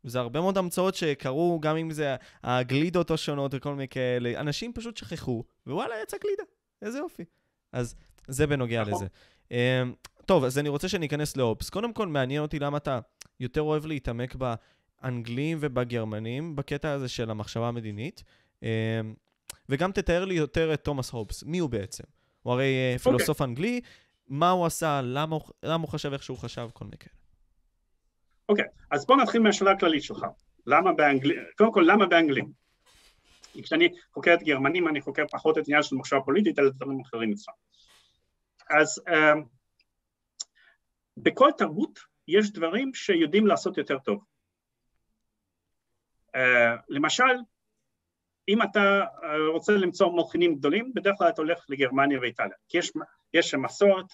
זה 0.03 0.19
הרבה 0.19 0.41
מאוד 0.41 0.57
המצאות 0.57 0.95
שקרו, 0.95 1.59
גם 1.61 1.77
אם 1.77 1.91
זה 1.91 2.15
הגלידות 2.43 3.11
השונות 3.11 3.51
וכל 3.55 3.71
מיני 3.71 3.87
כאלה. 3.87 4.39
אנשים 4.39 4.73
פשוט 4.73 4.97
שכחו, 4.97 5.43
ווואלה, 5.67 5.95
יצא 6.03 6.17
גלידה. 6.23 6.43
איזה 6.81 6.97
יופי. 6.97 7.23
אז 7.71 7.95
זה 8.27 8.47
בנוגע 8.47 8.81
נכון. 8.81 8.93
לזה. 8.93 9.05
Um, 9.49 10.23
טוב, 10.25 10.43
אז 10.43 10.57
אני 10.57 10.69
רוצה 10.69 10.89
שניכנס 10.89 11.37
לאופס. 11.37 11.69
קודם 11.69 11.93
כל, 11.93 12.07
מעניין 12.07 12.41
אותי 12.41 12.59
למה 12.59 12.77
אתה 12.77 12.99
יותר 13.39 13.61
אוהב 13.61 13.85
להתעמק. 13.85 14.35
באנגלים 14.35 15.57
ובגרמנים 15.61 16.55
בקטע 16.55 16.91
הזה 16.91 17.07
של 17.07 17.31
המחשבה 17.31 17.67
המדינית, 17.67 18.23
אמ, 18.63 18.67
וגם 19.69 19.91
תתאר 19.91 20.25
לי 20.25 20.33
יותר 20.33 20.73
את 20.73 20.83
תומאס 20.83 21.09
הובס, 21.09 21.43
מי 21.43 21.59
הוא 21.59 21.69
בעצם? 21.69 22.03
הוא 22.43 22.53
הרי 22.53 22.63
אה, 22.63 22.93
אוקיי. 22.93 23.11
פילוסוף 23.11 23.41
okay. 23.41 23.43
אנגלי, 23.43 23.81
מה 24.27 24.49
הוא 24.49 24.65
עשה, 24.65 25.01
למה 25.03 25.37
למה 25.63 25.83
הוא 25.83 25.91
חשב 25.91 26.13
איך 26.13 26.23
שהוא 26.23 26.37
חשב, 26.37 26.69
כל 26.73 26.85
מיני 26.85 26.97
כאלה. 26.97 27.15
אוקיי, 28.49 28.65
אז 28.91 29.05
בוא 29.05 29.17
נתחיל 29.17 29.41
מהשאלה 29.41 29.71
הכללית 29.71 30.03
שלך. 30.03 30.25
למה 30.65 30.93
באנגלים, 30.93 31.37
קודם 31.57 31.73
כל, 31.73 31.83
למה 31.87 32.05
באנגלים? 32.05 32.51
כי 33.53 33.63
כשאני 33.63 33.89
חוקר 34.13 34.33
את 34.33 34.43
גרמנים, 34.43 34.87
אני 34.87 35.01
חוקר 35.01 35.23
פחות 35.31 35.57
את 35.57 35.67
עניין 35.67 35.83
של 35.83 35.95
מחשבה 35.95 36.19
פוליטית, 36.21 36.59
אלא 36.59 36.69
דברים 36.69 36.99
אחרים 36.99 37.31
אצלם. 37.31 37.53
אז 38.69 39.01
uh, 39.09 39.13
בכל 41.17 41.49
תרבות 41.57 41.99
יש 42.27 42.51
דברים 42.51 42.93
שיודעים 42.93 43.47
לעשות 43.47 43.77
יותר 43.77 43.99
טוב. 43.99 44.23
אה, 46.35 46.75
למשל, 46.89 47.23
אם 48.47 48.61
אתה 48.61 49.03
אה, 49.23 49.47
רוצה 49.53 49.73
למצוא 49.73 50.11
מלחינים 50.11 50.55
גדולים, 50.55 50.93
בדרך 50.95 51.15
כלל 51.17 51.29
אתה 51.29 51.41
הולך 51.41 51.65
לגרמניה 51.69 52.19
ואיטליה, 52.19 52.55
כי 52.69 52.77
יש, 52.77 52.91
יש 53.33 53.49
שם 53.49 53.61
מסורת, 53.61 54.05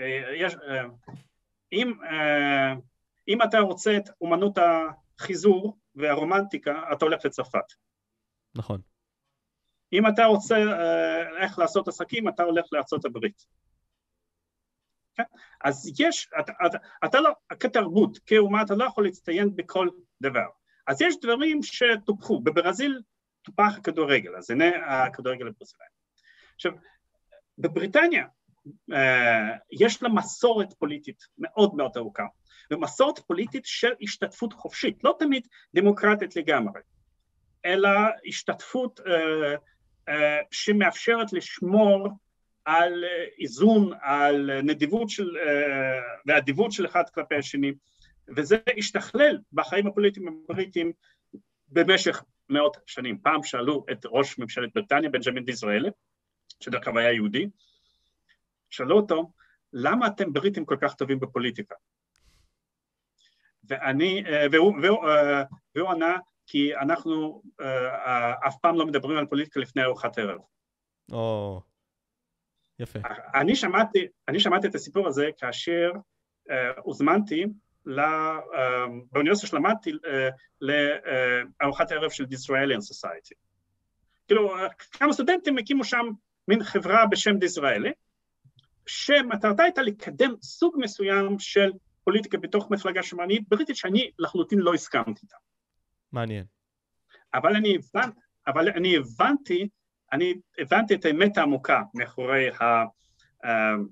אה, 0.00 0.34
יש, 0.36 0.56
אם, 1.72 1.92
אם 3.28 3.42
אתה 3.42 3.58
רוצה 3.58 3.96
את 3.96 4.08
אומנות 4.20 4.58
החיזור 4.58 5.78
והרומנטיקה, 5.94 6.92
אתה 6.92 7.04
הולך 7.04 7.24
לצרפת. 7.24 7.72
נכון. 8.54 8.80
אם 9.92 10.06
אתה 10.06 10.24
רוצה 10.24 10.56
איך 11.40 11.58
לעשות 11.58 11.88
עסקים, 11.88 12.28
אתה 12.28 12.42
הולך 12.42 12.66
לארצות 12.72 13.04
הברית. 13.04 13.46
כן? 15.14 15.22
אז 15.64 15.92
יש, 16.00 16.28
אתה, 16.40 16.52
אתה, 16.66 16.78
אתה 17.04 17.20
לא, 17.20 17.30
כתרבות, 17.60 18.18
כאומה, 18.26 18.62
אתה 18.62 18.74
לא 18.74 18.84
יכול 18.84 19.04
להצטיין 19.04 19.56
בכל 19.56 19.88
דבר. 20.20 20.46
אז 20.86 21.02
יש 21.02 21.14
דברים 21.22 21.62
שטופחו, 21.62 22.40
בברזיל 22.40 23.02
טופח 23.48 23.78
הכדורגל, 23.78 24.36
אז 24.36 24.50
הנה 24.50 24.70
הכדורגל 24.86 25.46
הברזילאי. 25.46 25.86
עכשיו, 26.54 26.72
בבריטניה 27.58 28.26
אה, 28.92 29.56
יש 29.72 30.02
לה 30.02 30.08
מסורת 30.08 30.72
פוליטית 30.72 31.22
מאוד 31.38 31.74
מאוד 31.74 31.90
ארוכה, 31.96 32.26
ומסורת 32.70 33.18
פוליטית 33.18 33.66
של 33.66 33.92
השתתפות 34.02 34.52
חופשית, 34.52 35.04
לא 35.04 35.16
תמיד 35.18 35.46
דמוקרטית 35.74 36.36
לגמרי, 36.36 36.80
אלא 37.64 37.90
השתתפות 38.26 39.00
אה, 39.06 39.54
אה, 40.08 40.40
שמאפשרת 40.50 41.32
לשמור 41.32 42.08
על 42.64 43.04
איזון, 43.40 43.90
על 44.00 44.60
נדיבות 44.62 45.10
של, 45.10 45.28
ואדיבות 46.26 46.72
של 46.72 46.86
אחד 46.86 47.02
כלפי 47.14 47.34
השני, 47.34 47.72
וזה 48.36 48.56
השתכלל 48.78 49.38
בחיים 49.52 49.86
הפוליטיים 49.86 50.42
הבריטיים 50.44 50.92
במשך 51.68 52.22
מאות 52.48 52.76
שנים. 52.86 53.18
פעם 53.18 53.42
שאלו 53.42 53.84
את 53.92 54.06
ראש 54.06 54.38
ממשלת 54.38 54.70
בריטניה, 54.74 55.10
בנג'מין 55.10 55.44
דיזרעאלי, 55.44 55.88
שדרך 56.60 56.88
אגב 56.88 56.96
היה 56.96 57.12
יהודי, 57.12 57.46
שאלו 58.70 58.96
אותו, 58.96 59.32
למה 59.72 60.06
אתם 60.06 60.32
בריטים 60.32 60.64
כל 60.64 60.76
כך 60.80 60.94
טובים 60.94 61.20
בפוליטיקה? 61.20 61.74
ואני, 63.64 64.24
אה, 64.26 64.46
והוא, 64.52 64.74
והוא, 64.82 65.08
אה, 65.08 65.42
והוא 65.74 65.90
ענה, 65.90 66.16
כי 66.46 66.76
אנחנו 66.76 67.42
אה, 67.60 68.32
אף 68.48 68.56
פעם 68.62 68.76
לא 68.76 68.86
מדברים 68.86 69.18
על 69.18 69.26
פוליטיקה 69.26 69.60
לפני 69.60 69.82
ארוחת 69.82 70.18
ערב. 70.18 70.40
או, 71.12 71.60
יפה. 72.78 72.98
אני 73.34 73.56
שמעתי, 73.56 74.06
אני 74.28 74.40
שמעתי 74.40 74.66
את 74.66 74.74
הסיפור 74.74 75.08
הזה 75.08 75.30
כאשר 75.38 75.92
הוזמנתי 76.76 77.46
באוניברסיטה 79.12 79.46
שלמדתי 79.46 79.90
אה, 80.06 80.28
לארוחת 80.60 81.92
ערב 81.92 82.10
של 82.10 82.24
Disraelian 82.24 82.80
Society. 82.92 83.34
כאילו, 84.26 84.54
כמה 84.92 85.12
סטודנטים 85.12 85.58
הקימו 85.58 85.84
שם 85.84 86.06
מין 86.48 86.64
חברה 86.64 87.06
בשם 87.06 87.38
דיזראלי, 87.38 87.92
שמטרתה 88.86 89.62
הייתה 89.62 89.82
לקדם 89.82 90.34
סוג 90.42 90.76
מסוים 90.78 91.38
של 91.38 91.70
פוליטיקה 92.04 92.38
בתוך 92.38 92.70
מפלגה 92.70 93.02
שמרנית 93.02 93.48
בריטית 93.48 93.76
שאני 93.76 94.10
לחלוטין 94.18 94.58
לא 94.58 94.74
הסכמתי 94.74 95.20
איתה. 95.22 95.36
מעניין. 96.12 96.44
אבל 97.34 97.56
אני, 97.56 97.76
הבנ... 97.76 98.10
אבל 98.46 98.68
אני 98.68 98.96
הבנתי, 98.96 99.68
אני 100.12 100.34
הבנתי 100.58 100.94
את 100.94 101.04
האמת 101.04 101.38
העמוקה 101.38 101.82
מאחורי 101.94 102.48
אמ, 103.44 103.86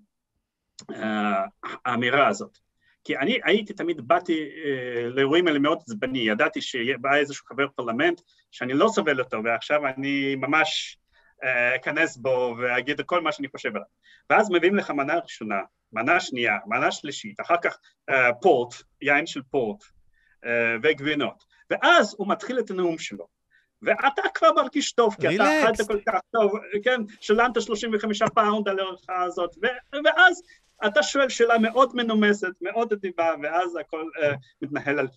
אה, 0.94 1.44
האמירה 1.84 2.28
הזאת. 2.28 2.59
כי 3.07 3.17
אני 3.17 3.39
הייתי 3.45 3.73
תמיד, 3.73 4.01
באתי 4.09 4.49
אה, 4.65 5.09
לאירועים 5.09 5.47
האלה 5.47 5.59
מאוד 5.59 5.79
עצבני, 5.81 6.19
ידעתי 6.19 6.61
שבא 6.61 7.15
איזשהו 7.15 7.47
חבר 7.47 7.67
פרלמנט 7.77 8.21
שאני 8.51 8.73
לא 8.73 8.89
סובל 8.89 9.21
אותו, 9.21 9.45
ועכשיו 9.45 9.87
אני 9.87 10.35
ממש 10.35 10.99
אה, 11.45 11.77
אכנס 11.77 12.17
בו 12.17 12.55
ואגיד 12.59 13.01
כל 13.01 13.21
מה 13.21 13.33
שאני 13.33 13.49
חושב 13.49 13.69
עליו. 13.69 13.87
ואז 14.31 14.51
מביאים 14.51 14.77
לך 14.77 14.91
מנה 14.91 15.19
ראשונה, 15.19 15.61
מנה 15.93 16.21
שנייה, 16.21 16.59
מנה 16.67 16.93
שלישית, 16.93 17.41
אחר 17.41 17.57
כך 17.63 17.79
אה, 18.11 18.35
פורט, 18.43 18.75
יין 19.03 19.27
של 19.27 19.43
פורט 19.51 19.85
אה, 20.45 20.77
וגבינות, 20.83 21.45
ואז 21.71 22.15
הוא 22.19 22.29
מתחיל 22.29 22.59
את 22.59 22.71
הנאום 22.71 22.99
שלו. 22.99 23.27
ואתה 23.83 24.23
כבר 24.35 24.53
מרגיש 24.57 24.93
טוב, 24.93 25.17
כי 25.21 25.37
אתה 25.37 25.45
אכלת 25.63 25.89
כל 25.89 25.99
כך 26.07 26.21
טוב, 26.33 26.53
כן, 26.85 27.01
שילמת 27.21 27.63
35 27.63 28.23
פאונד 28.35 28.69
על 28.69 28.79
הארוחה 28.79 29.22
הזאת, 29.23 29.57
ואז 30.05 30.43
אתה 30.87 31.03
שואל 31.03 31.29
שאלה 31.29 31.59
מאוד 31.59 31.97
מנומסת, 31.97 32.53
מאוד 32.61 32.93
אדיבה, 32.93 33.35
ואז 33.43 33.77
הכל 33.77 34.05
uh, 34.16 34.37
מתנהל 34.62 34.99
על 34.99 35.09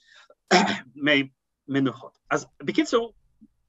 מי 0.95 1.29
מנוחות. 1.67 2.17
אז 2.31 2.45
בקיצור, 2.63 3.13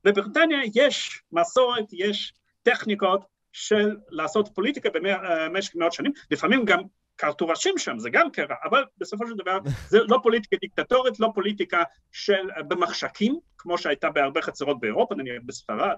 בבריטניה 0.05 0.59
יש 0.75 1.23
מסורת, 1.33 1.85
יש 1.93 2.35
טכניקות 2.63 3.25
של 3.53 3.97
לעשות 4.11 4.49
פוליטיקה 4.55 4.89
במשך 4.93 5.75
מאות 5.75 5.93
שנים, 5.93 6.13
לפעמים 6.31 6.65
גם 6.65 6.81
כרתו 7.19 7.49
ראשים 7.49 7.79
שם, 7.79 7.99
זה 7.99 8.11
גם 8.11 8.31
קרה, 8.31 8.57
אבל 8.65 8.85
בסופו 8.99 9.27
של 9.27 9.35
דבר 9.35 9.59
זה 9.89 9.99
לא 9.99 10.19
פוליטיקה 10.23 10.57
דיקטטורית, 10.61 11.21
לא 11.21 11.29
פוליטיקה 11.35 11.83
של 12.13 12.49
במחשכים, 12.69 13.39
כמו 13.59 13.79
שהייתה 13.79 14.11
בהרבה 14.11 14.43
חצרות 14.43 14.81
באירופה, 14.81 15.15
נניח 15.15 15.43
בספרד, 15.47 15.97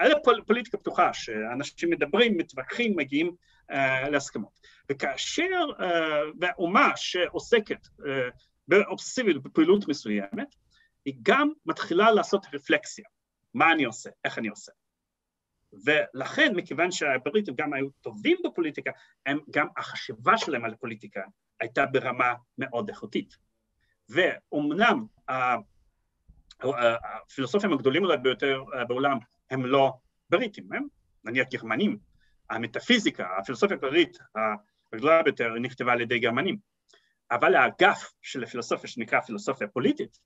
אלא 0.00 0.14
פול, 0.24 0.42
פוליטיקה 0.46 0.78
פתוחה, 0.78 1.10
שאנשים 1.12 1.90
מדברים, 1.90 2.36
מתווכחים, 2.36 2.96
מגיעים 2.96 3.34
להסכמות. 4.10 4.60
וכאשר, 4.90 5.66
uh, 5.78 5.82
והאומה 6.40 6.92
שעוסקת 6.96 7.86
uh, 7.86 8.02
באובססיביות, 8.68 9.42
בפעילות 9.42 9.88
מסוימת, 9.88 10.54
היא 11.04 11.14
גם 11.22 11.52
מתחילה 11.66 12.10
לעשות 12.10 12.46
רפלקסיה. 12.52 13.04
מה 13.54 13.72
אני 13.72 13.84
עושה? 13.84 14.10
איך 14.24 14.38
אני 14.38 14.48
עושה? 14.48 14.72
ולכן, 15.84 16.52
מכיוון 16.56 16.90
שהבריטים 16.90 17.54
גם 17.54 17.72
היו 17.72 17.90
טובים 18.00 18.36
בפוליטיקה, 18.44 18.90
הם, 19.26 19.38
גם 19.50 19.66
החשיבה 19.76 20.38
שלהם 20.38 20.64
על 20.64 20.72
הפוליטיקה 20.72 21.20
הייתה 21.60 21.86
ברמה 21.86 22.34
מאוד 22.58 22.88
איכותית. 22.88 23.36
ואומנם 24.08 25.06
הפילוסופים 26.60 27.72
הגדולים 27.72 28.04
אולי 28.04 28.16
ביותר 28.16 28.64
בעולם 28.88 29.18
הם 29.50 29.66
לא 29.66 29.92
בריטים, 30.30 30.72
הם 30.72 30.86
נניח 31.24 31.48
גרמנים, 31.52 31.98
המטאפיזיקה, 32.50 33.28
הפילוסופיה 33.38 33.76
הכללית 33.76 34.18
הגדולה 34.94 35.22
ביותר 35.22 35.54
נכתבה 35.54 35.92
על 35.92 36.00
ידי 36.00 36.18
גרמנים, 36.18 36.56
אבל 37.30 37.54
האגף 37.54 38.12
של 38.22 38.44
הפילוסופיה 38.44 38.90
שנקרא 38.90 39.20
פילוסופיה 39.20 39.68
פוליטית, 39.68 40.18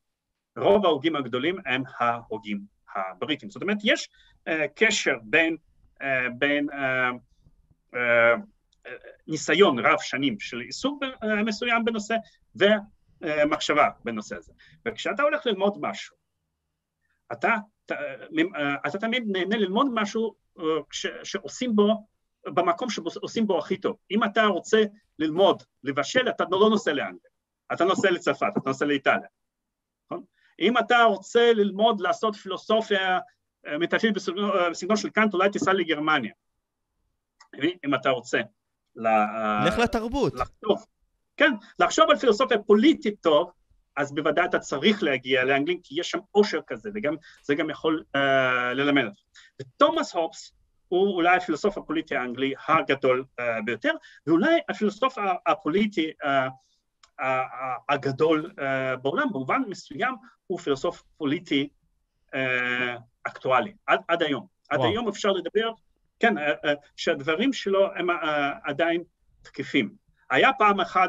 רוב 0.57 0.85
ההוגים 0.85 1.17
הגדולים 1.17 1.57
הם 1.67 1.83
ההוגים 1.99 2.61
הבריטים. 2.95 3.51
זאת 3.51 3.63
אומרת, 3.63 3.79
יש 3.85 4.09
uh, 4.49 4.53
קשר 4.77 5.17
בין, 5.23 5.57
uh, 6.03 6.05
בין 6.39 6.71
uh, 6.71 6.75
uh, 7.95 7.99
ניסיון 9.27 9.79
רב 9.79 9.99
שנים 10.01 10.41
של 10.41 10.61
עיסוק 10.61 11.03
מסוים 11.47 11.85
בנושא 11.85 12.17
ומחשבה 12.57 13.89
בנושא 14.05 14.37
הזה. 14.37 14.53
וכשאתה 14.87 15.23
הולך 15.23 15.47
ללמוד 15.47 15.79
משהו, 15.81 16.17
אתה, 17.33 17.55
אתה, 17.87 17.95
אתה 18.87 18.99
תמיד 18.99 19.25
נהנה 19.27 19.57
ללמוד 19.57 19.87
משהו 19.93 20.35
ש, 20.93 21.07
שעושים 21.23 21.77
בו, 21.77 22.07
במקום 22.47 22.91
שעושים 22.91 23.47
בו 23.47 23.59
הכי 23.59 23.77
טוב. 23.77 23.97
אם 24.11 24.25
אתה 24.25 24.45
רוצה 24.45 24.83
ללמוד, 25.19 25.63
לבשל, 25.85 26.29
אתה 26.29 26.45
לא 26.51 26.71
נוסע 26.71 26.93
לאנגליה, 26.93 27.31
אתה 27.73 27.85
נוסע 27.85 28.11
לצרפת, 28.11 28.53
אתה 28.57 28.69
נוסע 28.71 28.85
לאיטליה. 28.85 29.29
אם 30.61 30.79
אתה 30.79 31.03
רוצה 31.03 31.53
ללמוד 31.53 32.01
לעשות 32.01 32.37
פילוסופיה 32.37 33.19
אה, 33.67 33.79
מטאפיזית 33.79 34.29
אה, 34.29 34.71
בסגנון 34.71 34.97
של 34.97 35.11
קאנט, 35.11 35.35
אולי 35.35 35.51
תיסע 35.51 35.73
לגרמניה. 35.73 36.33
אם 37.85 37.95
אתה 37.95 38.11
רוצה. 38.11 38.41
לך 39.67 39.79
לתרבות. 39.79 40.35
לחשוב, 40.35 40.87
כן, 41.37 41.51
לחשוב 41.79 42.11
על 42.11 42.17
פילוסופיה 42.17 42.59
פוליטית 42.59 43.15
טוב, 43.21 43.51
אז 43.97 44.15
בוודאי 44.15 44.45
אתה 44.45 44.59
צריך 44.59 45.03
להגיע 45.03 45.45
לאנגלית, 45.45 45.81
כי 45.85 46.01
יש 46.01 46.11
שם 46.11 46.19
עושר 46.31 46.61
כזה, 46.67 46.91
וגם 46.95 47.15
זה 47.43 47.55
גם 47.55 47.71
יכול 47.71 48.05
uh, 48.17 48.19
ללמד 48.75 49.05
אותך. 49.05 49.21
ותומאס 49.61 50.15
הופס 50.15 50.53
הוא 50.89 51.15
אולי 51.15 51.37
הפילוסוף 51.37 51.79
הפוליטי 51.79 52.17
האנגלי 52.17 52.55
הגדול 52.69 53.25
uh, 53.41 53.43
ביותר, 53.65 53.93
ואולי 54.27 54.61
הפילוסוף 54.69 55.19
הפוליטי 55.47 56.13
uh, 56.25 56.29
הגדול 57.89 58.51
אה, 58.59 58.97
בעולם, 58.97 59.29
במובן 59.29 59.63
מסוים 59.69 60.15
הוא 60.47 60.59
פילוסוף 60.59 61.03
פוליטי 61.17 61.69
אה, 62.35 62.97
אקטואלי, 63.25 63.73
עד, 63.87 64.01
עד 64.09 64.23
היום. 64.23 64.47
עד 64.69 64.79
וואו. 64.79 64.91
היום 64.91 65.09
אפשר 65.09 65.33
לדבר, 65.33 65.71
כן, 66.21 66.39
אה, 66.39 66.73
שהדברים 66.97 67.53
שלו 67.53 67.95
הם 67.95 68.07
עדיין 68.65 69.03
תקפים. 69.43 70.05
היה 70.31 70.51
פעם 70.59 70.81
אחד 70.81 71.09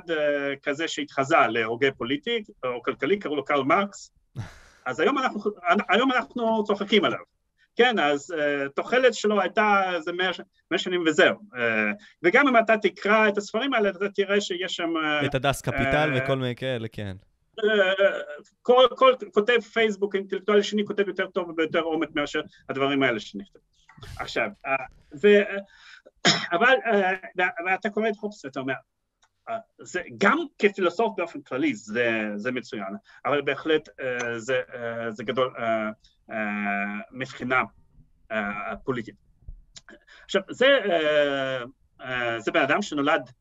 כזה 0.63 0.87
שהתחזה 0.87 1.37
להוגה 1.49 1.91
פוליטי 1.91 2.43
או 2.63 2.83
כלכלי, 2.83 3.19
קראו 3.19 3.35
לו 3.35 3.45
קרל 3.45 3.63
מרקס, 3.63 4.11
אז 4.85 4.99
היום 4.99 5.17
אנחנו, 5.17 5.51
היום 5.89 6.11
אנחנו 6.11 6.63
צוחקים 6.63 7.05
עליו. 7.05 7.34
כן, 7.75 7.99
אז 7.99 8.31
uh, 8.31 8.69
תוחלת 8.69 9.13
שלו 9.13 9.41
הייתה 9.41 9.81
איזה 9.95 10.11
מאה 10.71 10.77
שנים 10.77 11.03
וזהו. 11.07 11.35
Uh, 11.53 11.57
וגם 12.23 12.47
אם 12.47 12.57
אתה 12.57 12.77
תקרא 12.77 13.27
את 13.27 13.37
הספרים 13.37 13.73
האלה, 13.73 13.89
אתה 13.89 14.09
תראה 14.09 14.41
שיש 14.41 14.75
שם... 14.75 14.93
Uh, 14.97 15.25
את 15.25 15.35
הדס 15.35 15.61
קפיטל 15.61 16.11
uh, 16.13 16.23
וכל 16.23 16.35
מיני 16.35 16.55
כאלה, 16.55 16.87
כן. 16.91 17.15
Uh, 17.59 17.63
כל, 18.61 18.85
כל 18.95 19.13
כותב 19.33 19.59
פייסבוק 19.73 20.15
אינטלקטואלי 20.15 20.63
שני 20.63 20.85
כותב 20.85 21.07
יותר 21.07 21.27
טוב 21.27 21.49
וביותר 21.49 21.79
עומק 21.79 22.09
מאשר 22.15 22.41
הדברים 22.69 23.03
האלה 23.03 23.19
שנכתב. 23.19 23.59
עכשיו, 24.19 24.49
uh, 24.67 24.69
ו, 25.21 25.41
uh, 25.41 26.31
אבל, 26.51 26.75
uh, 26.85 27.41
ואתה 27.65 27.89
קורא 27.89 28.09
את 28.09 28.15
הופס 28.19 28.45
ואתה 28.45 28.59
אומר, 28.59 28.73
זה 29.81 30.01
גם 30.17 30.37
כפילוסוף 30.59 31.13
באופן 31.17 31.41
כללי 31.41 31.75
זה, 31.75 32.21
זה 32.35 32.51
מצוין, 32.51 32.93
אבל 33.25 33.41
בהחלט 33.41 33.89
זה, 34.37 34.61
זה 35.09 35.23
גדול, 35.23 35.53
מבחינה 37.11 37.61
אה, 38.31 38.75
פוליטית. 38.83 39.15
עכשיו, 40.23 40.41
זה, 40.49 40.67
אה, 42.01 42.39
זה 42.39 42.51
בן 42.51 42.61
אדם 42.61 42.81
שנולד 42.81 43.31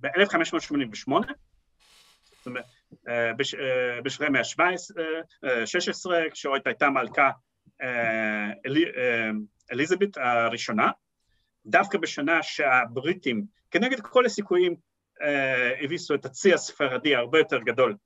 ב-1588, 0.00 1.12
זאת 2.36 2.46
אומרת, 2.46 2.64
בשלהי 4.04 4.28
המאה 4.28 4.40
ה-16, 4.40 6.10
כשעוד 6.32 6.60
הייתה 6.64 6.88
מלכה 6.90 7.30
אליזבת 9.70 10.16
הראשונה, 10.16 10.90
דווקא 11.66 11.98
בשנה 11.98 12.42
שהבריטים, 12.42 13.44
כנגד 13.70 14.00
כל 14.00 14.26
הסיכויים, 14.26 14.76
הביסו 15.80 16.14
את 16.14 16.24
הצי 16.24 16.54
הספרדי 16.54 17.16
הרבה 17.16 17.38
יותר 17.38 17.58
גדול 17.58 17.96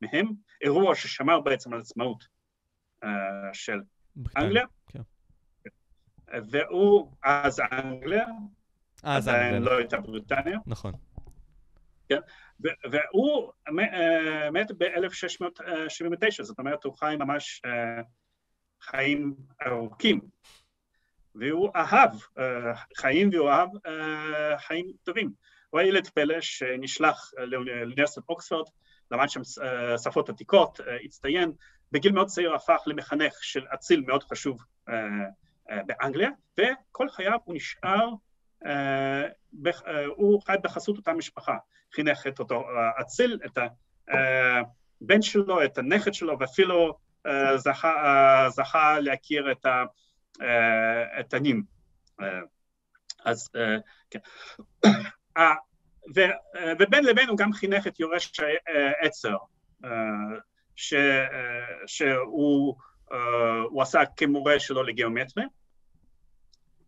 מהם, 0.00 0.26
אירוע 0.62 0.94
ששמר 0.94 1.40
בעצם 1.40 1.72
על 1.72 1.80
עצמאות 1.80 2.24
אה, 2.24 2.35
של 3.52 3.80
אנגליה, 4.36 4.64
כן. 4.88 5.00
והוא 6.50 7.12
אז 7.24 7.60
אנגליה, 7.72 8.26
אז 9.02 9.28
עדיין 9.28 9.62
לא 9.62 9.76
הייתה 9.76 10.00
בריטניה. 10.00 10.58
נכון. 10.66 10.92
כן, 12.08 12.20
והוא 12.60 13.52
אה, 13.68 14.50
מת 14.50 14.70
ב-1679, 14.78 16.42
זאת 16.42 16.58
אומרת, 16.58 16.84
הוא 16.84 16.96
חי 16.96 17.16
ממש 17.18 17.62
אה, 17.64 18.02
חיים 18.80 19.34
ארוכים, 19.66 20.20
והוא 21.34 21.70
אהב 21.76 22.10
חיים 22.96 23.30
והוא 23.32 23.50
אהב 23.50 23.68
חיים 24.58 24.92
טובים. 25.02 25.32
הוא 25.70 25.80
היה 25.80 25.88
ילד 25.88 26.08
פלא 26.08 26.40
שנשלח 26.40 27.30
לאוניברסיטת 27.36 28.28
אוקספורד, 28.28 28.68
למד 29.10 29.28
שם 29.28 29.40
שפות 30.04 30.28
עתיקות, 30.28 30.80
הצטיין, 31.04 31.52
בגיל 31.96 32.12
מאוד 32.12 32.26
צעיר 32.26 32.54
הפך 32.54 32.82
למחנך 32.86 33.34
של 33.40 33.64
אציל 33.74 34.04
מאוד 34.06 34.22
חשוב 34.22 34.58
uh, 34.60 34.92
uh, 34.92 35.74
באנגליה, 35.86 36.30
וכל 36.60 37.08
חייו 37.08 37.38
הוא 37.44 37.54
נשאר, 37.54 38.08
uh, 38.64 38.68
הוא 40.16 40.42
חי 40.42 40.56
בחסות 40.62 40.96
אותה 40.96 41.12
משפחה, 41.12 41.56
חינך 41.94 42.26
את 42.26 42.38
אותו 42.38 42.64
אציל, 43.00 43.38
את 43.46 43.58
הבן 45.00 45.22
שלו, 45.22 45.64
את 45.64 45.78
הנכד 45.78 46.14
שלו, 46.14 46.38
ואפילו 46.38 46.98
זכה, 47.56 48.46
זכה 48.48 49.00
להכיר 49.00 49.52
את, 49.52 49.66
ה, 49.66 49.84
את 51.20 51.34
הנים. 51.34 51.62
אז 53.24 53.48
כן. 54.10 54.18
ובין 56.78 57.04
לבין 57.04 57.28
הוא 57.28 57.38
גם 57.38 57.52
חינך 57.52 57.86
את 57.86 58.00
יורש 58.00 58.32
העצר. 59.02 59.36
ש, 60.76 60.94
שהוא 61.86 62.76
uh, 63.10 63.82
עשה 63.82 64.00
כמורה 64.16 64.60
שלו 64.60 64.82
לגיאומטריה. 64.82 65.46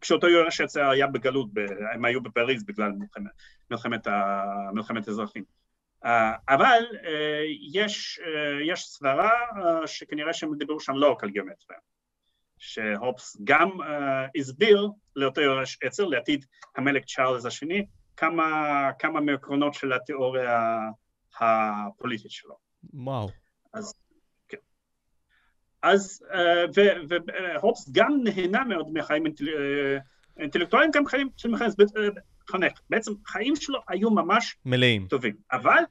כשאותו 0.01 0.29
יורש 0.29 0.61
היה 0.75 1.07
בגלות, 1.07 1.49
הם 1.95 2.05
היו 2.05 2.23
בפריז 2.23 2.65
בגלל 2.65 2.93
מלחמת, 2.93 3.31
מלחמת, 3.71 4.07
מלחמת 4.73 5.09
אזרחים. 5.09 5.45
Uh, 6.05 6.09
אבל 6.49 6.83
יש, 7.73 8.21
יש 8.67 8.85
סברה 8.85 9.31
שכנראה 9.87 10.33
שהם 10.33 10.55
דיברו 10.59 10.81
שם 10.81 10.93
לא 10.97 11.11
רק 11.11 11.25
על 11.25 11.31
גיאומטריה, 11.31 11.79
שהופס 12.59 13.37
גם 13.45 13.71
הסביר 14.39 14.89
לאותו 15.17 15.41
יורש 15.41 15.79
עצר, 15.83 16.05
לעתיד 16.05 16.45
המלך 16.77 17.05
צ'ארלס 17.05 17.47
השני, 17.47 17.87
כמה, 18.17 18.91
כמה 18.99 19.21
מעקרונות 19.21 19.75
של 19.75 19.93
התיאוריה 19.93 20.79
הפוליטית 21.41 22.31
שלו. 22.31 22.55
וואו. 22.93 23.29
אז, 23.73 23.95
כן. 24.49 24.57
אז, 25.83 26.23
אה, 26.33 26.65
והופס 27.55 27.89
גם 27.93 28.21
נהנה 28.25 28.65
מאוד 28.65 28.93
מחיים 28.93 29.27
אה, 29.27 29.33
אינטלקטואליים, 30.39 30.91
גם 30.95 31.07
חיים 31.07 31.29
של 31.37 31.49
מחנך, 31.49 31.75
אה, 31.97 32.09
חנך. 32.51 32.81
בעצם 32.91 33.13
חיים 33.27 33.57
שלו 33.57 33.81
היו 33.89 34.11
ממש 34.11 34.57
מלאים. 34.65 35.07
טובים. 35.09 35.37
אבל 35.53 35.83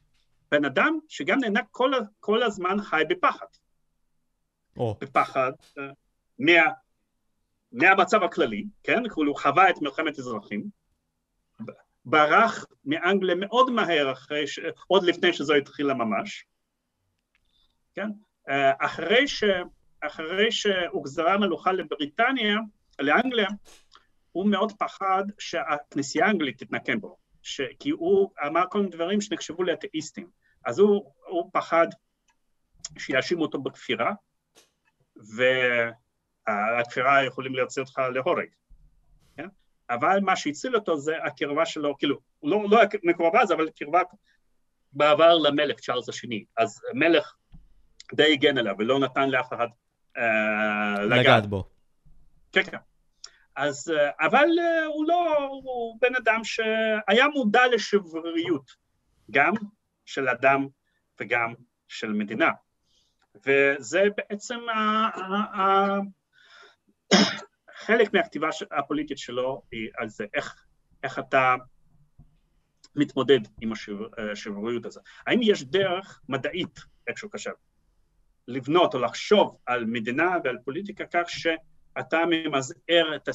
בן 0.51 0.65
אדם 0.65 0.99
שגם 1.07 1.39
נהנה 1.39 1.61
כל, 1.71 1.91
כל 2.19 2.43
הזמן 2.43 2.81
חי 2.81 3.03
בפחד. 3.09 3.45
או. 4.77 4.97
בפחד 5.01 5.51
מה, 6.39 6.61
מהמצב 7.71 8.23
הכללי, 8.23 8.65
כן? 8.83 9.03
הוא 9.15 9.37
חווה 9.37 9.69
את 9.69 9.81
מלחמת 9.81 10.19
אזרחים, 10.19 10.69
ברח 12.05 12.65
מאנגליה 12.85 13.35
מאוד 13.35 13.71
מהר, 13.71 14.11
אחרי 14.11 14.47
ש... 14.47 14.59
עוד 14.87 15.03
לפני 15.03 15.33
שזו 15.33 15.53
התחילה 15.53 15.93
ממש, 15.93 16.45
כן? 17.97 18.09
אחרי, 18.79 19.27
ש... 19.27 19.43
אחרי 20.01 20.51
שהוחזרה 20.51 21.33
המלוכה 21.33 21.71
לבריטניה, 21.71 22.57
לאנגליה, 22.99 23.47
הוא 24.31 24.49
מאוד 24.49 24.71
פחד 24.79 25.23
שהכנסייה 25.39 26.25
האנגלית 26.25 26.63
תתנקם 26.63 26.99
בו, 26.99 27.17
ש... 27.41 27.61
כי 27.79 27.89
הוא 27.89 28.31
אמר 28.47 28.63
כל 28.69 28.79
מיני 28.79 28.91
דברים 28.91 29.21
שנחשבו 29.21 29.63
לאתאיסטים, 29.63 30.29
אז 30.65 30.79
הוא, 30.79 31.11
הוא 31.27 31.49
פחד 31.53 31.87
שיאשימו 32.97 33.41
אותו 33.41 33.61
בכפירה, 33.61 34.13
והכפירה 36.47 37.25
יכולים 37.25 37.55
להוציא 37.55 37.81
אותך 37.81 37.99
להורג. 38.13 38.47
כן? 39.37 39.47
אבל 39.89 40.19
מה 40.21 40.35
שהציל 40.35 40.75
אותו 40.75 40.97
זה 40.97 41.23
הקרבה 41.23 41.65
שלו, 41.65 41.97
כאילו, 41.97 42.19
לא, 42.43 42.63
לא 42.69 42.79
מקרבה 43.03 43.41
אז, 43.41 43.51
אבל 43.51 43.69
קרבה 43.69 44.01
בעבר 44.93 45.37
למלך 45.37 45.79
צ'ארלס 45.79 46.09
השני. 46.09 46.45
אז 46.57 46.81
מלך 46.93 47.35
די 48.13 48.33
הגן 48.33 48.57
עליו 48.57 48.75
ולא 48.79 48.99
נתן 48.99 49.29
לאף 49.29 49.53
אחד 49.53 49.67
uh, 50.17 50.19
לגעת 51.01 51.45
בו. 51.45 51.69
כן, 52.51 52.63
כן. 52.63 52.77
אז, 53.55 53.93
uh, 53.95 54.25
אבל 54.25 54.47
uh, 54.59 54.85
הוא 54.85 55.07
לא, 55.07 55.37
הוא 55.63 55.97
בן 56.01 56.15
אדם 56.15 56.43
שהיה 56.43 57.27
מודע 57.33 57.61
לשבריריות, 57.73 58.71
גם 59.31 59.53
של 60.05 60.29
אדם 60.29 60.67
וגם 61.19 61.53
של 61.87 62.13
מדינה. 62.13 62.49
וזה 63.45 64.03
בעצם 64.17 64.59
חלק 67.85 68.13
מהכתיבה 68.13 68.49
הפוליטית 68.71 69.17
שלו 69.17 69.61
היא 69.71 69.89
על 69.97 70.09
זה, 70.09 70.25
איך, 70.33 70.65
איך 71.03 71.19
אתה 71.19 71.55
מתמודד 72.95 73.39
עם 73.61 73.71
השבריריות 74.31 74.85
הזאת. 74.85 75.03
האם 75.27 75.39
יש 75.41 75.63
דרך 75.63 76.21
מדעית, 76.29 76.79
איך 77.07 77.17
שהוא 77.17 77.31
חשב, 77.31 77.51
לבנות 78.47 78.93
או 78.93 78.99
לחשוב 78.99 79.57
על 79.65 79.85
מדינה 79.85 80.37
ועל 80.43 80.57
פוליטיקה 80.65 81.03
כך 81.13 81.29
שאתה 81.29 82.17
ממזער 82.29 83.15
את 83.15 83.29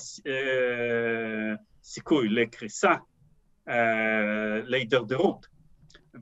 הסיכוי 1.83 2.29
לקריסה, 2.29 2.93
אה, 3.69 4.61
להידרדרות, 4.65 5.47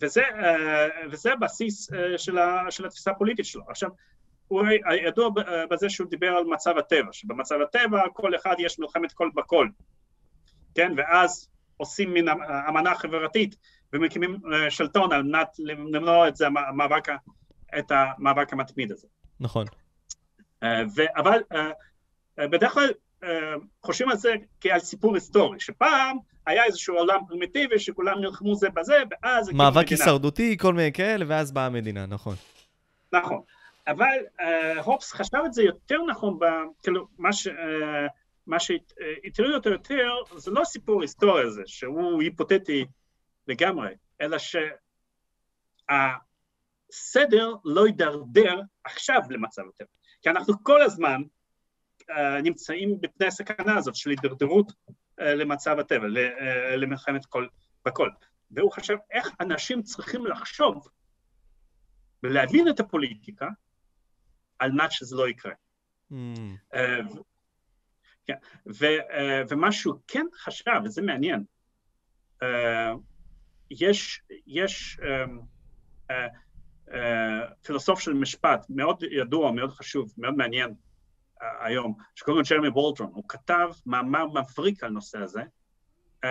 וזה, 0.01 0.23
אה, 0.23 0.87
וזה 1.11 1.33
הבסיס 1.33 1.93
אה, 1.93 2.19
של, 2.19 2.39
ה, 2.39 2.71
של 2.71 2.87
התפיסה 2.87 3.11
הפוליטית 3.11 3.45
שלו. 3.45 3.63
עכשיו, 3.69 3.91
הוא 4.49 4.63
ידוע 5.07 5.31
בזה 5.71 5.91
שהוא 5.91 6.11
דיבר 6.11 6.29
על 6.29 6.45
מצב 6.45 6.79
הטבע, 6.79 7.13
שבמצב 7.13 7.57
הטבע 7.61 8.03
כל 8.13 8.35
אחד 8.35 8.55
יש 8.59 8.79
מלחמת 8.79 9.13
קול 9.13 9.31
בקול, 9.35 9.71
כן? 10.75 10.93
ואז 10.97 11.51
עושים 11.77 12.13
מין 12.13 12.29
אמנה 12.69 12.95
חברתית 12.95 13.57
ומקימים 13.93 14.37
אה, 14.53 14.71
שלטון 14.71 15.13
על 15.13 15.23
מנת 15.23 15.49
למנוע 15.59 16.29
את 16.29 16.37
זה, 16.37 16.47
המאבק, 16.47 17.09
את 17.79 17.91
המאבק 17.91 18.53
המתמיד 18.53 18.93
הזה. 18.93 19.09
נכון. 19.41 19.67
ו- 20.65 21.17
אבל 21.17 21.43
בדרך 22.39 22.73
כלל 22.73 22.91
חושבים 23.83 24.11
על 24.11 24.17
זה 24.17 24.35
כעל 24.61 24.81
סיפור 24.81 25.15
היסטורי, 25.15 25.61
שפעם 25.61 26.17
היה 26.47 26.65
איזשהו 26.65 26.97
עולם 26.97 27.21
פרימיטיבי 27.29 27.79
שכולם 27.79 28.21
נלחמו 28.21 28.55
זה 28.55 28.71
בזה, 28.71 29.03
ואז... 29.11 29.51
מאבק 29.53 29.89
הישרדותי, 29.89 30.57
כל 30.59 30.75
מיני 30.75 30.93
כאלה, 30.93 31.25
ואז 31.29 31.53
באה 31.53 31.67
המדינה, 31.67 32.07
נכון. 32.07 32.37
נכון. 33.13 33.41
אבל 33.87 34.19
uh, 34.41 34.45
הופס 34.83 35.13
חשב 35.13 35.39
את 35.47 35.53
זה 35.53 35.63
יותר 35.63 36.03
נכון, 36.11 36.39
ב, 36.39 36.45
כאילו, 36.83 37.07
מה, 37.19 37.33
ש, 37.33 37.47
uh, 37.47 37.51
מה 38.47 38.61
שהטריד 38.61 39.55
אותו 39.55 39.71
יותר, 39.71 40.13
זה 40.37 40.51
לא 40.51 40.65
סיפור 40.65 41.03
היסטורי 41.03 41.43
הזה, 41.43 41.63
שהוא 41.67 42.23
היפותטי 42.23 42.85
לגמרי, 43.49 43.91
אלא 44.21 44.37
שהסדר 46.91 47.55
לא 47.65 47.87
יידרדר 47.87 48.61
עכשיו 48.85 49.21
למצב 49.31 49.63
יותר. 49.63 49.85
כי 50.23 50.31
אנחנו 50.31 50.55
כל 50.63 50.83
הזמן 50.83 51.23
uh, 52.03 52.15
נמצאים 52.43 53.01
בפני 53.01 53.27
הסכנה 53.27 53.77
הזאת 53.77 53.95
של 53.95 54.11
הידרדרות 54.11 54.73
אה, 55.21 55.35
למצב 55.35 55.79
הטבע, 55.79 56.07
אה, 56.17 56.77
למלחמת 56.77 57.27
כל 57.27 57.47
בכל. 57.85 58.11
והוא 58.51 58.73
חשב 58.73 58.97
איך 59.11 59.29
אנשים 59.41 59.83
צריכים 59.83 60.27
לחשוב 60.27 60.89
ולהבין 62.23 62.69
את 62.69 62.81
הפוליטיקה 62.81 63.49
על 64.59 64.73
מנת 64.73 64.93
שזה 64.93 65.17
לא 65.17 65.29
יקרה. 65.29 65.53
Mm. 66.13 66.15
כן, 68.27 68.35
ומה 69.51 69.73
שהוא 69.73 69.95
כן 70.09 70.27
חשב, 70.35 70.81
וזה 70.85 71.03
מעניין, 71.03 71.45
יש, 73.71 74.23
יש 74.47 75.01
פילוסוף 77.63 78.01
של 78.01 78.15
משפט 78.15 78.67
מאוד 78.69 79.03
ידוע, 79.11 79.53
מאוד 79.53 79.71
חשוב, 79.71 80.13
מאוד 80.19 80.35
מעניין, 80.35 80.75
היום, 81.61 81.95
שקוראים 82.15 82.43
לו 82.43 82.49
ג'רמי 82.51 82.71
בולטרון, 82.71 83.11
הוא 83.15 83.25
כתב 83.29 83.69
מאמר 83.87 84.27
מבריק 84.27 84.85
על 84.85 84.91
נושא 84.91 85.19
הזה. 85.19 85.43
אמ, 86.25 86.29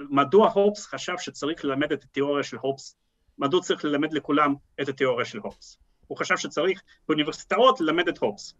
מדוע 0.00 0.50
הופס 0.50 0.86
חשב 0.86 1.14
שצריך 1.18 1.64
ללמד 1.64 1.92
את 1.92 2.04
התיאוריה 2.04 2.44
של 2.44 2.56
הופס, 2.56 2.96
מדוע 3.38 3.62
צריך 3.62 3.84
ללמד 3.84 4.12
לכולם 4.12 4.54
את 4.82 4.88
התיאוריה 4.88 5.24
של 5.24 5.38
הופס. 5.38 5.78
הוא 6.06 6.18
חשב 6.18 6.36
שצריך 6.36 6.82
באוניברסיטאות 7.08 7.80
ללמד 7.80 8.08
את 8.08 8.18
הופס. 8.18 8.54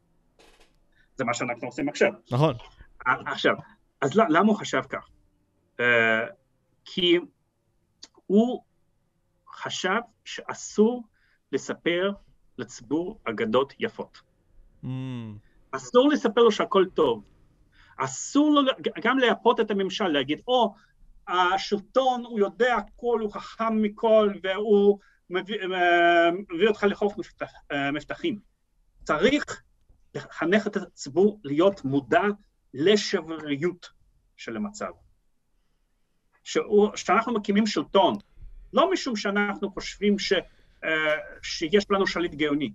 זה 1.16 1.24
מה 1.24 1.34
שאנחנו 1.34 1.68
עושים 1.68 1.88
עכשיו. 1.88 2.12
נכון. 2.30 2.54
עכשיו, 3.06 3.54
אז 4.00 4.14
למה 4.14 4.48
הוא 4.48 4.56
חשב 4.56 4.82
כך? 4.88 5.08
אה, 5.80 6.26
כי 6.84 7.18
הוא 8.26 8.62
חשב 9.62 10.00
שאסור 10.24 11.04
לספר 11.52 12.12
לציבור 12.58 13.20
אגדות 13.24 13.74
יפות. 13.78 14.20
Mm. 14.84 14.86
אסור 15.70 16.08
לספר 16.08 16.40
לו 16.40 16.52
שהכל 16.52 16.84
טוב. 16.94 17.24
אסור 17.96 18.50
לו 18.50 18.72
גם 19.02 19.18
לייפות 19.18 19.60
את 19.60 19.70
הממשל, 19.70 20.08
להגיד, 20.08 20.42
או, 20.48 20.74
oh, 20.74 21.32
השלטון 21.32 22.24
הוא 22.24 22.38
יודע 22.38 22.76
הכל, 22.76 23.20
הוא 23.20 23.32
חכם 23.32 23.82
מכל, 23.82 24.32
והוא 24.42 24.98
מביא, 25.30 25.58
אה, 25.74 26.30
מביא 26.30 26.68
אותך 26.68 26.86
לחוף 26.88 27.18
מפתח, 27.18 27.52
אה, 27.72 27.90
מבטחים. 27.92 28.38
צריך 29.04 29.62
לחנך 30.14 30.66
את 30.66 30.76
הציבור 30.76 31.40
להיות 31.44 31.84
מודע 31.84 32.22
לשבריריות 32.74 33.90
של 34.36 34.56
המצב. 34.56 34.90
שהוא, 36.44 36.96
שאנחנו 36.96 37.34
מקימים 37.34 37.66
שלטון, 37.66 38.14
לא 38.72 38.92
משום 38.92 39.16
שאנחנו 39.16 39.70
חושבים 39.70 40.18
ש, 40.18 40.32
אה, 40.84 41.16
שיש 41.42 41.90
לנו 41.90 42.06
שליט 42.06 42.34
גאוני, 42.34 42.72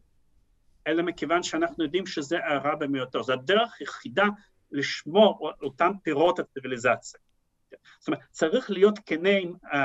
אלא 0.88 1.04
מכיוון 1.04 1.44
שאנחנו 1.44 1.84
יודעים 1.84 2.06
שזה 2.06 2.38
הרע 2.46 2.76
במיעוטו. 2.76 3.24
זו 3.24 3.34
הדרך 3.34 3.76
היחידה 3.80 4.26
לשמור 4.72 5.52
אותם 5.62 5.92
פירות 6.04 6.40
הציוויליזציה. 6.40 7.20
זאת 8.00 8.08
אומרת, 8.08 8.22
צריך 8.32 8.72
להיות 8.72 9.00
כנה 9.06 9.30
עם, 9.30 9.54
uh, 9.66 9.78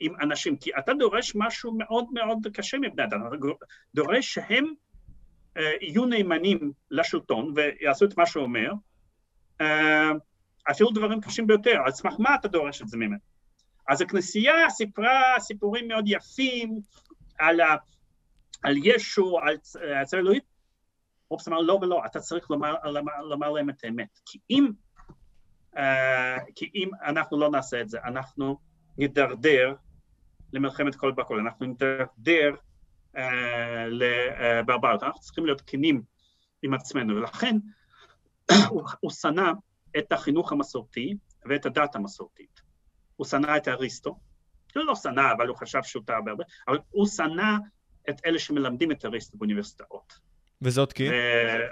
עם 0.00 0.14
אנשים, 0.20 0.56
כי 0.56 0.70
אתה 0.78 0.94
דורש 0.94 1.32
משהו 1.34 1.72
מאוד 1.78 2.04
מאוד 2.12 2.38
קשה 2.52 2.78
מבני 2.78 3.04
אדם, 3.04 3.26
אתה 3.26 3.36
דורש 3.94 4.34
שהם 4.34 4.64
uh, 4.64 5.60
יהיו 5.80 6.06
נאמנים 6.06 6.72
לשלטון 6.90 7.54
ויעשו 7.56 8.04
את 8.04 8.18
מה 8.18 8.26
שהוא 8.26 8.44
אומר, 8.44 8.72
uh, 9.62 9.64
אפילו 10.70 10.90
דברים 10.90 11.20
קשים 11.20 11.46
ביותר, 11.46 11.76
על 11.84 11.92
סמך 11.92 12.14
מה 12.18 12.34
אתה 12.34 12.48
דורש 12.48 12.82
את 12.82 12.88
זה 12.88 12.96
ממנו? 12.96 13.29
אז 13.90 14.00
הכנסייה 14.00 14.70
סיפרה 14.70 15.34
סיפורים 15.38 15.88
מאוד 15.88 16.04
יפים 16.06 16.80
על 17.38 17.60
ה... 17.60 17.76
על 18.62 18.76
ישו, 18.76 19.38
על 19.38 19.56
צר 20.04 20.18
אלוהית, 20.18 20.44
אופס 21.30 21.48
אמר 21.48 21.58
לא 21.60 21.78
ולא, 21.82 22.02
אתה 22.06 22.20
צריך 22.20 22.50
לומר, 22.50 22.74
לומר, 22.84 23.22
לומר 23.22 23.50
להם 23.50 23.70
את 23.70 23.84
האמת. 23.84 24.18
כי 24.26 24.38
אם, 24.50 24.70
uh, 25.76 25.80
כי 26.54 26.70
אם 26.74 26.90
אנחנו 27.06 27.40
לא 27.40 27.50
נעשה 27.50 27.80
את 27.80 27.88
זה, 27.88 27.98
אנחנו 28.04 28.58
נידרדר 28.98 29.74
למלחמת 30.52 30.96
כל 30.96 31.12
בכל, 31.12 31.38
אנחנו 31.40 31.66
נידרדר 31.66 32.54
uh, 33.16 33.18
לברברות, 33.88 35.02
אנחנו 35.02 35.20
צריכים 35.20 35.46
להיות 35.46 35.62
כנים 35.66 36.02
עם 36.62 36.74
עצמנו, 36.74 37.16
ולכן 37.16 37.56
הוא 39.00 39.10
שנא 39.10 39.52
את 39.98 40.12
החינוך 40.12 40.52
המסורתי 40.52 41.16
ואת 41.48 41.66
הדת 41.66 41.96
המסורתית. 41.96 42.69
הוא 43.20 43.26
שנא 43.26 43.56
את 43.56 43.68
אריסטו, 43.68 44.18
הוא 44.74 44.84
לא 44.84 44.94
שנא, 44.94 45.32
אבל 45.36 45.48
הוא 45.48 45.56
חשב 45.56 45.78
שהוא 45.82 46.02
טעה 46.06 46.20
בהרבה, 46.20 46.44
אבל 46.68 46.78
הוא 46.90 47.06
שנא 47.06 47.56
את 48.10 48.20
אלה 48.26 48.38
שמלמדים 48.38 48.92
את 48.92 49.04
אריסטו 49.04 49.38
באוניברסיטאות. 49.38 50.18
וזאת 50.62 50.92
כי? 50.92 51.08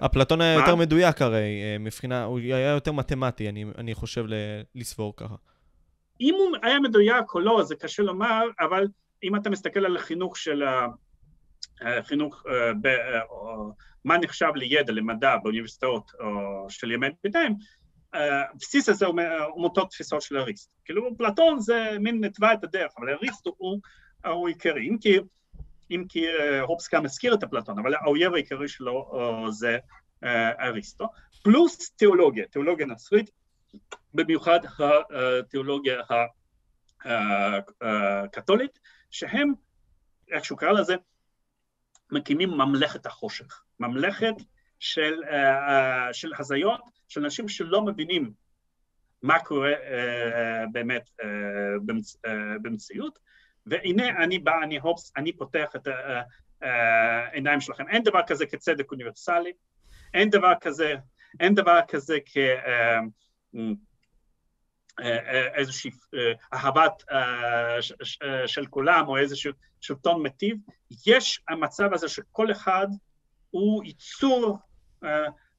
אפלטון 0.07 0.40
היה 0.40 0.55
יותר 0.55 0.74
מדויק 0.76 1.22
הרי, 1.22 1.62
אה, 1.62 1.76
מבחינה, 1.78 2.24
הוא 2.24 2.38
היה 2.38 2.70
יותר 2.70 2.92
מתמטי, 2.92 3.49
אני, 3.49 3.64
אני 3.78 3.94
חושב 3.94 4.24
לסבור 4.74 5.16
ככה. 5.16 5.34
אם 6.20 6.34
הוא 6.38 6.57
היה 6.62 6.80
מדויק 6.80 7.34
או 7.34 7.40
לא, 7.40 7.62
זה 7.62 7.74
קשה 7.76 8.03
לומר, 8.03 8.42
אבל 8.61 8.86
אם 9.22 9.36
אתה 9.36 9.51
מסתכל 9.51 9.86
על 9.86 9.96
החינוך 9.96 10.36
של 10.36 10.62
החינוך, 11.80 12.44
אה, 12.49 12.72
ב, 12.82 12.86
אה, 12.86 13.20
מה 14.05 14.18
נחשב 14.18 14.51
לידע, 14.55 14.92
למדע 14.92 15.36
באוניברסיטאות 15.42 16.12
או 16.20 16.66
של 16.70 16.90
ימי 16.90 17.07
ביניים, 17.24 17.55
הבסיס 18.18 18.88
הזה 18.88 19.06
הוא 19.06 19.16
מאותו 19.56 19.84
תפיסות 19.84 20.22
של 20.22 20.36
אריסטו. 20.36 20.72
כאילו 20.84 21.16
פלטון 21.18 21.60
זה 21.60 21.96
מין 22.00 22.24
נתבע 22.24 22.52
את 22.52 22.64
הדרך, 22.64 22.92
אבל 22.98 23.10
אריסטו 23.10 23.54
הוא, 23.58 23.80
הוא 24.26 24.48
עיקרי, 24.48 24.88
אם 24.88 24.96
כי, 25.00 25.18
אם 25.90 26.04
כי 26.08 26.26
הופס 26.62 26.94
גם 26.94 27.04
הזכיר 27.04 27.34
את 27.34 27.42
אפלטון, 27.42 27.78
אבל 27.78 27.94
האויב 27.94 28.34
העיקרי 28.34 28.68
שלו 28.68 29.12
זה 29.50 29.78
אריסטו, 30.60 31.08
פלוס 31.42 31.90
תיאולוגיה, 31.90 32.46
תיאולוגיה 32.46 32.86
נוצרית, 32.86 33.30
במיוחד 34.14 34.60
התיאולוגיה 35.10 36.00
הקתולית, 37.80 38.78
שהם, 39.10 39.52
איך 40.30 40.44
שהוא 40.44 40.58
קרא 40.58 40.72
לזה, 40.72 40.94
מקימים 42.12 42.50
ממלכת 42.50 43.06
החושך, 43.06 43.62
ממלכת 43.80 44.34
של, 44.80 45.22
של 46.12 46.32
הזיות, 46.38 46.80
של 47.08 47.24
אנשים 47.24 47.48
שלא 47.48 47.82
מבינים 47.82 48.32
מה 49.22 49.38
קורה 49.38 49.72
באמת 50.72 51.10
במציאות, 52.62 53.18
והנה 53.66 54.24
אני 54.24 54.38
בא, 54.38 54.62
אני 54.62 54.78
הופס, 54.78 55.12
אני 55.16 55.32
פותח 55.32 55.76
את 55.76 55.88
העיניים 56.62 57.60
שלכם. 57.60 57.88
אין 57.88 58.02
דבר 58.02 58.20
כזה 58.26 58.46
כצדק 58.46 58.92
אוניברסלי, 58.92 59.52
אין 60.14 60.30
דבר 60.30 60.52
כזה, 60.60 60.94
אין 61.40 61.54
דבר 61.54 61.80
כזה 61.88 62.18
כ... 62.26 62.36
איזושהי 65.54 65.90
אהבת 66.54 67.02
של 68.46 68.66
כולם 68.66 69.08
או 69.08 69.16
איזשהו 69.16 69.52
שלטון 69.80 70.22
מטיב, 70.22 70.56
יש 71.06 71.40
המצב 71.48 71.92
הזה 71.92 72.08
שכל 72.08 72.50
אחד 72.50 72.86
הוא 73.50 73.84
ייצור 73.84 74.58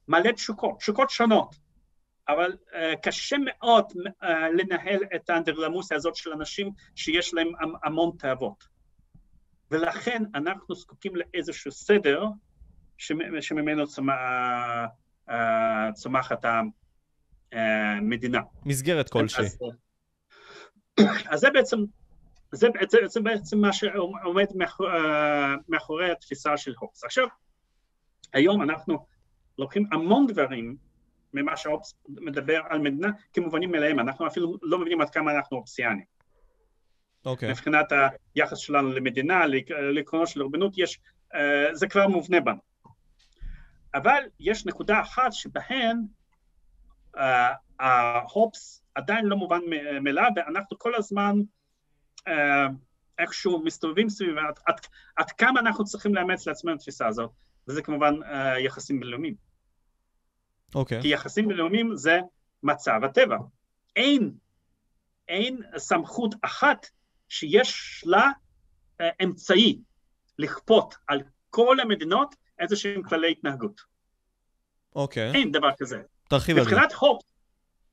מלא 0.08 0.32
תשוקות, 0.32 0.78
תשוקות 0.78 1.10
שונות, 1.10 1.54
אבל 2.28 2.56
קשה 3.02 3.36
מאוד 3.44 3.84
לנהל 4.58 5.00
את 5.14 5.30
האנדרלמוסיה 5.30 5.96
הזאת 5.96 6.16
של 6.16 6.32
אנשים 6.32 6.70
שיש 6.94 7.34
להם 7.34 7.48
המון 7.84 8.10
תאוות. 8.18 8.64
ולכן 9.70 10.22
אנחנו 10.34 10.74
זקוקים 10.74 11.12
לאיזשהו 11.16 11.72
סדר 11.72 12.24
שממנו 13.40 13.84
צומחת 15.94 16.44
המדינה. 17.52 18.40
מסגרת 18.64 19.10
כלשהי. 19.10 19.44
אז, 19.44 19.58
אז 21.30 21.40
זה 21.40 21.50
בעצם, 21.50 21.76
זה, 22.52 22.68
זה, 22.88 22.98
זה 23.06 23.20
בעצם 23.20 23.58
מה 23.58 23.72
שעומד 23.72 24.46
מאחורי, 24.54 24.90
מאחורי 25.68 26.10
התפיסה 26.10 26.56
של 26.56 26.72
הוקס. 26.78 27.04
עכשיו, 27.04 27.26
היום 28.32 28.62
אנחנו 28.62 29.06
לוקחים 29.60 29.86
המון 29.92 30.26
דברים 30.26 30.76
ממה 31.34 31.56
שהאופס 31.56 31.94
מדבר 32.08 32.60
על 32.68 32.78
מדינה 32.78 33.08
כמובנים 33.32 33.70
מאליהם, 33.70 34.00
אנחנו 34.00 34.26
אפילו 34.26 34.56
לא 34.62 34.78
מבינים 34.78 35.00
עד 35.00 35.10
כמה 35.10 35.32
אנחנו 35.36 35.56
אופסיאנים. 35.56 36.04
אוקיי. 37.24 37.48
Okay. 37.48 37.52
מבחינת 37.52 37.92
היחס 38.34 38.58
שלנו 38.58 38.92
למדינה, 38.92 39.46
לעקרונות 39.68 40.28
של 40.28 40.42
רבנות, 40.42 40.72
יש, 40.76 41.00
זה 41.72 41.88
כבר 41.88 42.08
מובנה 42.08 42.40
בנו. 42.40 42.60
אבל 43.94 44.22
יש 44.40 44.66
נקודה 44.66 45.00
אחת 45.00 45.32
שבהן 45.32 45.96
ההופס 47.80 48.82
עדיין 48.94 49.26
לא 49.26 49.36
מובן 49.36 49.60
מאליו, 50.02 50.30
ואנחנו 50.36 50.78
כל 50.78 50.94
הזמן 50.94 51.36
איכשהו 53.18 53.64
מסתובבים 53.64 54.08
סביב 54.08 54.38
עד, 54.38 54.58
עד, 54.66 54.80
עד 55.16 55.30
כמה 55.30 55.60
אנחנו 55.60 55.84
צריכים 55.84 56.14
לאמץ 56.14 56.46
לעצמנו 56.46 56.74
את 56.74 56.78
התפיסה 56.78 57.06
הזאת, 57.06 57.30
וזה 57.68 57.82
כמובן 57.82 58.14
יחסים 58.64 59.00
בינלאומיים. 59.00 59.49
אוקיי. 60.74 60.98
Okay. 60.98 61.02
כי 61.02 61.08
יחסים 61.08 61.48
בינלאומיים 61.48 61.96
זה 61.96 62.20
מצב 62.62 63.00
הטבע. 63.04 63.36
אין, 63.96 64.32
אין 65.28 65.62
סמכות 65.76 66.34
אחת 66.42 66.86
שיש 67.28 68.02
לה 68.06 68.30
אמצעי 69.22 69.78
לכפות 70.38 70.94
על 71.06 71.22
כל 71.50 71.80
המדינות 71.80 72.34
איזה 72.58 72.76
שהם 72.76 73.02
כללי 73.02 73.30
התנהגות. 73.30 73.80
אוקיי. 74.94 75.32
Okay. 75.32 75.34
אין 75.34 75.52
דבר 75.52 75.70
כזה. 75.78 76.02
תרחיב 76.28 76.58
על 76.58 76.64
זה. 76.64 76.70
מבחינת 76.70 76.92
הופס, 76.92 77.26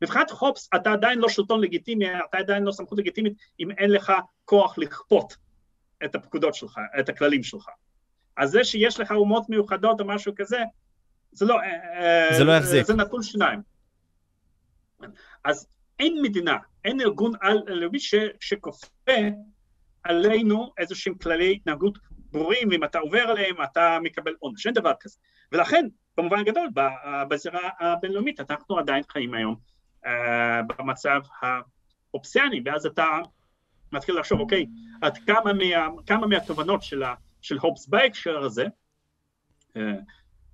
מבחינת 0.01 0.31
הופס 0.31 0.69
אתה 0.75 0.91
עדיין 0.91 1.19
לא 1.19 1.29
שלטון 1.29 1.61
לגיטימי, 1.61 2.05
אתה 2.29 2.37
עדיין 2.37 2.63
לא 2.63 2.71
סמכות 2.71 2.97
לגיטימית 2.97 3.33
אם 3.59 3.71
אין 3.71 3.91
לך 3.91 4.13
כוח 4.45 4.77
לכפות 4.77 5.37
את 6.05 6.15
הפקודות 6.15 6.55
שלך, 6.55 6.79
את 6.99 7.09
הכללים 7.09 7.43
שלך. 7.43 7.65
אז 8.37 8.49
זה 8.49 8.63
שיש 8.63 8.99
לך 8.99 9.11
אומות 9.11 9.49
מיוחדות 9.49 10.01
או 10.01 10.05
משהו 10.05 10.33
כזה, 10.35 10.57
זה 11.31 11.45
לא... 11.45 11.59
זה 12.37 12.43
לא 12.43 12.51
יחזיק. 12.51 12.85
זה 12.85 12.95
נתון 12.95 13.23
שניים. 13.23 13.61
אז 15.43 15.67
אין 15.99 16.21
מדינה, 16.21 16.57
אין 16.85 17.01
ארגון 17.01 17.31
על-לאומי 17.41 17.99
שכופה 18.39 19.11
עלינו 20.03 20.73
איזשהם 20.77 21.15
כללי 21.15 21.51
התנהגות 21.51 21.97
ברורים, 22.31 22.69
ואם 22.71 22.83
אתה 22.83 22.99
עובר 22.99 23.19
עליהם 23.19 23.55
אתה 23.63 23.97
מקבל 24.03 24.33
עונש, 24.39 24.65
אין 24.65 24.73
דבר 24.75 24.93
כזה. 24.99 25.17
ולכן, 25.51 25.87
במובן 26.17 26.43
גדול, 26.43 26.69
בזירה 27.29 27.69
הבינלאומית, 27.79 28.39
אנחנו 28.39 28.79
עדיין 28.79 29.03
חיים 29.09 29.33
היום 29.33 29.55
במצב 30.67 31.21
האופסיאני, 31.41 32.61
ואז 32.65 32.85
אתה 32.85 33.05
מתחיל 33.91 34.19
לחשוב, 34.19 34.39
אוקיי, 34.39 34.65
עד 35.01 35.17
כמה, 35.17 35.53
מה, 35.53 36.01
כמה 36.05 36.27
מהתובנות 36.27 36.83
של, 36.83 37.03
של 37.41 37.57
הופס 37.57 37.87
בהקשר 37.87 38.37
הזה, 38.37 38.65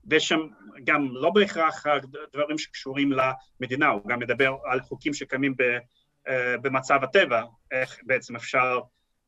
ויש 0.06 0.28
שם 0.28 0.40
גם 0.84 1.08
לא 1.12 1.30
בהכרח 1.30 1.86
דברים 2.34 2.58
שקשורים 2.58 3.12
למדינה, 3.12 3.88
הוא 3.88 4.08
גם 4.08 4.20
מדבר 4.20 4.56
על 4.66 4.82
חוקים 4.82 5.14
שקיימים 5.14 5.54
uh, 5.54 6.32
במצב 6.62 7.00
הטבע, 7.04 7.44
איך 7.72 8.00
בעצם 8.04 8.36
אפשר 8.36 8.80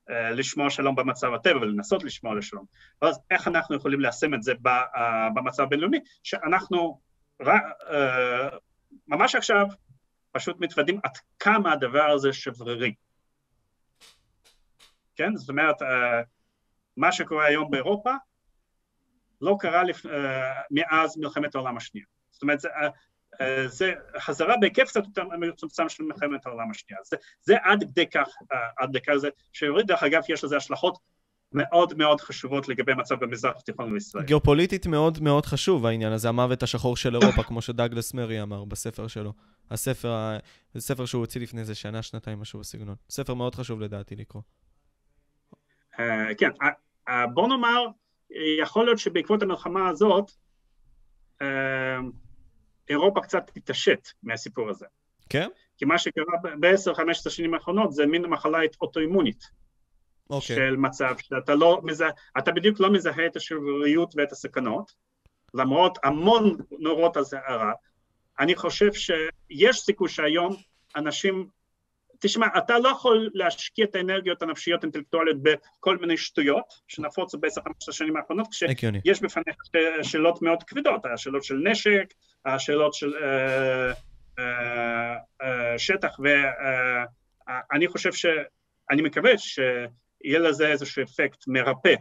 לשמור 0.10 0.70
שלום 0.70 0.96
במצב 0.96 1.34
הטבע 1.34 1.58
ולנסות 1.58 2.04
לשמור 2.04 2.34
על 2.34 2.40
השלום. 2.40 2.66
אז 3.02 3.20
איך 3.32 3.48
אנחנו 3.48 3.76
יכולים 3.76 4.00
ליישם 4.00 4.34
את 4.34 4.44
זה 4.44 4.54
במצב 5.36 5.64
הבינלאומי, 5.64 6.00
שאנחנו 6.24 7.00
ממש 9.08 9.36
עכשיו 9.36 9.68
פשוט 10.32 10.58
מתוודים 10.60 11.00
עד 11.04 11.12
כמה 11.40 11.74
הדבר 11.74 12.04
הזה 12.04 12.34
שברירי. 12.34 12.94
כן? 15.16 15.36
זאת 15.36 15.50
אומרת, 15.50 15.76
מה 16.98 17.12
שקורה 17.12 17.46
היום 17.46 17.72
באירופה 17.72 18.14
לא 19.46 19.58
קרה 19.60 19.84
לפ... 19.84 20.06
מאז 20.72 21.18
מלחמת 21.18 21.56
העולם 21.56 21.78
השנייה. 21.78 22.06
זאת 22.32 22.42
אומרת, 22.42 22.60
זה, 22.60 22.70
זה 23.66 23.94
חזרה 24.20 24.58
בהיקף 24.58 24.88
קצת 24.88 25.04
יותר 25.06 25.24
מצומצם 25.24 25.90
של 25.90 26.04
מלחמת 26.04 26.46
העולם 26.46 26.72
השנייה. 26.72 27.02
זה, 27.06 27.18
זה 27.42 27.56
עד 27.64 27.84
כדי 27.84 28.10
כך, 28.10 28.28
עד 28.78 28.90
כדי 28.90 29.02
כך 29.02 29.16
זה, 29.18 29.30
דרך 29.88 30.04
אגב 30.04 30.22
יש 30.30 30.44
לזה 30.44 30.58
השלכות 30.58 30.98
מאוד 31.54 31.98
מאוד 31.98 32.22
חשובות 32.22 32.68
לגבי 32.68 32.92
המצב 32.92 33.16
במזרח 33.16 33.56
התיכון 33.58 33.94
בישראל. 33.94 34.24
גיאופוליטית 34.24 34.88
מאוד 34.88 35.24
מאוד 35.24 35.46
חשוב 35.46 35.86
העניין 35.86 36.14
הזה, 36.14 36.30
המוות 36.30 36.64
השחור 36.64 36.98
של 36.98 37.16
אירופה, 37.16 37.44
כמו 37.44 37.62
שדאגלס 37.62 38.14
מרי 38.14 38.42
אמר 38.42 38.66
בספר 38.66 39.08
שלו. 39.08 39.34
הספר, 39.72 40.38
הספר 40.76 41.06
שהוא 41.06 41.20
הוציא 41.20 41.42
לפני 41.42 41.62
איזה 41.62 41.76
שנה, 41.76 42.02
שנתיים, 42.02 42.40
משהו 42.40 42.60
בסגנון. 42.60 42.96
ספר 43.10 43.34
מאוד 43.34 43.56
חשוב 43.56 43.82
לדעתי 43.82 44.16
לקרוא. 44.16 44.44
כן, 46.38 46.50
בוא 47.34 47.48
נאמר, 47.48 47.86
יכול 48.60 48.86
להיות 48.86 49.00
שבעקבות 49.00 49.42
המלחמה 49.42 49.90
הזאת, 49.90 50.32
אירופה 52.90 53.22
קצת 53.22 53.52
תתעשת 53.54 54.08
מהסיפור 54.24 54.70
הזה. 54.70 54.86
כן? 55.30 55.50
כי 55.78 55.86
מה 55.86 55.98
שקרה 55.98 56.24
ב-10-15 56.60 57.30
שנים 57.30 57.54
האחרונות 57.54 57.94
זה 57.94 58.06
מין 58.06 58.26
מחלה 58.26 58.60
אוטואימונית. 58.82 59.44
Okay. 60.34 60.42
של 60.42 60.76
מצב 60.78 61.16
שאתה 61.18 61.56
לא 61.56 61.82
מזהה, 61.84 62.10
אתה 62.38 62.52
בדיוק 62.52 62.80
לא 62.80 62.94
מזהה 62.94 63.26
את 63.26 63.36
השבריריות 63.36 64.14
ואת 64.18 64.32
הסכנות, 64.32 64.92
למרות 65.54 65.98
המון 66.04 66.58
נורות 66.80 67.18
אזהרה. 67.18 67.72
אני 68.40 68.56
חושב 68.56 68.94
שיש 68.94 69.80
סיכוי 69.80 70.10
שהיום 70.10 70.56
אנשים, 70.96 71.48
תשמע, 72.26 72.48
אתה 72.58 72.80
לא 72.80 72.90
יכול 72.90 73.30
להשקיע 73.34 73.86
את 73.86 73.96
האנרגיות 73.96 74.42
הנפשיות 74.42 74.84
האינטלקטואליות 74.84 75.38
בכל 75.42 75.98
מיני 75.98 76.18
שטויות 76.18 76.74
שנפוצו 76.88 77.38
ב-10-15 77.40 77.92
שנים 77.92 78.18
האחרונות, 78.18 78.48
כשיש 78.52 79.22
בפניך 79.22 79.56
שאלות 80.02 80.42
מאוד 80.42 80.64
כבדות, 80.64 81.06
השאלות 81.14 81.44
של 81.44 81.56
נשק, 81.56 82.14
השאלות 82.46 82.94
של 82.94 83.14
uh, 83.14 83.94
uh, 84.40 84.42
uh, 85.42 85.46
שטח, 85.78 86.20
ואני 86.20 87.88
חושב 87.88 88.14
ש... 88.14 88.26
אני 88.92 89.02
מקווה 89.02 89.32
שיהיה 89.38 90.40
לזה 90.40 90.68
איזשהו 90.68 91.04
אפקט 91.04 91.44
מרפא 91.48 91.96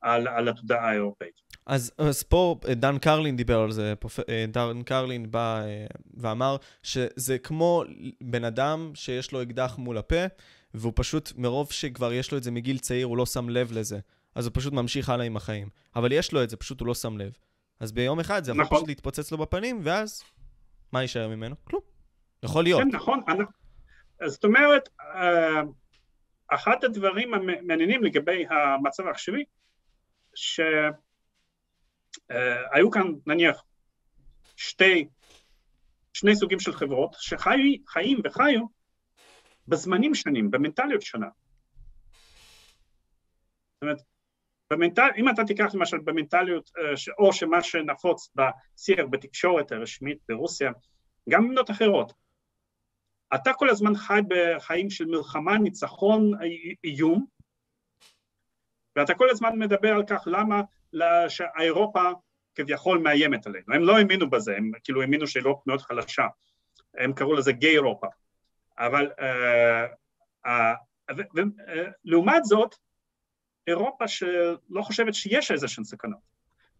על, 0.00 0.28
על 0.28 0.48
התודעה 0.48 0.88
האירופאית. 0.88 1.34
אז, 1.66 1.92
אז 1.98 2.22
פה 2.22 2.56
דן 2.76 2.98
קרלין 2.98 3.36
דיבר 3.36 3.60
על 3.60 3.72
זה, 3.72 3.94
פופ... 3.98 4.20
דן 4.48 4.82
קרלין 4.82 5.30
בא 5.30 5.62
ואמר 6.14 6.56
שזה 6.82 7.38
כמו 7.38 7.84
בן 8.20 8.44
אדם 8.44 8.90
שיש 8.94 9.32
לו 9.32 9.42
אקדח 9.42 9.78
מול 9.78 9.98
הפה, 9.98 10.24
והוא 10.74 10.92
פשוט, 10.96 11.32
מרוב 11.36 11.72
שכבר 11.72 12.12
יש 12.12 12.32
לו 12.32 12.38
את 12.38 12.42
זה 12.42 12.50
מגיל 12.50 12.78
צעיר, 12.78 13.06
הוא 13.06 13.16
לא 13.16 13.26
שם 13.26 13.48
לב 13.48 13.72
לזה. 13.72 13.98
אז 14.34 14.46
הוא 14.46 14.52
פשוט 14.54 14.72
ממשיך 14.72 15.08
הלאה 15.08 15.26
עם 15.26 15.36
החיים. 15.36 15.68
אבל 15.96 16.12
יש 16.12 16.32
לו 16.32 16.42
את 16.42 16.50
זה, 16.50 16.56
פשוט 16.56 16.80
הוא 16.80 16.88
לא 16.88 16.94
שם 16.94 17.18
לב. 17.18 17.32
אז 17.80 17.92
ביום 17.92 18.20
אחד 18.20 18.44
זה 18.44 18.50
יכול 18.50 18.62
נכון. 18.62 18.76
פשוט 18.78 18.88
להתפוצץ 18.88 19.32
לו 19.32 19.38
בפנים, 19.38 19.80
ואז 19.82 20.22
מה 20.92 21.02
יישאר 21.02 21.28
ממנו? 21.28 21.56
כלום. 21.64 21.82
יכול 22.42 22.64
להיות. 22.64 22.82
כן, 22.82 22.88
נכון. 22.96 23.20
זאת 24.26 24.44
אומרת, 24.44 24.88
אה, 25.00 25.62
אחד 26.48 26.84
הדברים 26.84 27.34
המעניינים 27.34 28.04
לגבי 28.04 28.44
המצב 28.50 29.06
העכשווי, 29.06 29.44
שהיו 32.16 32.90
כאן 32.90 33.02
נניח 33.26 33.62
שתי, 34.56 35.08
שני 36.12 36.36
סוגים 36.36 36.60
של 36.60 36.72
חברות 36.72 37.16
שחיים 37.18 38.20
וחיו 38.24 38.60
בזמנים 39.68 40.14
שונים, 40.14 40.50
במנטליות 40.50 41.02
שונה. 41.02 41.28
זאת 43.74 43.82
אומרת, 43.82 43.98
במנטל, 44.72 45.08
אם 45.16 45.28
אתה 45.28 45.44
תיקח 45.44 45.74
למשל 45.74 45.98
במנטליות, 45.98 46.70
אה, 46.78 47.12
או 47.18 47.32
שמה 47.32 47.62
שנפוץ 47.62 48.30
בשיח 48.34 49.04
בתקשורת 49.10 49.72
הרשמית 49.72 50.18
ברוסיה, 50.28 50.70
גם 51.28 51.42
במדינות 51.42 51.70
אחרות, 51.70 52.12
אתה 53.34 53.52
כל 53.52 53.70
הזמן 53.70 53.94
חי 53.94 54.20
בחיים 54.28 54.90
של 54.90 55.06
מלחמה, 55.06 55.58
ניצחון, 55.58 56.32
איום, 56.84 57.26
ואתה 58.96 59.14
כל 59.14 59.30
הזמן 59.30 59.58
מדבר 59.58 59.94
על 59.94 60.02
כך 60.06 60.22
למה 60.26 60.62
שאירופה 61.28 62.02
כביכול 62.54 62.98
מאיימת 62.98 63.46
עלינו. 63.46 63.74
הם 63.74 63.82
לא 63.82 63.98
האמינו 63.98 64.30
בזה, 64.30 64.56
הם 64.56 64.70
כאילו 64.84 65.02
האמינו 65.02 65.26
שאירופה 65.26 65.62
מאוד 65.66 65.80
חלשה, 65.80 66.26
הם 66.94 67.12
קראו 67.12 67.34
לזה 67.34 67.52
גיי 67.52 67.70
אירופה. 67.70 68.06
אבל 68.78 69.10
uh, 69.10 70.46
uh, 70.46 70.50
לעומת 72.04 72.44
זאת, 72.44 72.74
אירופה 73.66 74.08
שלא 74.08 74.82
חושבת 74.82 75.14
שיש 75.14 75.50
איזה 75.50 75.68
שהן 75.68 75.84
סכנות. 75.84 76.18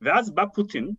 ואז 0.00 0.34
בא 0.34 0.44
פוטין 0.54 0.90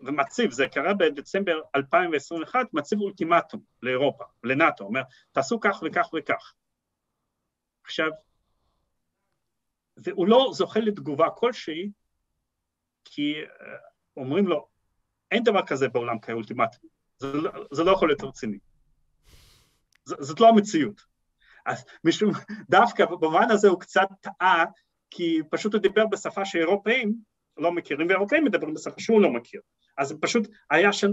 ומציב, 0.00 0.50
זה 0.50 0.68
קרה 0.68 0.94
בדצמבר 0.94 1.60
2021, 1.76 2.66
מציב 2.72 3.00
אולטימטום 3.00 3.60
לאירופה, 3.82 4.24
לנאטו, 4.44 4.84
אומר, 4.84 5.02
תעשו 5.32 5.60
כך 5.60 5.82
וכך 5.86 6.08
וכך. 6.18 6.52
עכשיו, 7.84 8.10
והוא 9.96 10.28
לא 10.28 10.50
זוכה 10.52 10.80
לתגובה 10.80 11.30
כלשהי, 11.30 11.90
כי 13.10 13.34
אה, 13.42 13.76
אומרים 14.16 14.46
לו, 14.46 14.66
אין 15.30 15.42
דבר 15.42 15.66
כזה 15.66 15.88
בעולם 15.88 16.18
כאולטימטום, 16.18 16.90
זה, 17.18 17.32
לא, 17.32 17.50
זה 17.72 17.84
לא 17.84 17.90
יכול 17.90 18.08
להיות 18.08 18.24
רציני. 18.24 18.58
זאת 20.04 20.40
לא 20.40 20.48
המציאות. 20.48 21.00
אז 21.66 21.84
משום, 22.04 22.30
דווקא 22.70 23.04
במובן 23.04 23.50
הזה 23.50 23.68
הוא 23.68 23.80
קצת 23.80 24.08
טעה, 24.20 24.64
כי 25.10 25.40
פשוט 25.50 25.74
הוא 25.74 25.82
דיבר 25.82 26.06
בשפה 26.06 26.44
שאירופאים 26.44 27.14
לא 27.56 27.72
מכירים, 27.72 28.06
ואירופאים 28.08 28.44
מדברים 28.44 28.74
בשפה 28.74 29.00
שהוא 29.00 29.20
לא 29.20 29.30
מכיר. 29.30 29.60
אז 29.98 30.14
פשוט 30.20 30.48
היה 30.70 30.92
שם... 30.92 31.10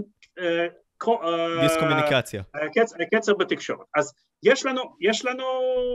אה, 1.02 1.08
אה, 1.08 1.60
דיסקומוניקציה. 1.60 2.42
קצר, 2.74 2.96
קצר 3.14 3.34
בתקשורת. 3.34 3.86
אז 3.94 4.14
יש 4.42 4.66
לנו, 4.66 4.96
יש 5.00 5.24
לנו 5.24 5.44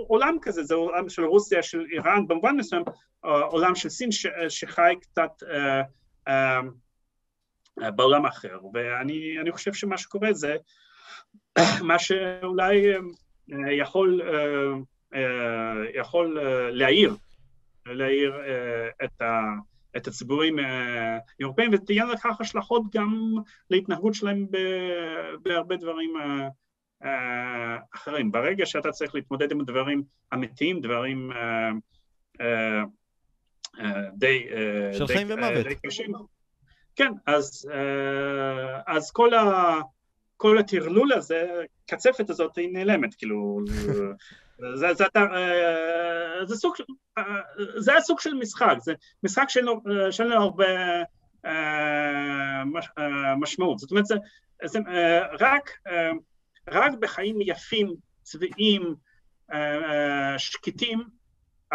עולם 0.08 0.38
כזה, 0.42 0.64
זה 0.64 0.76
עולם 0.76 1.10
של 1.10 1.24
רוסיה, 1.24 1.64
של 1.64 1.86
איראן, 1.92 2.28
במובן 2.28 2.56
מסוים, 2.56 2.84
אה, 3.26 3.42
עולם 3.42 3.76
של 3.76 3.90
סין 3.90 4.12
ש, 4.12 4.28
שחי 4.50 4.94
קצת 5.02 5.32
uh, 5.44 6.30
uh, 6.30 6.32
uh, 7.80 7.92
בעולם 7.92 8.26
אחר, 8.26 8.58
ואני 8.74 9.52
חושב 9.52 9.74
שמה 9.74 9.98
שקורה 9.98 10.34
זה 10.34 10.56
מה 11.90 12.00
שאולי 12.00 12.86
יכול, 13.72 14.22
יכול 15.94 16.40
להעיר, 16.72 17.16
להעיר 17.86 18.34
את 19.04 19.22
ה... 19.22 19.42
את 19.98 20.08
הציבורים 20.08 20.56
האירופאים, 20.60 21.72
ותהיה 21.74 22.06
לכך 22.06 22.42
השלכות 22.42 22.84
גם 22.96 23.34
להתנהגות 23.70 24.14
שלהם 24.14 24.46
בהרבה 25.44 25.76
דברים 25.76 26.14
אה, 27.04 27.78
אחרים. 27.96 28.32
ברגע 28.32 28.66
שאתה 28.66 28.92
צריך 28.92 29.16
להתמודד 29.16 29.52
עם 29.52 29.64
דברים 29.64 30.04
אמיתיים, 30.34 30.82
דברים 30.82 31.32
אה, 31.32 31.70
אה, 33.80 34.10
די... 34.14 34.48
של 34.94 35.08
חיים 35.08 35.28
ומוות. 35.30 35.66
כן, 36.96 37.12
אז, 37.26 37.70
אז 38.88 39.12
כל, 39.12 39.34
ה, 39.34 39.76
כל 40.38 40.58
הטרלול 40.58 41.14
הזה, 41.14 41.48
קצפת 41.86 42.30
הזאת 42.30 42.58
היא 42.58 42.70
נעלמת, 42.74 43.16
כאילו, 43.16 43.60
זה, 44.60 44.94
זה, 44.94 44.94
זה, 44.94 45.06
זה, 46.44 46.56
סוג, 46.56 46.76
זה 47.78 47.98
הסוג 47.98 48.20
של 48.20 48.34
משחק, 48.34 48.76
זה 48.80 48.94
משחק 49.24 49.46
שאין 50.12 50.30
לו 50.30 50.36
הרבה 50.36 50.66
משמעות, 53.38 53.80
זאת 53.80 53.92
אומרת, 53.92 54.06
זה, 54.06 54.16
זה 54.66 54.80
רק 55.40 55.72
רק 56.72 56.92
בחיים 57.00 57.42
יפים, 57.42 57.96
אה, 59.52 59.76
אה, 60.34 60.40
שקטים, 60.40 61.04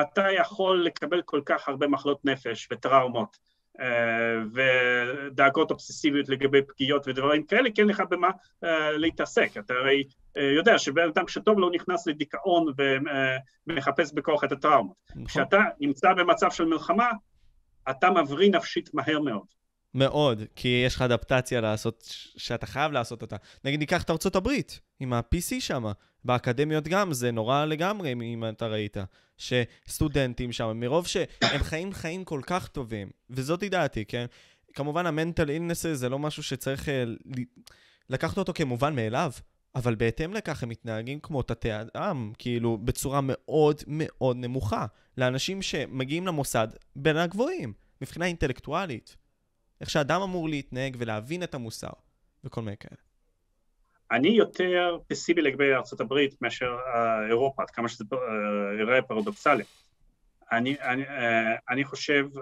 אתה 0.01 0.27
יכול 0.33 0.85
לקבל 0.85 1.23
כל 1.23 1.41
כך 1.47 1.69
הרבה 1.69 1.89
מחלות 1.89 2.25
נפש 2.25 2.69
וטראומות 2.73 3.37
אה, 3.81 4.37
ודאגות 4.55 5.71
אובססיביות 5.71 6.29
לגבי 6.29 6.63
פגיעות 6.63 7.09
ודברים 7.09 7.47
כאלה, 7.47 7.71
כי 7.75 7.81
אין 7.81 7.89
לך 7.89 8.03
במה 8.11 8.31
להתעסק. 8.97 9.51
אתה 9.59 9.75
הרי 9.75 10.05
יודע 10.37 10.79
שבן 10.79 11.09
אדם 11.15 11.25
כשטוב 11.25 11.59
לו 11.59 11.71
נכנס 11.71 12.07
לדיכאון 12.07 12.73
ומחפש 13.67 14.13
בכוח 14.13 14.45
את 14.45 14.53
הטראומות. 14.53 14.97
נכון. 15.11 15.25
כשאתה 15.25 15.59
נמצא 15.81 16.13
במצב 16.13 16.51
של 16.51 16.65
מלחמה, 16.65 17.11
אתה 17.91 18.11
מבריא 18.11 18.51
נפשית 18.51 18.95
מהר 18.95 19.21
מאוד. 19.21 19.47
מאוד, 19.95 20.43
כי 20.57 20.83
יש 20.87 20.95
לך 20.95 21.03
אדפטציה 21.03 21.61
לעשות, 21.61 22.03
שאתה 22.37 22.67
חייב 22.67 22.93
לעשות 22.93 23.23
אותה. 23.23 23.37
נגיד, 23.65 23.81
ניקח 23.81 24.03
את 24.03 24.11
ארצות 24.11 24.37
הברית, 24.37 24.81
עם 25.01 25.13
ה-PC 25.13 25.61
שם, 25.61 25.85
באקדמיות 26.25 26.89
גם, 26.89 27.13
זה 27.13 27.31
נורא 27.31 27.65
לגמרי, 27.65 28.13
אם 28.13 28.45
אתה 28.49 28.67
ראית. 28.67 28.97
שסטודנטים 29.39 30.53
שם, 30.53 30.73
מרוב 30.75 31.07
שהם 31.07 31.63
חיים 31.63 31.93
חיים 31.93 32.25
כל 32.25 32.41
כך 32.47 32.69
טובים, 32.69 33.11
וזאת 33.31 33.65
דעתי, 33.65 34.05
כן? 34.05 34.27
כמובן, 34.75 35.07
המנטל 35.07 35.51
אילנסס 35.51 35.87
זה 35.87 36.09
לא 36.09 36.19
משהו 36.19 36.43
שצריך 36.43 36.89
אה, 36.89 37.05
לקחת 38.11 38.39
אותו 38.39 38.53
כמובן 38.53 38.97
מאליו, 38.97 39.31
אבל 39.75 39.95
בהתאם 39.95 40.35
לכך 40.35 40.63
הם 40.63 40.69
מתנהגים 40.69 41.21
כמו 41.21 41.43
תתי 41.43 41.71
אדם, 41.81 42.33
כאילו, 42.39 42.79
בצורה 42.79 43.21
מאוד 43.23 43.83
מאוד 43.87 44.37
נמוכה, 44.37 44.87
לאנשים 45.19 45.63
שמגיעים 45.63 46.27
למוסד 46.27 46.69
בין 46.97 47.17
הגבוהים, 47.17 47.73
מבחינה 48.01 48.27
אינטלקטואלית. 48.27 49.17
איך 49.81 49.91
שאדם 49.91 50.21
אמור 50.21 50.49
להתנהג 50.49 50.97
ולהבין 50.99 51.43
את 51.43 51.55
המוסר, 51.55 51.93
וכל 52.45 52.63
מיני 52.63 52.77
כאלה. 52.77 52.97
אני 54.11 54.29
יותר 54.29 54.99
פסיבי 55.07 55.43
לגבי 55.43 55.73
ארה"ב 55.73 56.15
מאשר 56.41 56.77
uh, 56.77 57.29
אירופה, 57.29 57.63
עד 57.63 57.71
כמה 57.71 57.89
שזה 57.89 58.05
uh, 58.13 58.17
יראה 58.81 59.03
פרדוקסלי. 59.03 59.65
אני, 60.53 60.77
אני, 60.81 61.05
uh, 61.05 61.09
אני 61.71 61.85
חושב 61.85 62.27
uh, 62.37 62.41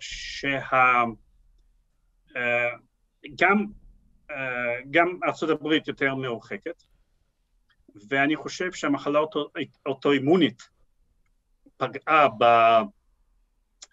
שה... 0.00 1.02
Uh, 2.28 2.36
גם, 3.38 3.64
uh, 3.64 3.85
גם 4.90 5.18
ארה"ב 5.24 5.72
יותר 5.86 6.14
מרוחקת, 6.14 6.82
ואני 8.08 8.36
חושב 8.36 8.72
שהמחלה 8.72 9.20
האוטואימונית 9.86 10.62
פגעה 11.76 12.28
ב... 12.38 12.44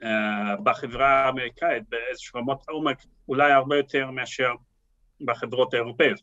אה, 0.04 0.56
בחברה 0.64 1.26
האמריקאית 1.26 1.90
באיזשהו 1.90 2.40
רמות 2.40 2.64
עומק 2.70 2.98
אולי 3.28 3.52
הרבה 3.52 3.78
יותר 3.78 4.12
מאשר 4.12 4.52
בחברות 5.26 5.74
האירופאיות. 5.74 6.20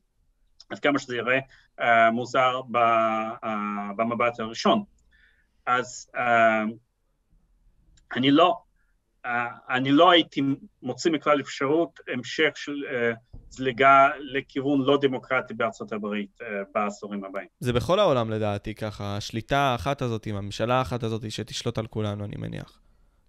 עד 0.70 0.78
כמה 0.78 0.98
שזה 0.98 1.16
יראה 1.16 1.38
uh, 1.80 1.84
מוזר 2.12 2.60
במבט 3.96 4.40
הראשון. 4.40 4.84
אז 5.66 6.10
אני 8.16 8.30
לא, 8.30 8.62
אני 9.70 9.92
לא 9.92 10.10
הייתי 10.10 10.42
מוציא 10.82 11.10
מכלל 11.10 11.40
אפשרות 11.40 12.00
המשך 12.08 12.50
של 12.54 12.72
uh, 12.72 13.16
זליגה 13.48 14.08
לכיוון 14.18 14.82
לא 14.82 14.98
דמוקרטי 15.00 15.54
בארצות 15.54 15.92
הברית 15.92 16.40
uh, 16.40 16.44
בעשורים 16.74 17.24
הבאים. 17.24 17.48
זה 17.60 17.72
בכל 17.72 17.98
העולם 17.98 18.30
לדעתי 18.30 18.74
ככה, 18.74 19.16
השליטה 19.16 19.58
האחת 19.58 20.02
הזאת 20.02 20.26
עם 20.26 20.36
הממשלה 20.36 20.74
האחת 20.74 21.02
הזאת 21.02 21.30
שתשלוט 21.30 21.78
על 21.78 21.86
כולנו, 21.86 22.24
אני 22.24 22.36
מניח. 22.38 22.80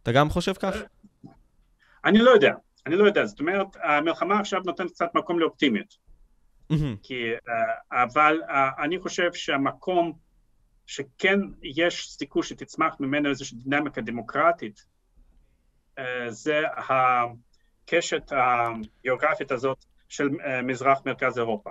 אתה 0.04 0.12
גם 0.12 0.30
חושב 0.30 0.54
כך? 0.54 0.76
אני 2.06 2.20
לא 2.20 2.32
יודע, 2.32 2.54
אני 2.88 2.96
לא 2.96 3.04
יודע, 3.04 3.26
זאת 3.26 3.40
אומרת, 3.40 3.68
המלחמה 3.84 4.40
עכשיו 4.40 4.62
נותנת 4.66 4.92
קצת 4.92 5.10
מקום 5.16 5.40
לאופטימיות. 5.40 6.12
כי, 7.04 7.32
אה, 7.50 8.04
אבל 8.04 8.42
אה, 8.50 8.70
אני 8.84 9.00
חושב 9.00 9.34
שהמקום 9.34 10.14
שכן 10.86 11.40
יש 11.64 12.08
סיכוי 12.10 12.44
שתצמח 12.44 12.96
ממנו 13.00 13.30
איזושהי 13.30 13.58
דינמיקה 13.58 14.02
דמוקרטית, 14.02 14.76
אה, 14.76 14.86
זה 16.28 16.62
הקשת 16.78 18.32
הגיאוגרפית 18.32 19.52
הזאת 19.52 19.86
של 20.10 20.30
מזרח 20.64 21.02
מרכז 21.06 21.38
אירופה, 21.38 21.70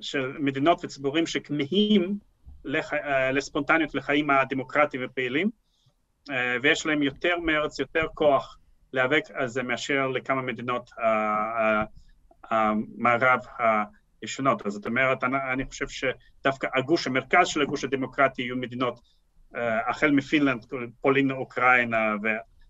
של 0.00 0.36
מדינות 0.38 0.84
וציבורים 0.84 1.26
שכמהים 1.26 2.18
לח... 2.64 2.92
לספונטניות 3.32 3.94
לחיים 3.94 4.30
הדמוקרטיים 4.30 5.02
ופעילים, 5.04 5.50
אה, 6.30 6.56
ויש 6.62 6.86
להם 6.86 7.02
יותר 7.02 7.38
מרץ, 7.38 7.78
יותר 7.78 8.06
כוח 8.14 8.58
להיאבק 8.92 9.22
על 9.34 9.46
זה 9.46 9.62
מאשר 9.62 10.06
לכמה 10.06 10.42
מדינות 10.42 10.90
המערב 12.50 13.40
ישנות. 14.22 14.66
אז 14.66 14.72
זאת 14.72 14.86
אומרת, 14.86 15.24
אני, 15.24 15.36
אני 15.52 15.64
חושב 15.64 15.86
שדווקא 15.88 16.68
הגוש, 16.74 17.06
המרכז 17.06 17.48
של 17.48 17.62
הגוש 17.62 17.84
הדמוקרטי 17.84 18.42
יהיו 18.42 18.56
מדינות, 18.56 19.00
החל 19.88 20.10
מפינלנד, 20.10 20.66
פולין, 21.00 21.30
אוקראינה 21.30 22.14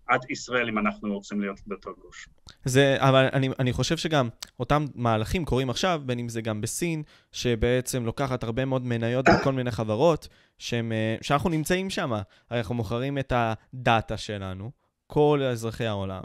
ועד 0.09 0.21
ישראל, 0.29 0.69
אם 0.69 0.77
אנחנו 0.77 1.13
רוצים 1.13 1.41
להיות 1.41 1.59
באותו 1.67 1.89
גוש. 2.01 2.29
זה, 2.65 2.95
אבל 2.99 3.29
אני, 3.33 3.49
אני 3.59 3.73
חושב 3.73 3.97
שגם 3.97 4.29
אותם 4.59 4.85
מהלכים 4.95 5.45
קורים 5.45 5.69
עכשיו, 5.69 6.01
בין 6.05 6.19
אם 6.19 6.29
זה 6.29 6.41
גם 6.41 6.61
בסין, 6.61 7.03
שבעצם 7.31 8.05
לוקחת 8.05 8.43
הרבה 8.43 8.65
מאוד 8.65 8.85
מניות 8.85 9.25
בכל 9.39 9.53
מיני 9.53 9.71
חברות, 9.71 10.27
שהם, 10.57 10.91
אה, 10.91 11.15
שאנחנו 11.21 11.49
נמצאים 11.49 11.89
שם. 11.89 12.11
הרי 12.13 12.59
אנחנו 12.59 12.75
מוכרים 12.75 13.17
את 13.17 13.33
הדאטה 13.35 14.17
שלנו, 14.17 14.71
כל 15.07 15.41
אזרחי 15.51 15.85
העולם, 15.85 16.23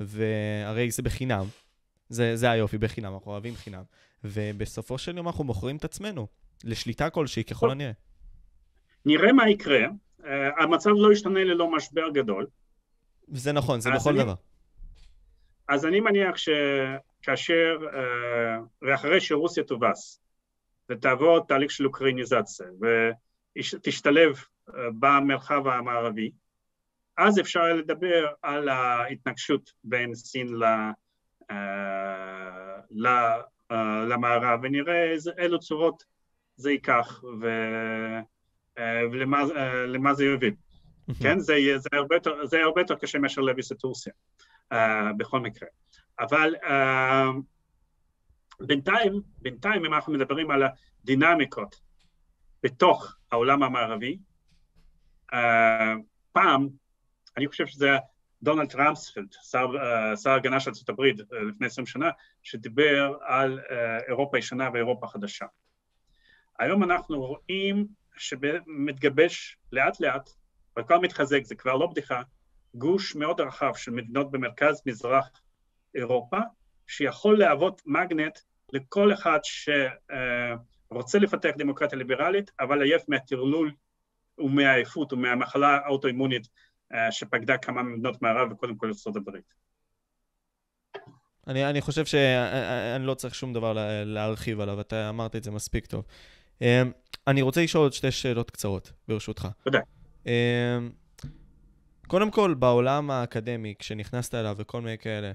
והרי 0.00 0.90
זה 0.90 1.02
בחינם. 1.02 1.44
זה, 2.08 2.36
זה 2.36 2.50
היופי, 2.50 2.78
בחינם, 2.78 3.14
אנחנו 3.14 3.30
אוהבים 3.30 3.54
חינם. 3.54 3.82
ובסופו 4.24 4.98
של 4.98 5.16
יום 5.16 5.26
אנחנו 5.26 5.44
מוכרים 5.44 5.76
את 5.76 5.84
עצמנו 5.84 6.26
לשליטה 6.64 7.10
כלשהי, 7.10 7.44
ככל 7.44 7.70
הנראה. 7.70 7.92
נראה 9.06 9.32
מה 9.32 9.50
יקרה. 9.50 9.86
Uh, 10.20 10.24
המצב 10.58 10.90
לא 10.96 11.12
ישתנה 11.12 11.44
ללא 11.44 11.70
משבר 11.70 12.10
גדול. 12.14 12.46
זה 13.28 13.52
נכון, 13.52 13.80
זה 13.80 13.90
בכל 13.90 14.16
דבר. 14.16 14.34
אז 15.68 15.86
אני 15.86 16.00
מניח 16.00 16.36
שכאשר, 16.36 17.78
uh, 17.80 17.96
ואחרי 18.82 19.20
שרוסיה 19.20 19.64
תובס, 19.64 20.20
ותעבור 20.88 21.46
תהליך 21.46 21.70
של 21.70 21.86
אוקראיניזציה, 21.86 22.66
ותשתלב 22.80 24.36
uh, 24.36 24.72
במרחב 24.98 25.66
המערבי, 25.66 26.30
אז 27.18 27.40
אפשר 27.40 27.72
לדבר 27.72 28.26
על 28.42 28.68
ההתנגשות 28.68 29.72
בין 29.84 30.14
סין 30.14 30.48
ל... 30.48 30.64
Uh, 31.52 31.54
ל 32.90 33.06
למערב, 34.08 34.60
ונראה 34.62 35.12
איזה, 35.12 35.30
אילו 35.38 35.58
צורות 35.58 36.02
זה 36.56 36.70
ייקח 36.70 37.24
ו, 37.40 37.46
ולמה 39.12 40.14
זה 40.14 40.24
יוביל. 40.24 40.54
כן, 41.20 41.38
זה, 41.38 41.54
זה, 41.76 41.88
הרבה 41.92 42.16
יותר, 42.16 42.46
זה 42.46 42.62
הרבה 42.62 42.80
יותר 42.80 42.94
קשה 42.94 43.18
מאשר 43.18 43.40
להביס 43.40 43.72
את 43.72 43.82
רוסיה, 43.82 44.12
uh, 44.72 44.76
בכל 45.16 45.40
מקרה. 45.40 45.68
אבל 46.20 46.54
uh, 46.62 46.70
בינתיים, 48.60 49.20
בינתיים, 49.38 49.84
אם 49.84 49.94
אנחנו 49.94 50.12
מדברים 50.12 50.50
על 50.50 50.62
הדינמיקות 51.02 51.80
בתוך 52.62 53.16
העולם 53.32 53.62
המערבי, 53.62 54.18
uh, 55.32 55.36
פעם, 56.32 56.68
אני 57.36 57.48
חושב 57.48 57.66
שזה 57.66 57.96
דונלד 58.42 58.74
רמספלד, 58.74 59.32
שר, 59.50 59.66
uh, 59.66 60.16
שר 60.16 60.30
הגנה 60.30 60.60
של 60.60 60.70
ארצות 60.70 60.88
הברית 60.88 61.20
uh, 61.20 61.34
לפני 61.48 61.66
עשרים 61.66 61.86
שנה, 61.86 62.10
שדיבר 62.42 63.16
על 63.20 63.58
uh, 63.58 63.72
אירופה 64.08 64.38
ישנה 64.38 64.68
ואירופה 64.74 65.06
חדשה. 65.06 65.46
היום 66.58 66.82
אנחנו 66.82 67.20
רואים 67.20 67.86
שמתגבש 68.16 69.56
לאט 69.72 70.00
לאט, 70.00 70.30
וכבר 70.78 71.00
מתחזק, 71.00 71.44
זה 71.44 71.54
כבר 71.54 71.76
לא 71.76 71.86
בדיחה, 71.86 72.22
גוש 72.74 73.16
מאוד 73.16 73.40
רחב 73.40 73.74
של 73.74 73.90
מדינות 73.90 74.30
במרכז 74.30 74.82
מזרח 74.86 75.30
אירופה, 75.94 76.38
שיכול 76.86 77.38
להוות 77.38 77.82
מגנט 77.86 78.38
לכל 78.72 79.12
אחד 79.12 79.38
שרוצה 79.42 81.18
לפתח 81.18 81.50
דמוקרטיה 81.58 81.98
ליברלית, 81.98 82.50
אבל 82.60 82.82
עייף 82.82 83.02
מהטרלול 83.08 83.72
ומהעייפות 84.38 85.12
ומהמחלה 85.12 85.78
האוטואימונית 85.84 86.48
אה, 86.92 87.12
שפקדה 87.12 87.58
כמה 87.58 87.82
מדינות 87.82 88.22
מערב 88.22 88.52
וקודם 88.52 88.76
כל 88.76 88.86
ארצות 88.86 89.16
הברית. 89.16 89.54
אני, 91.46 91.70
אני 91.70 91.80
חושב 91.80 92.04
שאני 92.04 92.36
אה, 92.36 92.92
אה, 92.92 92.98
לא 92.98 93.14
צריך 93.14 93.34
שום 93.34 93.52
דבר 93.52 93.72
להרחיב 94.04 94.60
עליו, 94.60 94.80
אתה 94.80 95.08
אמרת 95.08 95.36
את 95.36 95.44
זה 95.44 95.50
מספיק 95.50 95.86
טוב. 95.86 96.04
אני 97.26 97.42
רוצה 97.42 97.62
לשאול 97.62 97.82
עוד 97.84 97.92
שתי 97.92 98.10
שאלות 98.10 98.50
קצרות, 98.50 98.92
ברשותך. 99.08 99.48
תודה. 99.64 99.80
קודם 102.06 102.30
כל, 102.30 102.54
בעולם 102.54 103.10
האקדמי, 103.10 103.74
כשנכנסת 103.78 104.34
אליו 104.34 104.54
וכל 104.58 104.80
מיני 104.80 104.98
כאלה, 104.98 105.32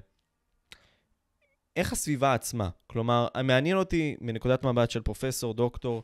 איך 1.76 1.92
הסביבה 1.92 2.34
עצמה? 2.34 2.68
כלומר, 2.86 3.28
מעניין 3.44 3.76
אותי 3.76 4.16
מנקודת 4.20 4.64
מבט 4.64 4.90
של 4.90 5.02
פרופסור, 5.02 5.54
דוקטור, 5.54 6.02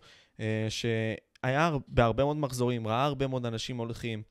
שהיה 0.69 1.71
בהרבה 1.89 2.25
מאוד 2.25 2.37
מחזורים, 2.37 2.87
ראה 2.87 3.05
הרבה 3.05 3.27
מאוד 3.27 3.47
אנשים 3.47 3.77
הולכים, 3.77 4.23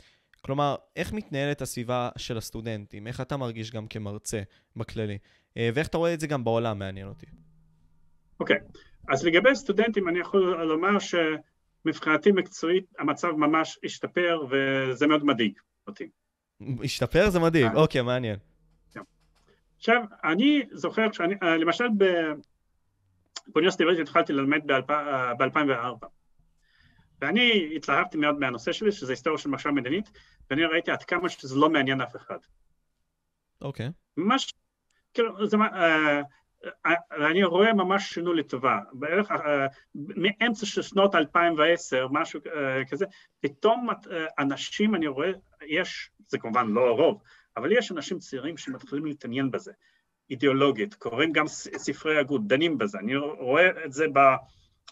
כלומר, 0.46 0.76
איך 0.96 1.14
מתנהלת 1.14 1.62
הסביבה 1.62 2.10
של 2.18 2.38
הסטודנטים? 2.38 3.08
איך 3.08 3.22
אתה 3.22 3.38
מרגיש 3.38 3.72
גם 3.72 3.88
כמרצה 3.88 4.42
בכללי? 4.76 5.18
אה, 5.58 5.70
ואיך 5.74 5.88
אתה 5.88 5.98
רואה 5.98 6.14
את 6.14 6.20
זה 6.20 6.28
גם 6.28 6.44
בעולם, 6.44 6.80
מעניין 6.80 7.08
אותי. 7.08 7.26
אוקיי, 8.40 8.56
okay. 8.56 8.80
אז 9.14 9.26
לגבי 9.26 9.56
סטודנטים, 9.56 10.10
אני 10.10 10.20
יכול 10.20 10.64
לומר 10.64 11.00
שמבחינתי 11.84 12.32
מקצועית 12.32 12.86
המצב 13.00 13.32
ממש 13.32 13.80
השתפר, 13.84 14.46
וזה 14.50 15.08
מאוד 15.08 15.26
מדאיג 15.26 15.54
אותי. 15.88 16.10
השתפר? 16.84 17.30
זה 17.30 17.40
מדאיג, 17.40 17.66
אה. 17.66 17.74
אוקיי, 17.74 18.02
מעניין. 18.02 18.40
כן. 18.94 19.02
עכשיו, 19.78 20.02
אני 20.24 20.64
זוכר 20.72 21.12
שאני, 21.12 21.36
אה, 21.44 21.58
למשל 21.58 21.88
באוניברסיטה 23.48 23.84
העברית 23.84 24.00
התחלתי 24.00 24.34
ללמד 24.34 24.62
ב-2004. 24.68 26.08
ואני 27.22 27.76
התלהבתי 27.76 28.18
מאוד 28.18 28.40
מהנושא 28.40 28.72
שלי, 28.72 28.92
שזה 28.92 29.12
היסטוריה 29.12 29.40
של 29.40 29.50
מחשב 29.50 29.70
מדינית, 29.70 30.12
ואני 30.50 30.66
ראיתי 30.66 30.92
עד 30.92 31.04
כמה 31.04 31.30
שזה 31.30 31.56
לא 31.56 31.70
מעניין 31.70 32.02
אף 32.02 32.16
אחד. 32.16 32.38
אוקיי. 33.62 33.88
Okay. 33.88 33.92
ממש, 34.18 34.54
כאילו, 35.14 35.48
זה, 35.48 35.58
אה, 35.58 35.74
אה, 35.74 36.22
אני 37.12 37.44
רואה 37.44 37.74
ממש 37.74 38.14
שינוי 38.14 38.38
לטובה. 38.38 38.80
בערך 38.94 39.32
אה, 39.32 39.68
מאמצע 39.96 40.66
של 40.66 40.82
שנות 40.82 41.16
2010, 41.16 42.08
משהו 42.12 42.40
אה, 42.56 42.86
כזה, 42.86 43.06
פתאום 43.42 43.90
אה, 43.90 44.26
אנשים, 44.40 44.96
אני 44.96 45.08
רואה, 45.08 45.32
יש, 45.68 46.10
זה 46.28 46.38
כמובן 46.38 46.68
לא 46.68 46.88
הרוב, 46.88 47.22
אבל 47.58 47.72
יש 47.72 47.92
אנשים 47.92 48.20
צעירים 48.20 48.58
שמתחילים 48.58 49.06
להתעניין 49.06 49.52
בזה, 49.52 49.72
אידיאולוגית, 50.30 50.94
קוראים 50.94 51.32
גם 51.32 51.48
ספרי 51.48 52.20
הגות, 52.20 52.48
דנים 52.48 52.78
בזה, 52.78 53.00
אני 53.00 53.16
רואה 53.16 53.86
את 53.86 53.94
זה. 53.94 54.06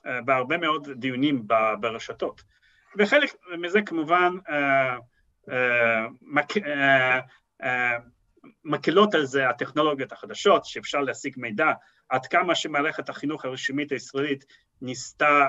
אה, 0.06 0.22
בהרבה 0.22 0.58
מאוד 0.58 0.92
דיונים 0.92 1.48
ברשתות. 1.80 2.44
וחלק 2.98 3.34
מזה 3.60 3.82
כמובן 3.82 4.34
אה, 4.50 4.98
אה, 5.50 6.06
מקלות 8.66 9.16
על 9.16 9.26
זה 9.26 9.50
הטכנולוגיות 9.50 10.12
החדשות, 10.12 10.66
שאפשר 10.66 11.00
להשיג 11.00 11.34
מידע, 11.38 11.72
עד 12.10 12.26
כמה 12.26 12.56
שמערכת 12.56 13.10
החינוך 13.10 13.46
הרשמית 13.46 13.92
הישראלית 13.92 14.46
ניסתה, 14.82 15.48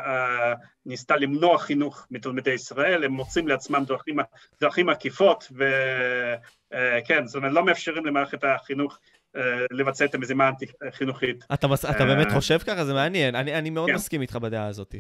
ניסתה 0.87 1.17
למנוע 1.17 1.59
חינוך 1.59 2.07
מתלמידי 2.11 2.51
ישראל, 2.51 3.05
הם 3.05 3.13
מוצאים 3.13 3.49
לעצמם 3.49 3.85
דרכים, 3.87 4.17
דרכים 4.61 4.89
עקיפות, 4.89 5.53
וכן, 5.53 7.27
זאת 7.27 7.37
אומרת, 7.37 7.53
לא 7.53 7.65
מאפשרים 7.65 8.07
למערכת 8.07 8.45
החינוך 8.45 8.99
אה, 9.37 9.43
לבצע 9.71 10.05
את 10.05 10.15
המזימה 10.15 10.45
האנטי-חינוכית. 10.45 11.45
אתה, 11.55 11.67
אתה 11.91 12.05
באמת 12.05 12.27
אה, 12.27 12.33
חושב 12.35 12.59
ככה? 12.59 12.85
זה 12.85 12.95
מעניין. 12.95 13.35
אני, 13.35 13.55
אני 13.55 13.71
מאוד 13.71 13.89
כן. 13.89 13.95
מסכים 13.95 14.21
איתך 14.21 14.37
בדעה 14.37 14.67
הזאת. 14.67 14.95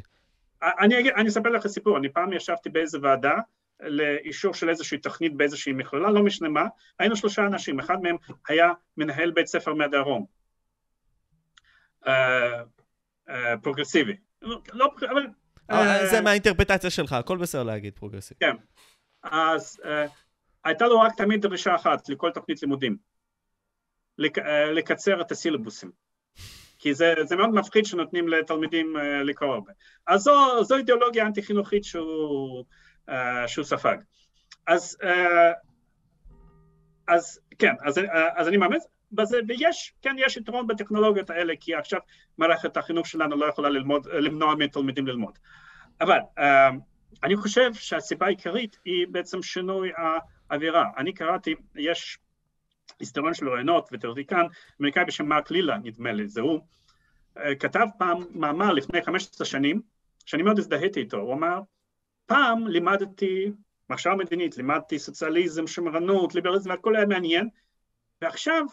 אני, 0.62 1.12
אני 1.12 1.28
אספר 1.28 1.48
לך 1.48 1.66
סיפור. 1.66 1.98
אני 1.98 2.08
פעם 2.08 2.32
ישבתי 2.32 2.68
באיזה 2.68 2.98
ועדה 3.02 3.34
לאישור 3.82 4.54
של 4.54 4.68
איזושהי 4.68 4.98
תוכנית 4.98 5.36
באיזושהי 5.36 5.72
מכללה, 5.72 6.10
לא 6.10 6.22
משנה 6.22 6.48
מה, 6.48 6.66
היינו 6.98 7.16
שלושה 7.16 7.46
אנשים, 7.46 7.80
אחד 7.80 7.96
מהם 8.02 8.16
היה 8.48 8.72
מנהל 8.96 9.30
בית 9.30 9.46
ספר 9.46 9.74
מהדרום. 9.74 10.26
Uh, 12.04 12.08
uh, 13.28 13.32
פרוגרסיבי. 13.62 14.16
לא, 14.72 14.94
אבל... 15.10 15.26
Uh, 15.72 15.74
זה 16.10 16.20
מהאינטרפרטציה 16.20 16.90
שלך, 16.90 17.12
הכל 17.12 17.38
בסדר 17.38 17.62
להגיד 17.62 17.94
פרוגרסיבי. 17.94 18.40
כן. 18.40 18.56
אז 19.22 19.80
הייתה 20.64 20.86
לו 20.86 21.00
רק 21.00 21.12
תמיד 21.16 21.42
דרישה 21.42 21.74
אחת 21.74 22.08
לכל 22.08 22.30
תוכנית 22.30 22.62
לימודים. 22.62 22.96
לק, 24.18 24.38
אה, 24.38 24.72
לקצר 24.72 25.20
את 25.20 25.30
הסילבוסים. 25.30 25.90
כי 26.78 26.94
זה, 26.94 27.14
זה 27.22 27.36
מאוד 27.36 27.50
מפחיד 27.50 27.86
שנותנים 27.86 28.28
לתלמידים 28.28 28.96
לקרוא 29.24 29.54
הרבה. 29.54 29.72
אז 30.06 30.20
זו, 30.20 30.64
זו 30.64 30.76
אידיאולוגיה 30.76 31.26
אנטי-חינוכית 31.26 31.84
שהוא, 31.84 32.64
שהוא 33.46 33.64
ספג. 33.64 33.96
אז, 34.66 34.98
uh, 35.02 35.06
אז 37.08 37.40
כן, 37.58 37.74
אז, 37.84 37.98
uh, 37.98 38.02
אז 38.34 38.48
אני 38.48 38.56
מאמץ 38.56 38.86
בזה, 39.12 39.38
ויש, 39.48 39.94
כן, 40.02 40.16
יש 40.18 40.36
יתרון 40.36 40.66
בטכנולוגיות 40.66 41.30
האלה, 41.30 41.54
כי 41.60 41.74
עכשיו 41.74 42.00
מערכת 42.38 42.76
החינוך 42.76 43.06
שלנו 43.06 43.36
לא 43.36 43.46
יכולה 43.46 43.68
ללמוד, 43.68 44.06
למנוע 44.06 44.54
מתלמידים 44.54 45.06
ללמוד. 45.06 45.38
אבל 46.00 46.18
אני 47.22 47.36
חושב 47.36 47.74
שהסיבה 47.74 48.26
העיקרית 48.26 48.78
היא 48.84 49.06
בעצם 49.10 49.42
שינוי 49.42 49.90
האווירה. 50.50 50.84
אני 50.96 51.12
קראתי, 51.12 51.54
יש 51.74 52.18
היסטוריון 53.00 53.34
של 53.34 53.48
רעיונות 53.48 53.88
ותיאורטיקן, 53.92 54.46
אמריקאי 54.80 55.04
בשם 55.04 55.26
מרק 55.26 55.50
לילה, 55.50 55.78
נדמה 55.78 56.12
לי, 56.12 56.28
זה 56.28 56.40
הוא, 56.40 56.60
אה, 57.38 57.54
כתב 57.54 57.86
פעם 57.98 58.18
מאמר 58.30 58.72
לפני 58.72 59.02
15 59.02 59.46
שנים, 59.46 59.82
שאני 60.26 60.42
מאוד 60.42 60.58
הזדהיתי 60.58 61.00
איתו, 61.00 61.16
הוא 61.16 61.34
אמר, 61.34 61.60
פעם 62.32 62.66
לימדתי 62.66 63.52
מחשבה 63.90 64.14
מדינית, 64.14 64.56
לימדתי 64.56 64.98
סוציאליזם, 64.98 65.66
שמרנות, 65.66 66.34
ליברליזם, 66.34 66.70
והכל 66.70 66.96
היה 66.96 67.06
מעניין, 67.06 67.48
ועכשיו 68.22 68.64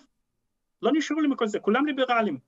לא 0.82 0.92
נשארו 0.94 1.22
לי 1.22 1.28
מכל 1.28 1.48
זה, 1.48 1.60
כולם 1.60 1.86
ליברלים. 1.86 2.40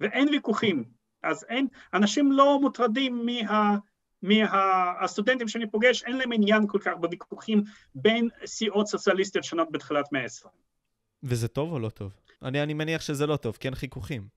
ואין 0.00 0.28
ויכוחים. 0.28 0.84
אז 1.22 1.44
אין, 1.48 1.68
אנשים 1.94 2.32
לא 2.32 2.58
מוטרדים 2.60 3.26
מה... 3.26 3.78
מהסטודנטים 4.22 5.48
שאני 5.48 5.70
פוגש, 5.70 6.02
אין 6.02 6.16
להם 6.16 6.32
עניין 6.32 6.66
כל 6.66 6.78
כך 6.82 6.92
בוויכוחים 7.00 7.62
בין 7.94 8.28
סיעות 8.46 8.86
סוציאליסטיות 8.86 9.44
שונות 9.44 9.72
בתחילת 9.72 10.12
מאה 10.12 10.22
ה-20. 10.22 10.48
וזה 11.22 11.48
טוב 11.48 11.72
או 11.72 11.78
לא 11.78 11.88
טוב? 11.88 12.14
אני, 12.42 12.62
אני 12.62 12.74
מניח 12.74 13.02
שזה 13.02 13.26
לא 13.26 13.36
טוב, 13.36 13.56
כי 13.56 13.68
אין 13.68 13.74
חיכוכים. 13.74 14.28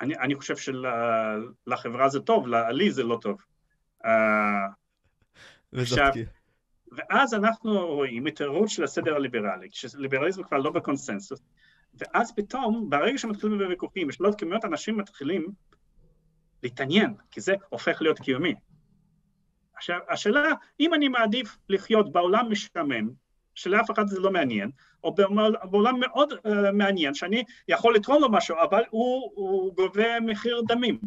אני, 0.00 0.16
אני 0.16 0.34
חושב 0.34 0.54
שלחברה 0.56 2.08
זה 2.08 2.20
טוב, 2.20 2.46
לי 2.48 2.90
זה 2.90 3.02
לא 3.02 3.18
טוב. 3.22 3.42
Uh, 4.06 4.08
עכשיו, 5.80 6.10
ואז 6.92 7.34
אנחנו 7.34 7.86
רואים 7.86 8.26
התערבות 8.26 8.68
של 8.68 8.84
הסדר 8.84 9.16
הליברלי, 9.16 9.70
כשליברליזם 9.70 10.42
כבר 10.42 10.58
לא 10.58 10.70
בקונסנזוס, 10.70 11.42
ואז 11.94 12.32
פתאום, 12.36 12.90
ברגע 12.90 13.18
שמתחילים 13.18 13.58
בוויכוחים, 13.58 14.10
יש 14.10 14.20
לא 14.20 14.30
כמויות 14.38 14.64
אנשים 14.64 14.96
מתחילים 14.96 15.46
להתעניין, 16.62 17.14
כי 17.30 17.40
זה 17.40 17.54
הופך 17.68 18.02
להיות 18.02 18.18
קיומי. 18.18 18.54
עכשיו, 19.76 19.98
השאלה, 20.08 20.42
אם 20.80 20.94
אני 20.94 21.08
מעדיף 21.08 21.56
לחיות 21.68 22.12
בעולם 22.12 22.50
משעמם, 22.50 23.10
שלאף 23.54 23.90
אחד 23.90 24.06
זה 24.06 24.20
לא 24.20 24.30
מעניין, 24.30 24.70
או 25.04 25.14
בעולם 25.70 26.00
מאוד 26.00 26.32
uh, 26.32 26.48
מעניין, 26.72 27.14
שאני 27.14 27.44
יכול 27.68 27.94
לתרום 27.94 28.22
לו 28.22 28.32
משהו, 28.32 28.56
אבל 28.70 28.82
הוא, 28.90 29.32
הוא 29.34 29.74
גובה 29.74 30.20
מחיר 30.20 30.60
דמים. 30.68 30.98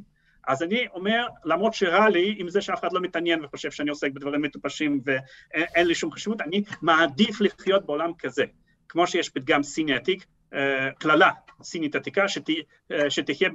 אז 0.50 0.64
אני 0.64 0.88
אומר, 0.94 1.28
למרות 1.46 1.74
שרע 1.74 2.10
לי 2.10 2.36
עם 2.38 2.50
זה 2.50 2.62
שאף 2.62 2.80
אחד 2.80 2.94
לא 2.94 3.02
מתעניין 3.02 3.46
וחושב 3.46 3.72
שאני 3.72 3.90
עוסק 3.90 4.12
בדברים 4.12 4.42
מטופשים 4.42 5.02
ואין 5.06 5.88
לי 5.88 5.96
שום 5.96 6.12
חשיבות, 6.12 6.42
אני 6.42 6.64
מעדיף 6.82 7.42
לחיות 7.42 7.86
בעולם 7.86 8.12
כזה. 8.20 8.44
כמו 8.90 9.08
שיש 9.08 9.30
פתגם 9.30 9.64
סיני 9.64 9.94
עתיק, 9.94 10.26
אה, 10.54 10.92
קללה 11.00 11.30
סינית 11.64 11.96
עתיקה, 11.96 12.28
שתה, 12.28 12.54
אה, 12.92 13.10
שתחיה 13.10 13.50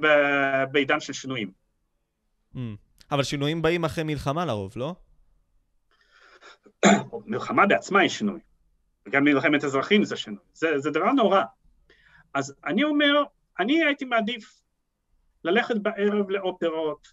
בעידן 0.71 0.99
של 0.99 1.13
שינויים. 1.13 1.51
Mm. 2.55 2.59
אבל 3.11 3.23
שינויים 3.23 3.61
באים 3.61 3.85
אחרי 3.85 4.03
מלחמה 4.03 4.45
לרוב, 4.45 4.73
לא? 4.75 4.95
מלחמה 7.25 7.65
בעצמה 7.65 7.99
היא 7.99 8.09
שינוי. 8.09 8.39
וגם 9.07 9.23
מלחמת 9.23 9.63
אזרחים 9.63 10.03
זה 10.03 10.15
שינוי. 10.15 10.39
זה, 10.53 10.79
זה 10.79 10.91
דבר 10.91 11.11
נורא. 11.11 11.41
אז 12.33 12.55
אני 12.65 12.83
אומר, 12.83 13.23
אני 13.59 13.83
הייתי 13.83 14.05
מעדיף 14.05 14.64
ללכת 15.45 15.75
בערב 15.75 16.29
לאופרות, 16.29 17.07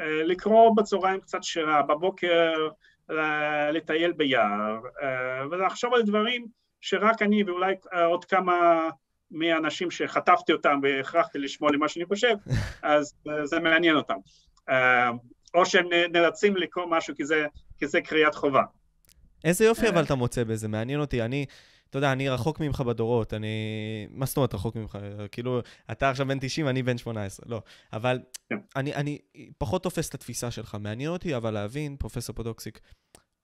אה, 0.00 0.22
לקרוא 0.22 0.76
בצהריים 0.76 1.20
קצת 1.20 1.42
שירה, 1.42 1.82
בבוקר 1.82 2.68
אה, 3.10 3.70
לטייל 3.70 4.12
ביער, 4.12 4.78
אה, 5.02 5.48
ולחשוב 5.50 5.94
על 5.94 6.02
דברים 6.02 6.46
שרק 6.80 7.22
אני 7.22 7.44
ואולי 7.44 7.74
עוד 8.06 8.24
כמה 8.24 8.88
מהאנשים 9.30 9.90
שחטפתי 9.90 10.52
אותם 10.52 10.80
והכרחתי 10.82 11.38
לשמוע 11.38 11.72
למה 11.72 11.88
שאני 11.88 12.04
חושב, 12.04 12.34
אז 12.82 13.14
זה 13.44 13.60
מעניין 13.60 13.96
אותם. 13.96 14.16
או 15.54 15.66
שהם 15.66 15.86
נאלצים 16.12 16.56
לקרוא 16.56 16.86
משהו 16.90 17.14
כי 17.16 17.24
זה, 17.24 17.46
כי 17.78 17.86
זה 17.86 18.00
קריאת 18.00 18.34
חובה. 18.34 18.62
איזה 19.44 19.64
יופי 19.64 19.88
אבל 19.88 20.02
אתה 20.04 20.14
מוצא 20.14 20.44
בזה, 20.44 20.68
מעניין 20.68 21.00
אותי. 21.00 21.22
אני, 21.22 21.46
אתה 21.94 21.98
יודע, 21.98 22.12
אני 22.12 22.28
רחוק 22.28 22.60
ממך 22.60 22.80
בדורות, 22.80 23.34
אני... 23.34 23.46
מה 24.10 24.26
זאת 24.26 24.36
אומרת 24.36 24.54
רחוק 24.54 24.76
ממך? 24.76 24.98
כאילו, 25.32 25.60
אתה 25.90 26.10
עכשיו 26.10 26.26
בן 26.26 26.38
90, 26.40 26.68
אני 26.68 26.82
בן 26.82 26.98
18, 26.98 27.46
לא. 27.48 27.62
אבל 27.92 28.20
כן. 28.48 28.56
אני, 28.76 28.94
אני 28.94 29.18
פחות 29.58 29.82
תופס 29.82 30.08
את 30.08 30.14
התפיסה 30.14 30.50
שלך. 30.50 30.76
מעניין 30.80 31.10
אותי 31.10 31.36
אבל 31.36 31.50
להבין, 31.50 31.96
פרופסור 31.96 32.36
פודוקסיק, 32.36 32.80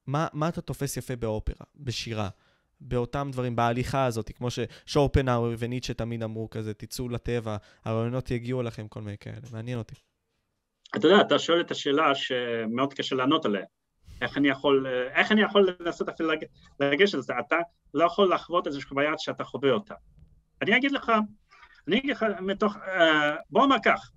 מה, 0.07 0.27
מה 0.33 0.49
אתה 0.49 0.61
תופס 0.61 0.97
יפה 0.97 1.17
באופרה, 1.17 1.67
בשירה, 1.77 2.29
באותם 2.81 3.29
דברים, 3.33 3.57
בהליכה 3.57 4.05
הזאת, 4.05 4.31
כמו 4.37 4.49
ששורפנאוור 4.51 5.55
וניטשה 5.59 5.95
תמיד 5.95 6.23
אמרו 6.23 6.51
כזה, 6.51 6.75
תצאו 6.75 7.09
לטבע, 7.09 7.57
הרעיונות 7.85 8.31
יגיעו 8.31 8.61
אליכם, 8.61 8.89
כל 8.89 9.01
מיני 9.03 9.19
כאלה. 9.19 9.37
מעניין 9.53 9.79
אותי. 9.79 9.95
אתה 10.97 11.07
יודע, 11.07 11.21
אתה 11.21 11.39
שואל 11.39 11.61
את 11.61 11.71
השאלה 11.71 12.15
שמאוד 12.15 12.95
קשה 12.95 13.17
לענות 13.17 13.45
עליה. 13.45 13.65
איך 14.21 14.37
אני 14.37 14.49
יכול, 14.49 14.87
איך 15.15 15.33
אני 15.33 15.43
יכול 15.43 15.69
לנסות 15.81 16.09
אפילו 16.09 16.31
לגשת 16.81 17.19
לזה? 17.19 17.33
אתה 17.47 17.57
לא 17.95 18.05
יכול 18.05 18.35
לחוות 18.35 18.67
איזושהי 18.67 18.89
חוויה 18.89 19.13
שאתה 19.19 19.45
חווה 19.45 19.71
אותה. 19.71 19.95
אני 20.63 20.77
אגיד 20.77 20.93
לך, 20.93 21.13
אני 21.89 21.99
אגיד 21.99 22.11
לך 22.11 22.27
מתוך, 22.41 22.77
אה, 22.77 23.37
בוא 23.51 23.63
נאמר 23.63 23.77
כך, 23.85 24.11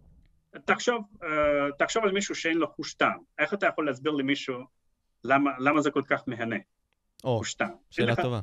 תחשוב, 0.66 1.04
אה, 1.24 1.30
תחשוב 1.78 2.04
על 2.04 2.12
מישהו 2.12 2.36
שאין 2.36 2.58
לו 2.58 2.68
חוש 2.68 2.94
טעם, 2.94 3.20
איך 3.40 3.54
אתה 3.54 3.68
יכול 3.68 3.86
להסביר 3.86 4.12
למישהו 4.12 4.60
למה, 5.24 5.52
למה 5.60 5.82
זה 5.82 5.92
כל 5.92 6.02
כך 6.08 6.24
מהנה? 6.28 6.56
או, 7.24 7.38
חוש 7.38 7.54
טעם. 7.54 7.76
שאלה 7.90 8.16
טובה. 8.16 8.40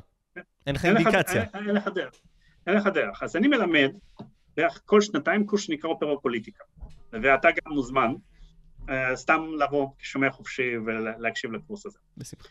אין 0.67 0.75
לך 0.75 0.85
אינדיקציה. 0.85 1.43
אין 1.53 1.75
לך 1.75 1.87
דרך. 1.87 2.13
אין 2.67 2.75
לך 2.75 2.87
דרך. 2.87 3.23
אז 3.23 3.35
אני 3.35 3.47
מלמד 3.47 3.91
בערך 4.57 4.81
כל 4.85 5.01
שנתיים 5.01 5.45
קורס 5.45 5.61
שנקרא 5.61 5.89
אופרה 5.89 6.17
פוליטיקה, 6.17 6.63
ואתה 7.11 7.49
גם 7.51 7.73
מוזמן. 7.73 8.13
אה, 8.89 9.15
סתם 9.15 9.41
לבוא 9.59 9.87
כשומע 9.99 10.31
חופשי 10.31 10.77
ולהקשיב 10.85 11.51
לקורס 11.51 11.85
הזה. 11.85 11.99
בשמחה. 12.17 12.49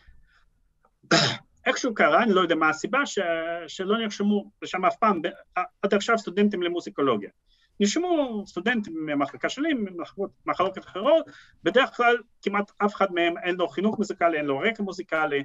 איכשהו 1.65 1.93
קרה, 1.93 2.23
אני 2.23 2.33
לא 2.33 2.41
יודע 2.41 2.55
מה 2.55 2.69
הסיבה, 2.69 3.05
ש... 3.05 3.19
שלא 3.67 3.97
נרשמו 3.97 4.51
לשם 4.61 4.85
אף 4.85 4.95
פעם, 4.95 5.21
עד 5.55 5.93
עכשיו 5.93 6.17
סטודנטים 6.17 6.63
למוזיקולוגיה. 6.63 7.29
נרשמו 7.79 8.43
סטודנטים 8.47 9.05
מהמחלקה 9.05 9.49
שלי, 9.49 9.69
ממחלקות 9.73 10.77
אחרות, 10.77 11.25
בדרך 11.63 11.97
כלל 11.97 12.17
כמעט 12.41 12.71
אף 12.85 12.95
אחד 12.95 13.11
מהם 13.11 13.37
אין 13.37 13.55
לו 13.55 13.67
חינוך 13.67 13.97
מוזיקלי, 13.97 14.37
אין 14.37 14.45
לו 14.45 14.59
רקע 14.59 14.83
מוזיקלי, 14.83 15.43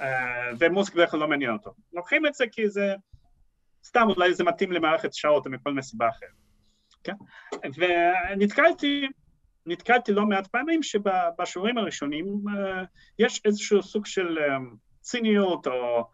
אה, 0.00 0.50
ומוזיקה 0.58 0.96
בדרך 0.96 1.10
כלל 1.10 1.20
לא 1.20 1.28
מעניין 1.28 1.52
אותו. 1.52 1.74
לוקחים 1.92 2.26
את 2.26 2.34
זה 2.34 2.44
כי 2.52 2.68
זה, 2.68 2.94
סתם 3.84 4.06
אולי 4.16 4.34
זה 4.34 4.44
מתאים 4.44 4.72
למערכת 4.72 5.14
שעות 5.14 5.46
או 5.46 5.50
מכל 5.50 5.72
מסיבה 5.72 6.08
אחרת. 6.08 6.30
כן? 7.04 7.14
ונתקלתי 7.76 9.08
נתקלתי 9.66 10.12
לא 10.12 10.26
מעט 10.26 10.46
פעמים 10.46 10.82
שבשיעורים 10.82 11.78
הראשונים 11.78 12.44
אה, 12.48 12.84
יש 13.18 13.40
איזשהו 13.44 13.82
סוג 13.82 14.06
של 14.06 14.38
אה, 14.38 14.56
ציניות 15.00 15.66
או 15.66 16.04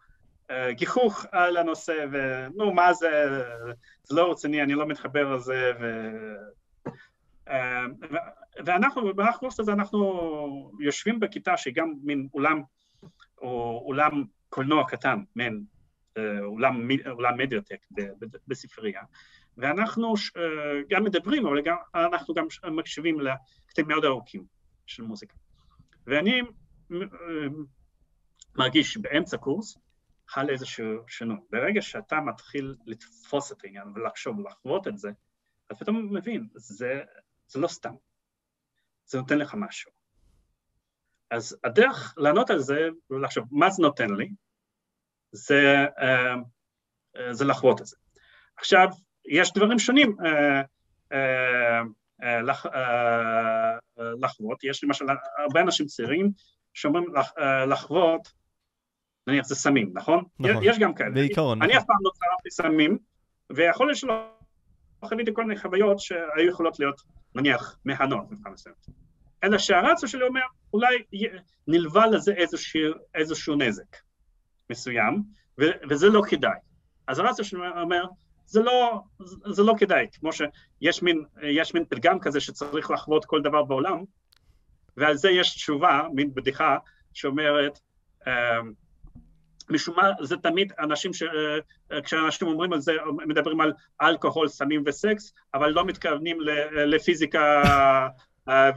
אה, 0.51 0.73
גיחוך 0.73 1.25
על 1.31 1.57
הנושא, 1.57 2.05
ונו, 2.11 2.73
מה 2.73 2.93
זה, 2.93 3.09
זה 4.03 4.15
לא 4.15 4.31
רציני, 4.31 4.63
אני 4.63 4.73
לא 4.73 4.87
מתחבר 4.87 5.35
לזה, 5.35 5.71
ו... 5.79 5.85
ואנחנו, 8.65 9.13
במהלך 9.13 9.35
הקורס 9.35 9.59
הזה 9.59 9.73
אנחנו 9.73 10.71
יושבים 10.79 11.19
בכיתה 11.19 11.57
שהיא 11.57 11.73
גם 11.73 11.93
מין 12.03 12.27
אולם, 12.33 12.61
או 13.41 13.83
אולם 13.85 14.23
קולנוע 14.49 14.87
קטן, 14.87 15.23
מעין 15.35 15.63
אולם, 16.41 16.87
אולם 17.09 17.37
מדיוטק 17.37 17.77
בספרייה, 18.47 19.01
ואנחנו 19.57 20.13
אה, 20.37 20.81
גם 20.89 21.03
מדברים, 21.03 21.47
אבל 21.47 21.61
גם, 21.61 21.75
אנחנו 21.95 22.33
גם 22.33 22.47
מקשיבים 22.71 23.19
לקטעים 23.19 23.87
מאוד 23.87 24.05
ארוכים 24.05 24.45
של 24.85 25.03
מוזיקה. 25.03 25.35
ואני 26.07 26.41
אה, 26.91 26.97
מרגיש 28.55 28.93
שבאמצע 28.93 29.37
קורס 29.37 29.77
חל 30.27 30.49
איזשהו 30.49 31.07
שינוי. 31.07 31.37
ברגע 31.49 31.81
שאתה 31.81 32.19
מתחיל 32.19 32.75
לתפוס 32.85 33.51
את 33.51 33.63
העניין 33.63 33.87
ולחשוב 33.95 34.39
ולחוות 34.39 34.87
את 34.87 34.97
זה, 34.97 35.11
אתה 35.67 35.75
פתאום 35.75 36.15
מבין, 36.15 36.47
זה, 36.53 37.01
זה 37.47 37.59
לא 37.59 37.67
סתם, 37.67 37.93
זה 39.05 39.17
נותן 39.17 39.37
לך 39.37 39.55
משהו. 39.57 39.91
אז 41.31 41.57
הדרך 41.63 42.13
לענות 42.17 42.49
על 42.49 42.59
זה 42.59 42.87
ולחשוב 43.09 43.45
מה 43.51 43.69
זה 43.69 43.81
נותן 43.83 44.09
לי, 44.09 44.29
זה, 45.31 45.85
אה, 45.99 46.35
זה 47.33 47.45
לחוות 47.45 47.81
את 47.81 47.85
זה. 47.85 47.95
עכשיו, 48.57 48.87
יש 49.27 49.53
דברים 49.53 49.79
שונים 49.79 50.15
אה, 50.25 50.61
אה, 51.13 51.81
אה, 52.23 52.41
לחוות, 54.21 54.63
יש 54.63 54.83
למשל 54.83 55.05
הרבה 55.37 55.61
אנשים 55.61 55.85
צעירים 55.85 56.31
שאומרים 56.73 57.05
לחוות, 57.67 58.31
נניח 59.27 59.45
זה 59.45 59.55
סמים, 59.55 59.91
נכון? 59.93 60.23
נכון. 60.39 60.63
יש 60.63 60.79
גם 60.79 60.93
כאלה. 60.93 61.11
בעיקרון, 61.11 61.57
נכון. 61.57 61.69
אני 61.69 61.77
אף 61.77 61.85
פעם 61.85 61.97
לא 62.01 62.09
צרפתי 62.09 62.51
סמים, 62.51 62.97
ויכול 63.49 63.87
להיות 63.87 63.97
שלא 63.97 64.29
חוויתי 65.05 65.31
כל 65.33 65.45
מיני 65.45 65.59
חוויות 65.59 65.99
שהיו 65.99 66.49
יכולות 66.49 66.79
להיות, 66.79 67.01
נניח, 67.35 67.77
מהנות 67.85 68.31
מבחינה 68.31 68.49
מסוימת. 68.53 68.85
אלא 69.43 69.57
שהרצו 69.57 70.07
שלי 70.07 70.23
אומר, 70.23 70.41
אולי 70.73 71.03
נלווה 71.67 72.07
לזה 72.07 72.33
איזשהו, 72.33 72.93
איזשהו 73.15 73.55
נזק 73.55 73.97
מסוים, 74.69 75.23
וזה 75.89 76.09
לא 76.09 76.21
כדאי. 76.29 76.59
אז 77.07 77.19
הרצו 77.19 77.43
שלי 77.43 77.59
אומר, 77.81 78.05
זה 78.47 78.61
לא, 78.61 79.01
זה 79.45 79.63
לא 79.63 79.73
כדאי, 79.77 80.07
כמו 80.19 80.29
שיש 80.33 81.03
מין, 81.03 81.23
מין 81.73 81.85
פתגם 81.89 82.19
כזה 82.19 82.39
שצריך 82.39 82.91
לחוות 82.91 83.25
כל 83.25 83.41
דבר 83.41 83.63
בעולם, 83.63 84.03
ועל 84.97 85.15
זה 85.15 85.29
יש 85.29 85.55
תשובה, 85.55 86.01
מין 86.13 86.33
בדיחה, 86.33 86.77
שאומרת, 87.13 87.79
אמ, 88.27 88.71
משום 89.69 89.95
מה 89.95 90.11
זה 90.21 90.37
תמיד 90.37 90.73
אנשים, 90.79 91.13
ש... 91.13 91.23
כשאנשים 92.03 92.47
אומרים 92.47 92.73
על 92.73 92.81
זה, 92.81 92.93
מדברים 93.25 93.61
על 93.61 93.73
אלכוהול, 94.01 94.47
סמים 94.47 94.83
וסקס, 94.85 95.33
אבל 95.53 95.69
לא 95.69 95.85
מתכוונים 95.85 96.37
לפיזיקה 96.71 97.63
אה, 98.49 98.69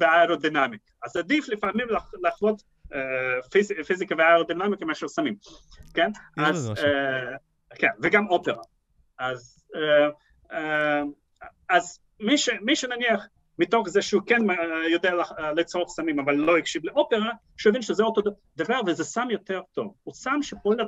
והאירודינמיק. 0.00 0.80
אז 1.02 1.16
עדיף 1.16 1.48
לפעמים 1.48 1.86
לחוות 2.22 2.62
אה, 2.94 3.82
פיזיקה 3.86 4.14
והאירודינמיקה 4.18 4.84
מאשר 4.84 5.08
סמים, 5.08 5.34
כן? 5.94 6.10
אז... 6.36 6.72
כן, 7.74 7.88
וגם 8.02 8.28
אופרה. 8.28 8.62
אז, 9.18 9.64
uh, 9.74 10.54
אז 11.68 11.98
מי, 12.20 12.38
ש, 12.38 12.48
מי 12.60 12.76
שנניח 12.76 13.26
מתוך 13.58 13.88
זה 13.88 14.02
שהוא 14.02 14.22
כן 14.26 14.40
יודע 14.90 15.12
לצרוך 15.56 15.90
סמים 15.90 16.18
אבל 16.20 16.34
לא 16.34 16.58
הקשיב 16.58 16.84
לאופרה, 16.84 17.30
שיבין 17.56 17.82
שזה 17.82 18.02
אותו 18.02 18.20
דבר 18.56 18.80
וזה 18.86 19.04
סם 19.04 19.28
יותר 19.30 19.60
טוב. 19.72 19.94
הוא 20.04 20.14
סם 20.14 20.38
שפועל 20.42 20.78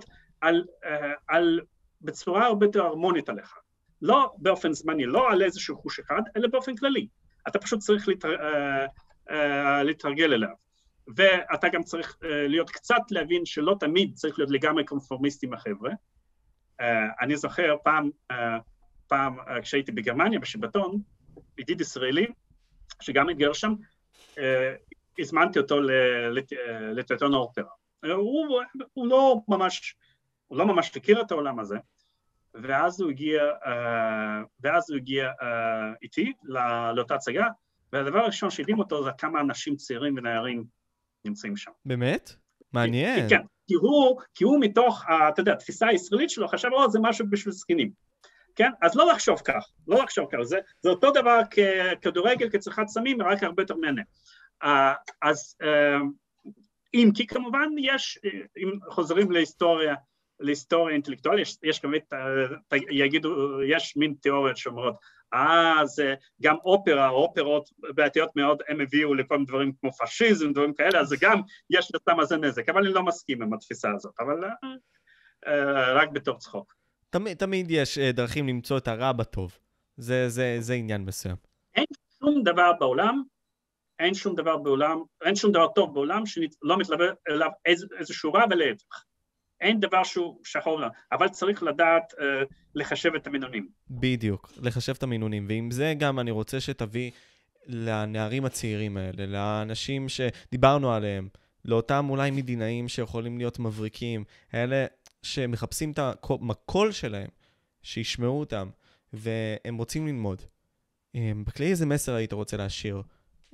על, 0.41 0.65
על, 1.29 1.61
בצורה 2.01 2.47
הרבה 2.47 2.67
יותר 2.67 2.83
הרמונית 2.83 3.29
עליך. 3.29 3.59
לא 4.03 4.33
באופן 4.39 4.73
זמני, 4.73 5.07
לא 5.07 5.31
על 5.31 5.43
איזשהו 5.43 5.77
חוש 5.77 5.99
אחד, 5.99 6.23
אלא 6.37 6.49
באופן 6.49 6.77
כללי. 6.77 7.07
אתה 7.49 7.59
פשוט 7.59 7.79
צריך 7.79 8.09
להתר... 8.09 8.37
להתרגל 9.85 10.33
אליו. 10.33 10.49
ואתה 11.17 11.69
גם 11.69 11.83
צריך 11.83 12.19
להיות 12.23 12.71
קצת 12.71 13.03
להבין 13.11 13.47
שלא 13.47 13.77
תמיד 13.81 14.15
צריך 14.15 14.39
להיות 14.39 14.51
לגמרי 14.51 14.85
קונפורמיסטי 14.85 15.47
עם 15.47 15.55
החבר'ה. 15.55 15.91
אני 17.21 17.37
זוכר 17.37 17.77
פעם, 17.85 18.11
פעם 19.09 19.37
כשהייתי 19.63 19.93
בגרמניה 19.93 20.39
בשבתון, 20.39 21.01
ידיד 21.59 21.81
ישראלי, 21.81 22.27
שגם 23.01 23.29
התגר 23.29 23.53
שם, 23.53 23.75
הזמנתי 25.19 25.59
אותו 25.59 25.81
לתיאטרון 26.95 27.35
האופרה. 27.35 27.71
הוא, 28.05 28.61
הוא 28.93 29.07
לא 29.07 29.41
ממש, 29.49 29.97
הוא 30.47 30.59
לא 30.59 30.67
ממש 30.67 30.97
הכיר 30.97 31.21
את 31.21 31.31
העולם 31.31 31.61
הזה, 31.61 31.77
ואז 32.55 33.01
הוא 33.01 33.11
הגיע, 33.11 33.43
ואז 34.61 34.91
הוא 34.91 34.97
הגיע 34.97 35.31
איתי 36.03 36.33
לאותה 36.95 37.15
הצגה, 37.15 37.47
והדבר 37.93 38.19
הראשון 38.19 38.51
שהדהים 38.51 38.79
אותו 38.79 39.05
זה 39.05 39.11
כמה 39.19 39.41
אנשים 39.41 39.77
צעירים 39.77 40.15
ונערים 40.17 40.65
נמצאים 41.25 41.57
שם. 41.57 41.71
באמת? 41.85 42.35
מעניין. 42.73 43.29
כן, 43.29 43.41
כי 43.67 43.75
הוא, 43.75 44.21
כי 44.35 44.45
הוא 44.45 44.61
מתוך, 44.61 45.05
אתה 45.29 45.41
יודע, 45.41 45.53
התפיסה 45.53 45.89
הישראלית 45.89 46.31
שלו 46.31 46.49
חשב, 46.49 46.69
או, 46.73 46.91
זה 46.91 46.99
משהו 47.03 47.27
בשביל 47.31 47.55
זקנים. 47.55 47.91
כן? 48.55 48.71
אז 48.83 48.97
לא 48.97 49.13
לחשוב 49.13 49.41
כך, 49.45 49.69
לא 49.89 50.03
לחשוב 50.03 50.27
כך, 50.33 50.43
זה, 50.43 50.59
זה 50.81 50.91
אותו 50.91 51.11
דבר 51.11 51.41
ככדורגל, 51.51 52.51
כצריכת 52.51 52.89
סמים, 52.89 53.23
רק 53.23 53.43
הרבה 53.43 53.63
יותר 53.63 53.75
מהנה. 53.77 54.03
אז 55.23 55.57
אם 56.95 57.11
כי 57.15 57.27
כמובן 57.27 57.69
יש, 57.79 58.19
אם 58.57 58.71
חוזרים 58.91 59.33
להיסטוריה, 59.33 59.95
להיסטוריה 60.41 60.95
אינטלקטואלית, 60.95 61.43
יש, 61.43 61.57
יש 61.63 61.81
את, 61.97 62.15
יגידו, 62.91 63.63
יש 63.63 63.97
מין 63.97 64.15
תיאוריות 64.21 64.57
שאומרות, 64.57 64.95
אה, 65.35 65.81
זה 65.85 66.15
גם 66.43 66.57
אופרה, 66.65 67.09
אופרות 67.09 67.71
בעייתיות 67.95 68.31
מאוד, 68.37 68.63
הם 68.69 68.81
הביאו 68.81 69.15
לכל 69.15 69.35
מיני 69.35 69.47
דברים 69.47 69.73
כמו 69.81 69.93
פשיזם, 69.93 70.53
דברים 70.53 70.75
כאלה, 70.75 71.01
אז 71.01 71.15
גם, 71.21 71.41
יש 71.71 71.91
לסתם 71.95 72.21
הזה 72.21 72.37
נזק, 72.37 72.69
אבל 72.69 72.85
אני 72.85 72.95
לא 72.95 73.03
מסכים 73.03 73.43
עם 73.43 73.55
התפיסה 73.55 73.89
הזאת, 73.97 74.15
אבל 74.21 74.45
אה, 74.45 74.51
אה, 75.47 75.93
רק 75.93 76.09
בתור 76.13 76.39
צחוק. 76.39 76.75
תמיד, 77.11 77.37
תמיד 77.37 77.71
יש 77.71 77.99
אה, 77.99 78.13
דרכים 78.13 78.49
למצוא 78.49 78.79
את 78.79 78.89
הרע 78.89 79.13
בטוב. 79.13 79.59
זה, 79.97 80.29
זה, 80.29 80.57
זה 80.61 80.75
עניין 80.75 81.05
מסוים. 81.05 81.37
אין 81.75 81.85
שום 82.19 82.43
דבר 82.45 82.73
בעולם, 82.73 83.23
אין 83.99 84.15
שום 84.15 84.35
דבר 84.37 84.57
בעולם, 84.57 85.03
אין 85.25 85.37
שום 85.37 85.53
דבר 85.53 85.69
טוב 85.69 85.95
בעולם 85.95 86.27
שלא 86.27 86.79
מתלווה 86.79 87.07
אליו 87.29 87.51
איז, 87.65 87.87
איזשהו 87.99 88.33
רע 88.33 88.45
ולהפך. 88.51 89.05
אין 89.63 89.81
דבר 89.81 90.05
שהוא 90.05 90.39
שחור 90.45 90.81
אבל 91.13 91.29
צריך 91.29 91.63
לדעת 91.63 92.13
uh, 92.13 92.23
לחשב 92.75 93.15
את 93.15 93.27
המינונים. 93.27 93.69
בדיוק, 93.91 94.53
לחשב 94.57 94.95
את 94.99 95.03
המינונים, 95.03 95.47
ועם 95.49 95.71
זה 95.71 95.95
גם 95.99 96.19
אני 96.19 96.31
רוצה 96.31 96.61
שתביא 96.61 97.11
לנערים 97.67 98.45
הצעירים 98.45 98.97
האלה, 98.97 99.27
לאנשים 99.27 100.09
שדיברנו 100.09 100.93
עליהם, 100.93 101.29
לאותם 101.65 102.07
אולי 102.11 102.31
מדינאים 102.31 102.89
שיכולים 102.89 103.39
להיות 103.39 103.59
מבריקים, 103.59 104.25
אלה 104.55 104.87
שמחפשים 105.23 105.93
את 105.93 105.99
המקול 105.99 106.93
שלהם, 106.93 107.29
שישמעו 107.83 108.41
אותם, 108.41 108.71
והם 109.13 109.77
רוצים 109.77 110.07
ללמוד. 110.07 110.43
אמ, 111.15 111.45
בכלי 111.47 111.71
איזה 111.71 111.87
מסר 111.87 112.15
היית 112.15 112.33
רוצה 112.33 112.57
להשאיר, 112.57 113.03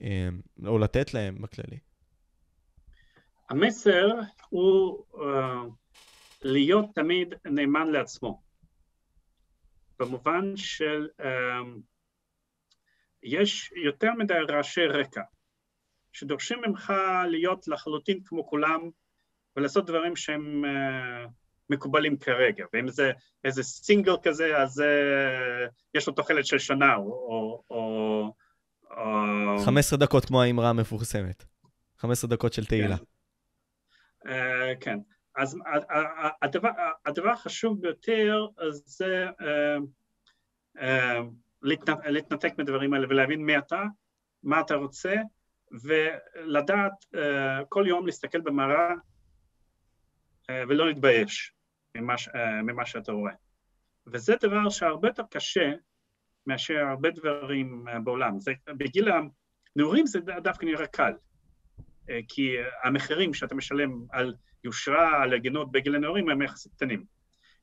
אמ, 0.00 0.40
או 0.66 0.78
לתת 0.78 1.14
להם 1.14 1.42
בכללי? 1.42 1.78
המסר 3.50 4.08
הוא 4.48 5.04
uh, 5.12 5.18
להיות 6.42 6.86
תמיד 6.94 7.34
נאמן 7.44 7.86
לעצמו. 7.90 8.42
במובן 9.98 10.56
של 10.56 11.08
uh, 11.20 11.24
יש 13.22 13.72
יותר 13.84 14.12
מדי 14.18 14.34
רעשי 14.48 14.86
רקע, 14.86 15.22
שדורשים 16.12 16.58
ממך 16.66 16.92
להיות 17.30 17.68
לחלוטין 17.68 18.20
כמו 18.24 18.46
כולם 18.46 18.80
ולעשות 19.56 19.86
דברים 19.86 20.16
שהם 20.16 20.64
uh, 20.64 21.28
מקובלים 21.70 22.18
כרגע, 22.18 22.64
ואם 22.72 22.88
זה 22.88 23.12
איזה 23.44 23.62
סינגל 23.62 24.16
כזה, 24.22 24.56
אז 24.56 24.80
uh, 24.80 25.70
יש 25.94 26.06
לו 26.06 26.12
תוחלת 26.12 26.46
של 26.46 26.58
שנה, 26.58 26.96
או... 26.96 27.02
או, 27.04 27.64
או 27.70 28.34
15 29.64 29.98
דקות 29.98 30.24
כמו 30.24 30.42
האמרה 30.42 30.70
המפורסמת. 30.70 31.44
15 31.98 32.30
דקות 32.30 32.52
של 32.52 32.64
תהילה. 32.64 32.96
כן. 32.96 33.04
Uh, 34.28 34.30
כן. 34.80 34.98
אז 35.38 35.58
הדבר, 36.42 36.68
הדבר 37.06 37.30
החשוב 37.30 37.82
ביותר 37.82 38.46
זה 38.70 39.26
להתנ, 41.62 41.92
להתנתק 42.04 42.52
מדברים 42.58 42.94
האלה 42.94 43.06
ולהבין 43.10 43.46
מי 43.46 43.58
אתה, 43.58 43.82
מה 44.42 44.60
אתה 44.60 44.74
רוצה, 44.74 45.14
ולדעת 45.82 47.04
כל 47.68 47.84
יום 47.88 48.06
להסתכל 48.06 48.40
במראה 48.40 48.90
ולא 50.50 50.86
להתבייש. 50.86 51.52
ממה, 51.94 52.14
אה, 52.34 52.62
ממה 52.62 52.86
שאתה 52.86 53.12
רואה. 53.12 53.32
וזה 54.06 54.34
דבר 54.42 54.68
שהרבה 54.68 55.08
יותר 55.08 55.22
קשה 55.30 55.72
מאשר 56.46 56.78
הרבה 56.78 57.10
דברים 57.10 57.88
אה, 57.88 58.00
בעולם. 58.00 58.40
זה, 58.40 58.52
בגיל 58.68 59.08
הנעורים 59.76 60.06
זה 60.06 60.20
דווקא 60.20 60.64
נראה 60.64 60.86
קל, 60.86 61.12
אה, 62.10 62.20
כי 62.28 62.56
המחירים 62.82 63.34
שאתה 63.34 63.54
משלם 63.54 64.04
על 64.10 64.34
יושרה, 64.64 65.22
על 65.22 65.34
הגינות 65.34 65.72
בגיל 65.72 65.94
הנעורים 65.94 66.28
הם 66.28 66.42
יחסית 66.42 66.72
קטנים. 66.72 67.04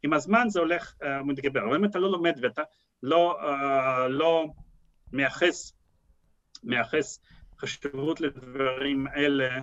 עם 0.04 0.14
הזמן 0.14 0.50
זה 0.50 0.60
הולך 0.60 0.94
ומתגבר, 1.22 1.66
אבל 1.66 1.76
אם 1.76 1.86
אתה 1.86 2.00
לא 2.00 2.12
לומד 2.12 2.40
ואתה 2.42 2.62
לא, 3.04 3.40
לא 4.10 4.46
מייחס, 5.14 5.74
מייחס 6.64 7.20
חשיבות 7.60 8.22
לדברים 8.22 9.08
אלה 9.08 9.62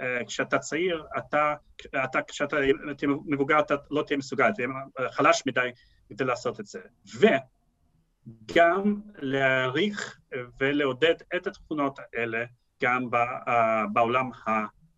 אה, 0.00 0.24
כשאתה 0.26 0.58
צעיר, 0.58 1.04
אתה, 1.18 1.54
אתה 2.04 2.22
כשאתה 2.22 2.56
תהיה 2.96 3.08
מבוגר 3.26 3.60
אתה 3.60 3.74
לא 3.90 4.02
תהיה 4.02 4.16
מסוגל, 4.16 4.52
תהיה 4.52 4.68
חלש 5.10 5.42
מדי 5.46 5.70
כדי 6.08 6.24
לעשות 6.24 6.60
את 6.60 6.66
זה. 6.66 6.80
וגם 7.20 9.00
להעריך 9.18 10.18
ולעודד 10.60 11.14
את 11.36 11.46
התכונות 11.46 11.98
האלה 11.98 12.44
גם 12.82 13.08
אה, 13.14 13.84
בעולם 13.92 14.30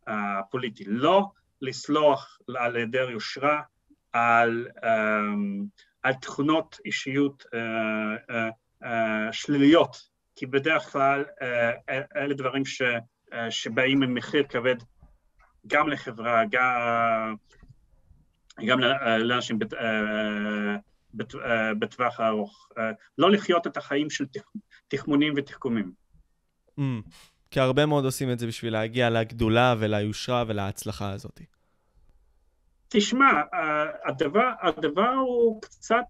הפוליטי. 0.06 0.84
לא 0.86 1.30
לסלוח 1.62 2.38
על 2.56 2.76
היעדר 2.76 3.10
יושרה, 3.10 3.62
על, 4.12 4.66
אה, 4.84 5.20
על 6.02 6.14
תכונות 6.14 6.78
אישיות 6.84 7.44
שליליות, 9.32 9.96
כי 10.36 10.46
בדרך 10.46 10.92
כלל 10.92 11.24
אלה 12.16 12.34
דברים 12.34 12.64
ש... 12.64 12.82
אה, 13.32 13.50
שבאים 13.50 14.02
עם 14.02 14.14
מחיר 14.14 14.44
כבד 14.48 14.76
גם 15.66 15.88
לחברה, 15.88 16.42
גם, 18.66 18.82
אה, 18.82 19.18
לאנשים 19.18 19.58
אה, 19.80 20.76
בת, 21.14 21.34
בטווח 21.78 22.20
הארוך. 22.20 22.68
לא 23.18 23.30
לחיות 23.30 23.66
את 23.66 23.76
החיים 23.76 24.10
של 24.10 24.24
תחמונים 24.88 25.32
ותחכומים. 25.36 25.92
Mm, 26.78 26.82
כי 27.50 27.60
הרבה 27.60 27.86
מאוד 27.86 28.04
עושים 28.04 28.32
את 28.32 28.38
זה 28.38 28.46
בשביל 28.46 28.72
להגיע 28.72 29.10
לגדולה 29.10 29.74
וליושרה 29.78 30.44
ולהצלחה 30.46 31.10
הזאת. 31.10 31.40
תשמע, 32.88 33.30
הדבר, 34.08 34.50
הדבר 34.62 35.08
הוא 35.08 35.62
קצת 35.62 36.04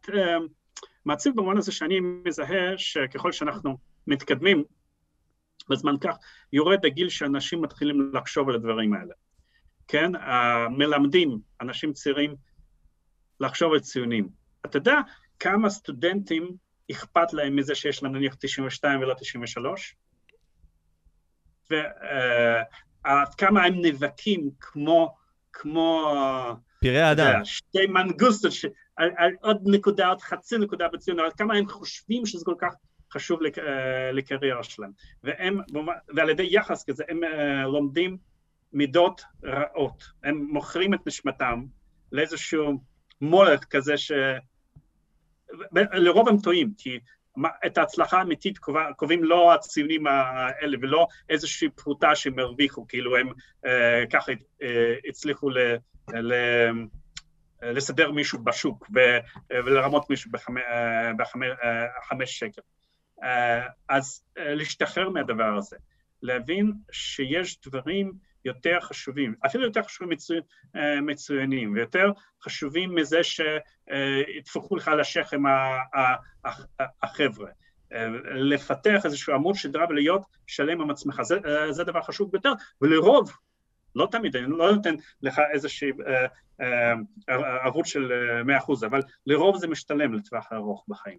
מעציב 1.05 1.37
במובן 1.37 1.59
הזה 1.59 1.73
שאני 1.73 2.01
מזהה 2.01 2.79
שככל 2.79 3.33
שאנחנו 3.33 3.79
מתקדמים 4.07 4.65
בזמן 5.71 5.95
כך 6.01 6.17
יורד 6.53 6.87
הגיל 6.87 7.09
שאנשים 7.09 7.63
מתחילים 7.63 8.11
לחשוב 8.15 8.49
על 8.49 8.55
הדברים 8.55 8.95
האלה. 8.95 9.15
כן, 9.89 10.13
מלמדים 10.71 11.39
אנשים 11.61 11.93
צעירים 11.93 12.35
לחשוב 13.41 13.73
על 13.73 13.81
ציונים. 13.81 14.29
אתה 14.67 14.77
יודע 14.77 14.97
כמה 15.41 15.71
סטודנטים 15.71 16.49
אכפת 16.91 17.33
להם 17.33 17.57
מזה 17.57 17.75
שיש 17.75 18.03
להם 18.03 18.17
נניח 18.17 18.35
92 18.35 19.01
ולא 19.01 19.15
93? 19.15 19.97
ועד 21.71 23.29
uh, 23.29 23.37
כמה 23.39 23.65
הם 23.65 23.81
נאבקים 23.81 24.51
כמו, 24.61 25.15
כמו... 25.53 26.15
פראי 26.81 27.13
אדם. 27.13 27.45
שתי 27.45 27.87
מנגוסטות, 27.87 28.53
ש... 28.53 28.67
על, 28.97 29.11
על 29.17 29.33
עוד 29.41 29.63
נקודה, 29.67 30.09
עוד 30.09 30.21
חצי 30.21 30.59
נקודה 30.59 30.89
בציון, 30.89 31.21
על 31.21 31.31
כמה 31.37 31.55
הם 31.55 31.69
חושבים 31.69 32.27
שזה 32.27 32.45
כל 32.45 32.55
כך 32.59 32.75
חשוב 33.13 33.41
אה, 33.43 34.13
לקריירה 34.13 34.63
שלהם. 34.63 34.91
והם, 35.25 35.61
ועל 36.17 36.31
ידי 36.31 36.49
יחס 36.51 36.85
כזה, 36.85 37.05
הם 37.09 37.25
אה, 37.25 37.67
לומדים 37.67 38.17
מידות 38.73 39.23
רעות. 39.45 40.05
הם 40.25 40.47
מוכרים 40.51 40.95
את 40.95 41.07
נשמתם 41.07 41.65
לאיזשהו 42.13 42.81
מולך 43.21 43.65
כזה 43.65 43.97
ש... 43.97 44.13
לרוב 45.93 46.29
הם 46.29 46.39
טועים, 46.39 46.73
כי 46.79 46.99
את 47.67 47.79
ההצלחה 47.79 48.19
האמיתית 48.19 48.59
קובעים 48.97 49.25
לא 49.25 49.55
הציונים 49.55 50.07
האלה 50.07 50.77
ולא 50.83 51.07
איזושהי 51.29 51.69
פרוטה 51.69 52.15
שהם 52.15 52.39
הרוויחו, 52.39 52.87
כאילו 52.89 53.17
הם 53.17 53.29
אה, 53.67 54.05
ככה 54.13 54.33
אה, 54.63 54.95
הצליחו 55.09 55.51
ל, 55.51 55.59
ל, 56.15 56.33
לסדר 57.63 58.11
מישהו 58.11 58.39
בשוק 58.39 58.91
ולרמות 59.51 60.11
מישהו 60.11 60.31
בחמש, 60.31 60.63
אה, 60.69 61.13
בחמש 61.99 62.39
שקל. 62.39 62.63
אז 63.89 64.23
להשתחרר 64.37 65.11
מהדבר 65.11 65.57
הזה, 65.57 65.77
להבין 66.23 66.73
שיש 66.93 67.61
דברים 67.67 68.13
יותר 68.49 68.81
חשובים, 68.81 69.35
אפילו 69.47 69.65
יותר 69.65 69.83
חשובים 69.83 70.11
מצוין, 70.11 70.43
מצוינים, 71.03 71.73
ויותר 71.73 72.13
חשובים 72.43 72.95
מזה 72.95 73.21
שיטפחו 73.23 74.77
לך 74.77 74.89
על 74.89 75.01
השכם 75.01 75.43
החבר'ה. 77.03 77.51
לפתח 78.35 79.01
איזשהו 79.05 79.35
עמוד 79.35 79.55
שדרה 79.55 79.87
ולהיות 79.89 80.23
שלם 80.47 80.81
עם 80.81 80.91
עצמך, 80.91 81.23
זה, 81.23 81.39
זה 81.71 81.85
דבר 81.85 82.03
חשוב 82.03 82.33
ביותר, 82.33 82.53
ולרוב, 82.83 83.33
לא 83.95 84.09
תמיד, 84.11 84.37
אני 84.37 84.47
לא 84.49 84.73
נותן 84.73 84.95
לך 85.23 85.41
איזושהי 85.53 85.93
אה, 86.07 86.27
אה, 86.61 86.95
ערבות 87.65 87.87
של 87.87 88.13
100%, 88.83 88.87
אבל 88.87 89.01
לרוב 89.27 89.57
זה 89.57 89.69
משתלם 89.69 90.15
לטווח 90.15 90.53
ארוך 90.53 90.85
בחיים. 90.89 91.19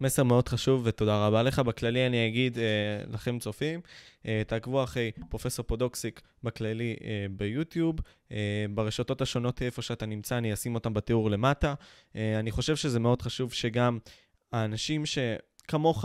מסר 0.00 0.22
מאוד 0.22 0.48
חשוב 0.48 0.82
ותודה 0.84 1.26
רבה 1.26 1.42
לך. 1.42 1.58
בכללי 1.58 2.06
אני 2.06 2.28
אגיד 2.28 2.58
אה, 2.58 2.64
לכם 3.12 3.38
צופים, 3.38 3.80
אה, 4.26 4.42
תעקבו 4.46 4.84
אחרי 4.84 5.10
פרופסור 5.28 5.64
פודוקסיק 5.64 6.20
בכללי 6.42 6.96
אה, 7.04 7.26
ביוטיוב, 7.30 7.96
אה, 8.32 8.66
ברשתות 8.74 9.20
השונות 9.20 9.62
איפה 9.62 9.82
שאתה 9.82 10.06
נמצא, 10.06 10.38
אני 10.38 10.52
אשים 10.52 10.74
אותם 10.74 10.94
בתיאור 10.94 11.30
למטה. 11.30 11.74
אה, 12.16 12.38
אני 12.38 12.50
חושב 12.50 12.76
שזה 12.76 13.00
מאוד 13.00 13.22
חשוב 13.22 13.52
שגם 13.52 13.98
האנשים 14.52 15.02
שכמוך, 15.06 16.04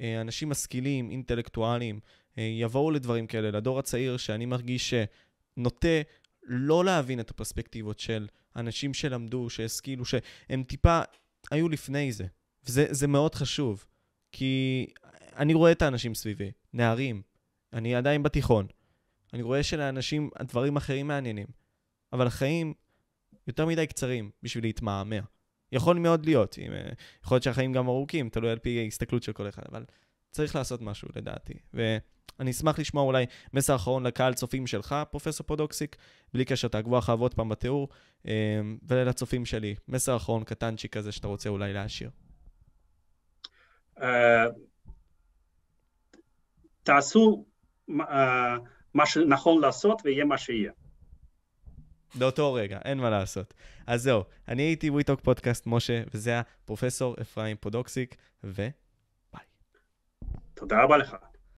אה, 0.00 0.20
אנשים 0.20 0.48
משכילים, 0.48 1.10
אינטלקטואלים, 1.10 2.00
אה, 2.38 2.42
יבואו 2.42 2.90
לדברים 2.90 3.26
כאלה, 3.26 3.50
לדור 3.50 3.78
הצעיר 3.78 4.16
שאני 4.16 4.46
מרגיש 4.46 4.94
שנוטה 4.94 6.00
לא 6.42 6.84
להבין 6.84 7.20
את 7.20 7.30
הפרספקטיבות 7.30 7.98
של 7.98 8.26
אנשים 8.56 8.94
שלמדו, 8.94 9.50
שהשכילו, 9.50 10.04
שהם 10.04 10.62
טיפה 10.62 11.00
היו 11.50 11.68
לפני 11.68 12.12
זה. 12.12 12.24
וזה 12.68 13.06
מאוד 13.06 13.34
חשוב, 13.34 13.86
כי 14.32 14.86
אני 15.36 15.54
רואה 15.54 15.72
את 15.72 15.82
האנשים 15.82 16.14
סביבי, 16.14 16.50
נערים, 16.72 17.22
אני 17.72 17.94
עדיין 17.94 18.22
בתיכון. 18.22 18.66
אני 19.32 19.42
רואה 19.42 19.62
שלאנשים 19.62 20.30
הדברים 20.36 20.76
אחרים 20.76 21.06
מעניינים, 21.06 21.46
אבל 22.12 22.26
החיים 22.26 22.74
יותר 23.46 23.66
מדי 23.66 23.86
קצרים 23.86 24.30
בשביל 24.42 24.64
להתמהמה. 24.64 25.16
יכול 25.72 25.98
מאוד 25.98 26.26
להיות, 26.26 26.58
אם, 26.58 26.72
אה, 26.72 26.88
יכול 27.24 27.34
להיות 27.34 27.42
שהחיים 27.42 27.72
גם 27.72 27.88
ארוכים, 27.88 28.28
תלוי 28.28 28.50
על 28.50 28.58
פי 28.58 28.80
ההסתכלות 28.80 29.22
של 29.22 29.32
כל 29.32 29.48
אחד, 29.48 29.62
אבל 29.72 29.84
צריך 30.30 30.56
לעשות 30.56 30.82
משהו 30.82 31.08
לדעתי. 31.16 31.54
ואני 31.74 32.50
אשמח 32.50 32.78
לשמוע 32.78 33.02
אולי 33.02 33.26
מסר 33.52 33.76
אחרון 33.76 34.06
לקהל 34.06 34.34
צופים 34.34 34.66
שלך, 34.66 34.96
פרופסור 35.10 35.46
פודוקסיק, 35.46 35.96
בלי 36.34 36.44
קשר, 36.44 36.68
תעקבו 36.68 36.98
אחריו 36.98 37.20
עוד 37.20 37.34
פעם 37.34 37.48
בתיאור, 37.48 37.88
אה, 38.26 38.60
ולצופים 38.82 39.46
שלי, 39.46 39.74
מסר 39.88 40.16
אחרון 40.16 40.44
קטנצ'יק 40.44 40.92
כזה 40.96 41.12
שאתה 41.12 41.28
רוצה 41.28 41.48
אולי 41.48 41.72
להשאיר. 41.72 42.10
תעשו 46.82 47.44
מה 48.94 49.06
שנכון 49.06 49.60
לעשות 49.60 50.02
ויהיה 50.04 50.24
מה 50.24 50.38
שיהיה. 50.38 50.72
באותו 52.14 52.52
רגע, 52.52 52.78
אין 52.84 52.98
מה 52.98 53.10
לעשות. 53.10 53.54
אז 53.86 54.02
זהו, 54.02 54.24
אני 54.48 54.62
הייתי 54.62 54.90
וויטוק 54.90 55.20
פודקאסט 55.20 55.66
משה, 55.66 56.02
וזה 56.14 56.38
הפרופסור 56.38 57.16
אפרים 57.20 57.56
פודוקסיק, 57.60 58.16
וביי. 58.44 58.70
תודה 60.54 60.82
רבה 60.82 60.96
לך. 60.96 61.16